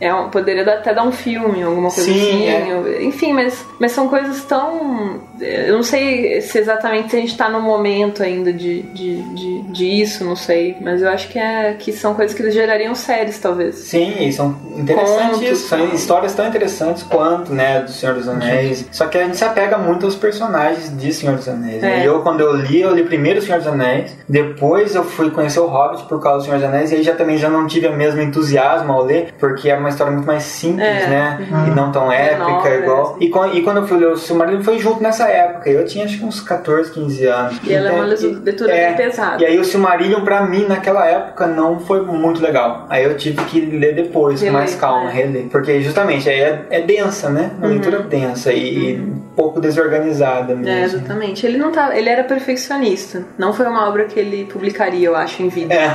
[0.00, 2.48] É um- poderia até dar um filme, alguma coisa Sim, assim.
[2.48, 3.02] é.
[3.04, 5.20] Enfim, mas, mas são coisas tão.
[5.40, 9.62] Eu não sei se exatamente se a gente tá no momento ainda de, de, de,
[9.62, 10.76] de isso, não sei.
[10.80, 13.76] Mas eu acho que, é, que são coisas que gerariam séries, talvez.
[13.76, 18.86] Sim, e são interessantes, Contos, são histórias tão interessantes quanto, né, do Senhor dos Anéis.
[18.92, 21.82] Só que a gente se apega muito aos personagens de Senhor dos Anéis.
[21.82, 22.02] né?
[22.02, 22.06] É.
[22.06, 25.60] Eu, quando eu li, eu li primeiro o Senhor dos Anéis, depois eu fui conhecer
[25.60, 27.86] o Hobbit por causa do Senhor dos Anéis, e aí já também já não tive
[27.86, 31.06] o mesmo entusiasmo ao ler, porque era uma história muito mais simples, É.
[31.08, 33.16] né, e não tão épica, Menor, igual.
[33.20, 36.18] E, e quando eu fui ler o Silmarillion, foi junto nessa época, eu tinha acho
[36.18, 37.60] que uns 14, 15 anos.
[37.64, 39.42] E ela é uma Então, leitura é, bem pesada.
[39.42, 42.86] E aí o Silmarillion, pra mim, naquela época, não foi muito legal.
[42.88, 45.12] Aí eu tive que ler depois, com mais calma, é.
[45.12, 45.46] reler.
[45.50, 47.50] Porque justamente aí é, é densa, né?
[47.58, 50.84] Uma leitura densa e, e um pouco desorganizada É, mesmo.
[50.96, 51.46] exatamente.
[51.46, 53.22] Ele não tá, ele era perfeccionista.
[53.38, 55.74] Não foi uma obra que ele publicaria, eu acho, em vida.
[55.74, 55.88] É.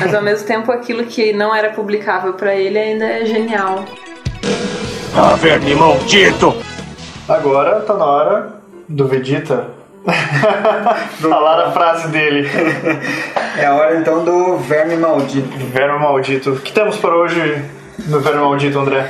[0.00, 3.84] Mas ao mesmo tempo aquilo que não era publicável pra ele ainda é genial.
[5.16, 6.54] Ah, verme maldito!
[7.28, 8.59] Agora tá na hora
[8.90, 9.68] do Vegeta
[11.20, 12.48] falar a frase dele.
[13.56, 15.48] É a hora então do verme maldito.
[15.72, 16.50] Verme maldito.
[16.50, 17.64] O que temos para hoje
[18.06, 19.08] no Verme maldito, André?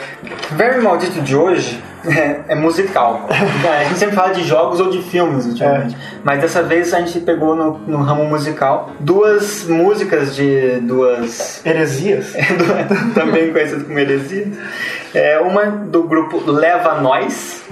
[0.51, 3.27] O verme maldito de hoje é, é musical.
[3.31, 5.97] a gente sempre fala de jogos ou de filmes ultimamente.
[6.24, 12.32] Mas dessa vez a gente pegou no, no ramo musical duas músicas de duas Heresias?
[12.35, 14.48] do- também conhecido como heresia.
[15.12, 17.62] É uma do grupo Leva Nós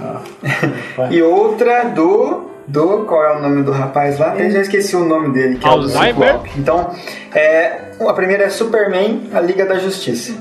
[1.09, 4.35] e outra do do qual é o nome do rapaz lá?
[4.37, 6.27] Eu já esqueci o nome dele, que é o Alzheimer?
[6.27, 6.51] Ciclope.
[6.57, 6.91] Então,
[7.33, 10.33] é, a primeira é Superman, a Liga da Justiça.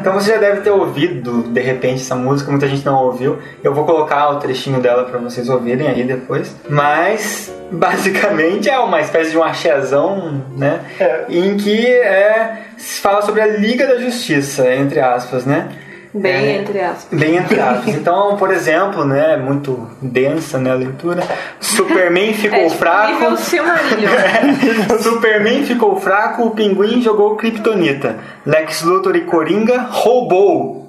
[0.00, 3.38] Então você já deve ter ouvido de repente essa música, muita gente não ouviu.
[3.62, 6.56] Eu vou colocar o trechinho dela para vocês ouvirem aí depois.
[6.68, 10.80] Mas basicamente é uma espécie de um axézão, né?
[10.98, 11.24] É.
[11.28, 15.68] Em que é, se fala sobre a Liga da Justiça, entre aspas, né?
[16.12, 16.56] Bem, É.
[16.58, 17.18] entre aspas.
[17.18, 17.94] Bem entre aspas.
[17.94, 21.22] Então, por exemplo, né, muito densa né, a leitura.
[21.60, 23.36] Superman ficou É, tipo, fraco.
[23.36, 24.10] Silmarillion.
[25.00, 28.16] Superman ficou fraco, o pinguim jogou Kryptonita.
[28.44, 30.88] Lex Luthor e Coringa roubou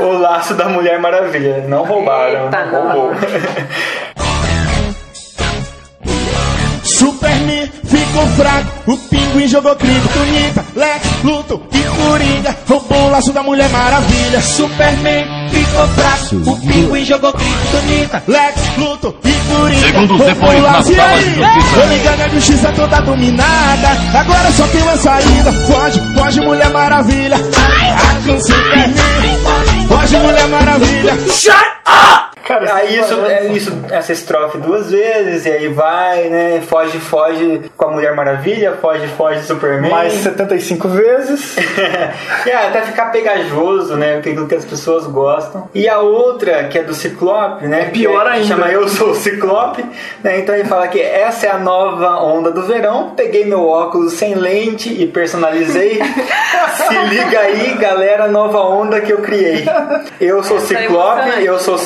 [0.00, 1.66] o laço da Mulher Maravilha.
[1.68, 3.12] Não roubaram, Eita, roubou.
[7.26, 13.42] Superman ficou fraco, o pinguim jogou kryptonita, Lex, Luthor e Coringa roubou o laço da
[13.42, 14.40] Mulher Maravilha.
[14.40, 20.62] Superman ficou fraco, o pinguim jogou kryptonita, Lex, Luthor e Coringa Segundos roubou depois, o
[20.62, 20.92] na laço.
[20.92, 21.24] E sala aí?
[21.24, 21.80] de justiça.
[21.80, 27.36] Eu ligando a justiça toda dominada, agora só tem uma saída, foge, foge Mulher Maravilha.
[27.36, 28.94] Ah, com Superman,
[29.88, 31.16] foge Mulher Maravilha.
[32.46, 36.62] Cara, Aí isso, é isso, essa estrofe duas vezes, e aí vai, né?
[36.66, 39.90] Foge, foge com a Mulher Maravilha, foge, foge Superman.
[39.90, 41.56] mais 75 vezes.
[42.46, 44.20] é, até ficar pegajoso, né?
[44.22, 45.68] Que aquilo que as pessoas gostam.
[45.74, 47.86] E a outra, que é do Ciclope, né?
[47.86, 48.46] pior que é- ainda.
[48.46, 49.84] Chama Eu Sou o Ciclope,
[50.22, 50.38] né?
[50.38, 53.12] Então ele fala que essa é a nova onda do verão.
[53.16, 56.00] Peguei meu óculos sem lente e personalizei.
[56.76, 59.64] Se liga aí, galera, nova onda que eu criei.
[60.20, 61.78] Eu sou é Ciclope, eu sou o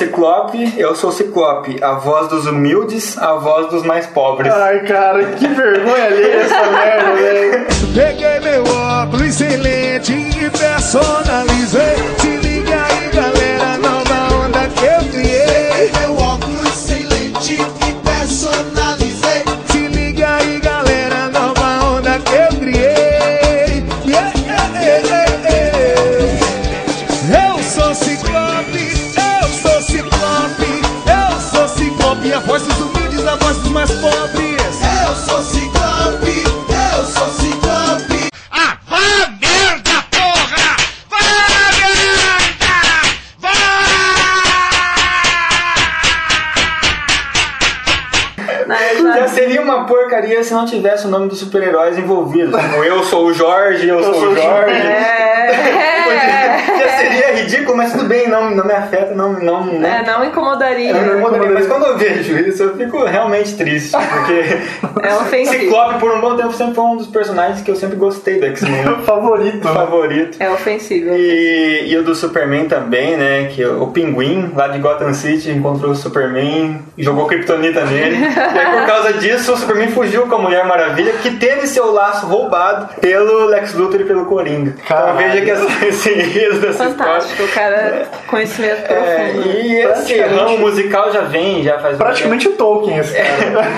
[0.50, 1.82] Ciclope, eu sou o Ciclope.
[1.82, 4.52] A voz dos humildes, a voz dos mais pobres.
[4.52, 7.66] Ai, cara, que vergonha alheia essa merda, velho.
[7.94, 12.19] Peguei meu óculos sem lente e personalizei.
[51.50, 52.54] Super-heróis envolvidos.
[52.54, 54.76] Como eu sou o Jorge, eu, sou o Jorge.
[54.76, 55.89] é.
[57.50, 60.02] Ridículo, mas tudo bem, não, não me afeta, não, não, né?
[60.02, 60.90] É, não incomodaria.
[60.90, 64.60] Eu não incomodaria, mas quando eu vejo isso, eu fico realmente triste, porque
[65.02, 65.64] É ofensivo.
[65.64, 68.46] Ciclope por um bom tempo sempre foi um dos personagens que eu sempre gostei do
[68.46, 68.84] X-Men.
[69.04, 69.66] Favorito.
[69.66, 70.36] favorito.
[70.40, 71.10] É ofensivo.
[71.10, 73.46] E, e o do Superman também, né?
[73.46, 78.16] Que o Pinguim, lá de Gotham City, encontrou o Superman e jogou Kryptonita nele.
[78.16, 81.92] e aí, por causa disso, o Superman fugiu com a Mulher Maravilha, que teve seu
[81.92, 84.74] laço roubado pelo Lex Luthor e pelo Coringa.
[84.86, 85.20] Caralho.
[85.20, 88.90] Então veja que esse enredo dessa Fantástico, o cara conhecimento.
[88.90, 89.56] É, profundo.
[89.56, 93.68] e esse ramo musical já vem, já faz Praticamente o Tolkien, esse cara.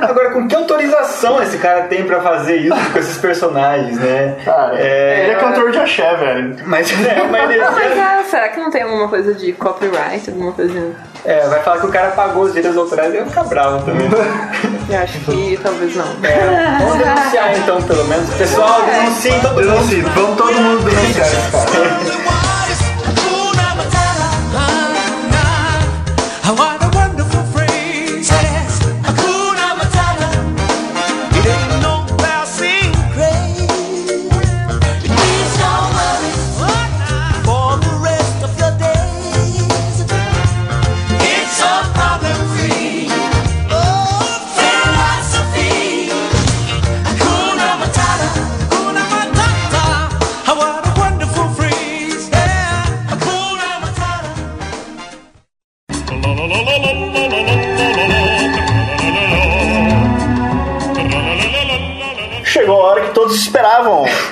[0.08, 4.36] Agora, com que autorização esse cara tem pra fazer isso com esses personagens, né?
[4.44, 6.56] Cara, É, ele é cantor de axé, velho.
[6.64, 8.02] Mas é mas heresia.
[8.02, 10.92] ah, será que não tem alguma coisa de copyright, alguma coisa?
[11.24, 14.08] É, vai falar que o cara pagou os direitos autorais e eu ficar bravo também.
[14.88, 16.06] Eu acho que talvez não.
[16.22, 18.32] É, vamos denunciar então, pelo menos.
[18.34, 19.66] Pessoal, denunciem todo mundo.
[19.66, 22.45] Denuncie, vamos todo mundo denunciar esse cara.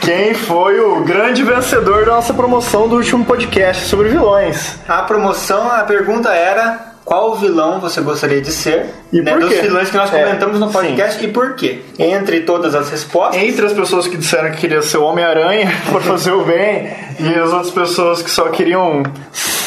[0.05, 4.77] Quem foi o grande vencedor da nossa promoção do último podcast sobre vilões?
[4.87, 8.87] A promoção, a pergunta era qual vilão você gostaria de ser?
[9.11, 9.63] E né, por dos quê?
[9.63, 11.81] vilões que nós É, comentamos no podcast e por quê?
[11.99, 13.43] Entre todas as respostas.
[13.43, 17.35] Entre as pessoas que disseram que queria ser o Homem-Aranha por fazer o bem e
[17.39, 19.03] as outras pessoas que só queriam,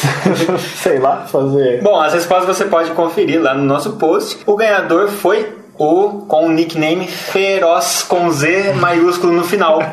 [0.76, 1.82] sei lá, fazer.
[1.82, 4.38] Bom, as respostas você pode conferir lá no nosso post.
[4.46, 9.80] O ganhador foi o com o nickname Feroz com Z maiúsculo no final.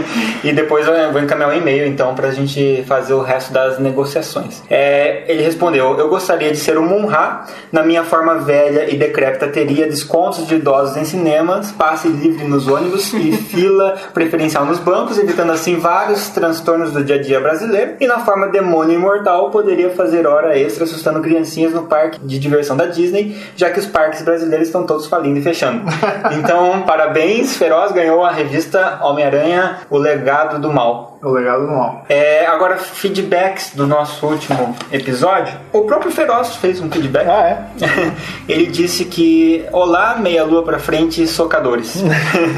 [0.42, 4.62] e depois eu vou encaminhar um e-mail então pra gente fazer o resto das negociações.
[4.68, 7.44] É, ele respondeu: Eu gostaria de ser o Munra.
[7.70, 12.66] Na minha forma velha e decrépita, teria descontos de idosos em cinemas, passe livre nos
[12.66, 17.94] ônibus e fila preferencial nos bancos, evitando assim vários transtornos do dia a dia brasileiro.
[18.00, 22.76] E na forma demônio imortal, poderia fazer hora extra assustando criancinhas no parque de diversão
[22.76, 25.82] da Disney, já que os parques brasileiros estão todos falindo e fechando.
[26.32, 31.10] Então, parabéns, Feroz ganhou a revista Homem-Aranha, O Legado do Mal.
[31.22, 32.02] O legado do mal.
[32.08, 35.52] É, agora, feedbacks do nosso último episódio.
[35.70, 37.28] O próprio Feroz fez um feedback.
[37.28, 38.12] Ah, é?
[38.48, 42.02] Ele disse que Olá, meia lua pra frente, socadores.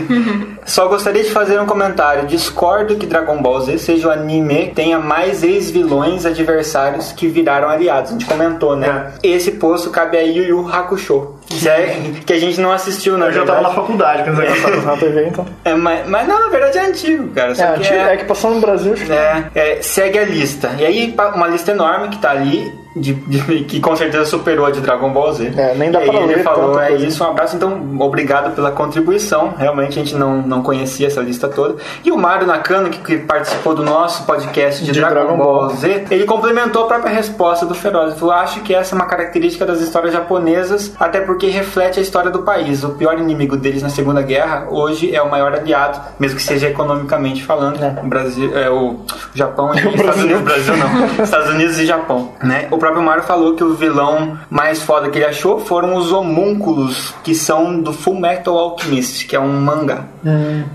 [0.64, 2.28] Só gostaria de fazer um comentário.
[2.28, 7.68] Discordo que Dragon Ball Z seja o anime que tenha mais ex-vilões adversários que viraram
[7.68, 8.10] aliados.
[8.10, 9.12] A gente comentou, né?
[9.24, 11.34] Esse posto cabe a Yu Yu Hakusho.
[11.46, 13.62] Que, é- que a gente não assistiu, na Eu já verdade.
[13.62, 15.46] tava na faculdade quando eles passaram na TV, então.
[15.64, 17.54] É, mas, mas não, na verdade é antigo, cara.
[17.54, 18.92] Só É, que antigo- é que passou no Brasil.
[18.94, 20.70] acho que- é, é, segue a lista.
[20.78, 24.70] E aí, uma lista enorme que tá ali, de, de- que com certeza superou a
[24.70, 25.52] de Dragon Ball Z.
[25.56, 27.06] É, nem dá e pra ele ler falou, tanta é coisa.
[27.06, 27.56] isso, um abraço.
[27.56, 29.54] Então, obrigado pela contribuição.
[29.56, 31.76] Realmente a gente não, não conhecia essa lista toda.
[32.04, 35.66] E o Mário Nakano, que, que participou do nosso podcast de, De Dragon, Dragon Ball
[35.68, 35.76] Ball.
[35.76, 38.10] Z, ele complementou a própria resposta do Feroz.
[38.10, 42.02] Ele falou, acho que essa é uma característica das histórias japonesas, até porque reflete a
[42.02, 42.84] história do país.
[42.84, 46.68] O pior inimigo deles na Segunda Guerra, hoje, é o maior aliado, mesmo que seja
[46.68, 47.78] economicamente falando.
[48.02, 49.00] O Brasil, é, o
[49.34, 51.06] Japão e os Estados Unidos, Brasil não.
[51.24, 52.68] Estados Unidos e Japão, né?
[52.70, 57.14] O próprio Mario falou que o vilão mais foda que ele achou foram os homúnculos,
[57.22, 60.06] que são do Full Metal Alchemist, que é um mangá.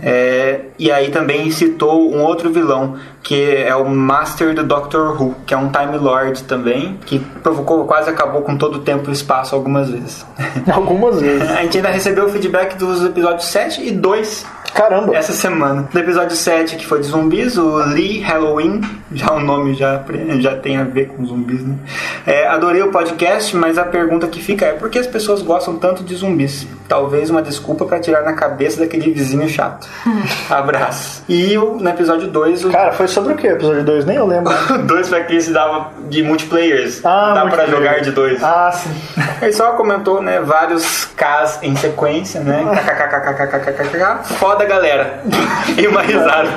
[0.02, 5.36] É, e aí também citou um outro vilão, que é o Master do Doctor Who,
[5.46, 9.14] que é um Time Lord também, que provocou, quase acabou com todo o tempo e
[9.14, 10.26] espaço algumas vezes.
[10.72, 11.50] Algumas vezes.
[11.50, 15.16] A gente ainda recebeu o feedback dos episódios 7 e 2 Caramba.
[15.16, 15.88] essa semana.
[15.94, 18.82] No episódio 7, que foi de zumbis, o Lee Halloween,
[19.12, 20.04] já o nome já,
[20.40, 21.76] já tem a ver com zumbis, né?
[22.26, 25.78] É, adorei o podcast, mas a pergunta que fica é por que as pessoas gostam
[25.78, 26.68] tanto de zumbis?
[26.88, 29.88] Talvez uma desculpa pra tirar na cabeça daquele vizinho chato.
[30.50, 31.24] Abraço.
[31.28, 33.48] E o- no episódio 2, o Cara, foi sobre o que?
[33.48, 34.06] Episódio 2?
[34.06, 34.54] Nem eu lembro.
[34.84, 37.06] 2 foi aquele que se dava de multiplayers.
[37.06, 38.42] Ah, Dá pra jogar de dois.
[38.44, 38.90] Ah, sim.
[39.42, 42.64] Ele só comentou, né, vários Ks em sequência, né?
[42.86, 44.24] KKKKKKKKK.
[44.36, 45.22] Foda, galera.
[45.78, 46.50] E uma risada.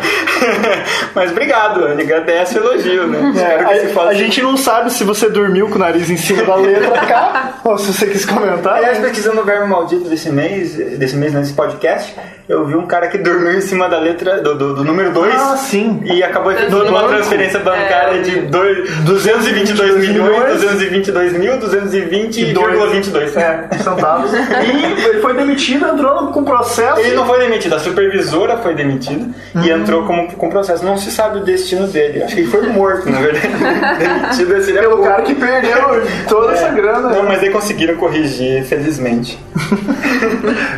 [1.15, 3.33] Mas obrigado, ele agradece o elogio, né?
[3.35, 4.09] Espero que se É, a, fosse.
[4.09, 7.53] a gente não sabe se você dormiu com o nariz em cima da letra K
[7.65, 8.77] ou se você quis comentar.
[8.77, 12.15] Aliás, pesquisando o verbo maldito desse mês, desse mês, nesse podcast,
[12.51, 15.35] eu vi um cara que dormiu em cima da letra do, do, do número 2
[15.35, 16.01] Ah, sim.
[16.05, 17.15] e acabou efetuando Do uma banco.
[17.15, 18.23] transferência bancária É.
[18.23, 23.37] de dois- 222 milhões, 222 mil, 220,22.
[23.37, 24.33] É, centavos.
[24.33, 26.99] E ele foi demitido, entrou com processo.
[27.01, 29.27] Ele não foi demitido, a supervisora foi demitida
[29.65, 30.85] e entrou como, com processo.
[30.85, 32.23] Não se sabe o destino dele.
[32.23, 33.49] Acho que ele foi morto, na verdade.
[33.99, 35.09] demitido seria Pelo pouco.
[35.09, 37.09] cara que perdeu toda essa grana.
[37.11, 39.39] Não, mas aí conseguiram corrigir, felizmente.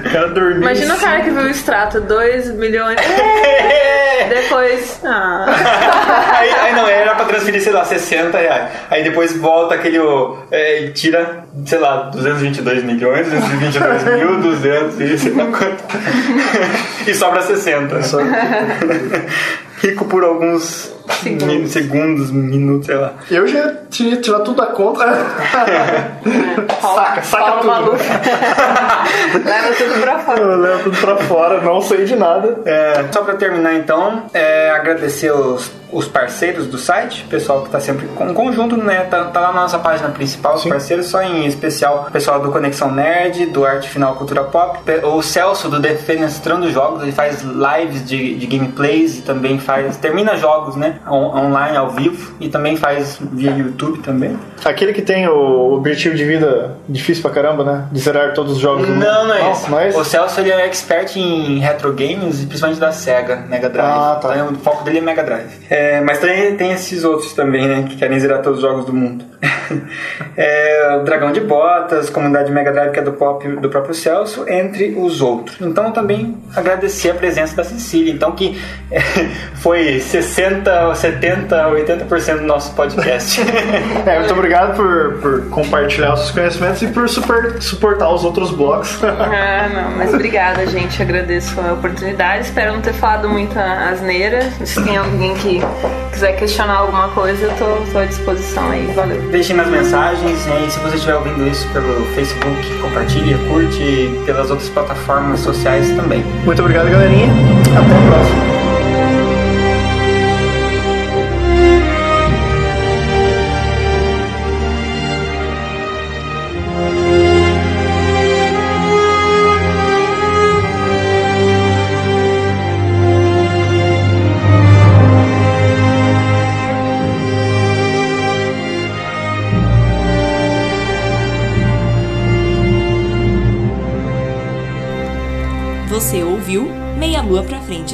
[0.05, 0.59] O cara dormiu.
[0.59, 2.99] Imagina o cara que viu o extrato, 2 milhões.
[4.29, 5.01] Depois.
[5.05, 5.47] Ah.
[6.39, 8.71] aí, aí não, era pra transferir, sei lá, 60 reais.
[8.91, 9.99] Aí depois volta aquele.
[10.51, 15.85] É, ele tira, sei lá, 222 milhões, 222 mil, 200 e sei lá quanto.
[17.07, 18.01] e sobra 60.
[19.83, 23.15] Rico por alguns segundos, segundos minutos, sei lá.
[23.31, 25.05] Eu já tinha tirado tudo da conta.
[26.81, 28.03] saca, saca Paulo tudo.
[29.45, 30.41] Leva tudo pra fora.
[30.41, 32.61] Eu levo tudo pra fora, não sei de nada.
[32.65, 37.71] É, só pra terminar então, é, agradecer os, os parceiros do site, o pessoal que
[37.71, 39.05] tá sempre com conjunto, né?
[39.05, 42.51] Tá, tá lá na nossa página principal, os parceiros, só em especial o pessoal do
[42.51, 48.07] Conexão Nerd, do Arte Final Cultura Pop, o Celso do Defenestrando Jogos, ele faz lives
[48.09, 49.97] de, de gameplays e também faz.
[49.99, 50.92] termina jogos, né?
[51.07, 54.37] On- online, ao vivo, e também faz via YouTube também.
[54.65, 57.85] Aquele que tem o objetivo de vida difícil pra caramba, né?
[57.91, 59.05] De zerar todos os jogos do mundo.
[59.05, 59.71] Não, não é esse.
[59.71, 59.99] Não é esse?
[59.99, 63.89] O Celso ele é expert em retro games, e principalmente da Sega, Mega Drive.
[63.91, 64.35] Ah, tá.
[64.35, 65.51] Então, o foco dele é Mega Drive.
[65.69, 67.85] É, mas também tem esses outros também, né?
[67.89, 69.25] Que querem zerar todos os jogos do mundo.
[70.37, 74.45] é, o Dragão de Botas, Comunidade Mega Drive, que é do, pop, do próprio Celso,
[74.49, 75.61] entre os outros.
[75.61, 78.61] Então, também agradecer a presença da Cecília, então, que
[79.57, 83.41] foi 60, 70, 80% do nosso podcast.
[84.05, 88.51] É, muito obrigado por, por compartilhar os seus conhecimentos e por super, suportar os outros
[88.51, 88.99] blogs.
[89.33, 91.01] Ah, não, mas obrigada, gente.
[91.01, 92.47] Agradeço a oportunidade.
[92.47, 94.43] Espero não ter falado muita asneira.
[94.65, 95.61] Se tem alguém que
[96.13, 98.87] quiser questionar alguma coisa, eu tô, tô à disposição aí.
[98.95, 99.21] Valeu.
[99.31, 104.51] Deixem nas mensagens e se você estiver ouvindo isso pelo Facebook, compartilhe, curte e pelas
[104.51, 106.23] outras plataformas sociais também.
[106.45, 107.29] Muito obrigado, galerinha.
[107.61, 108.52] Até a próxima.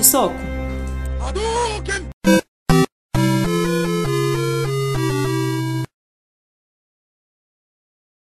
[0.09, 0.48] Soco.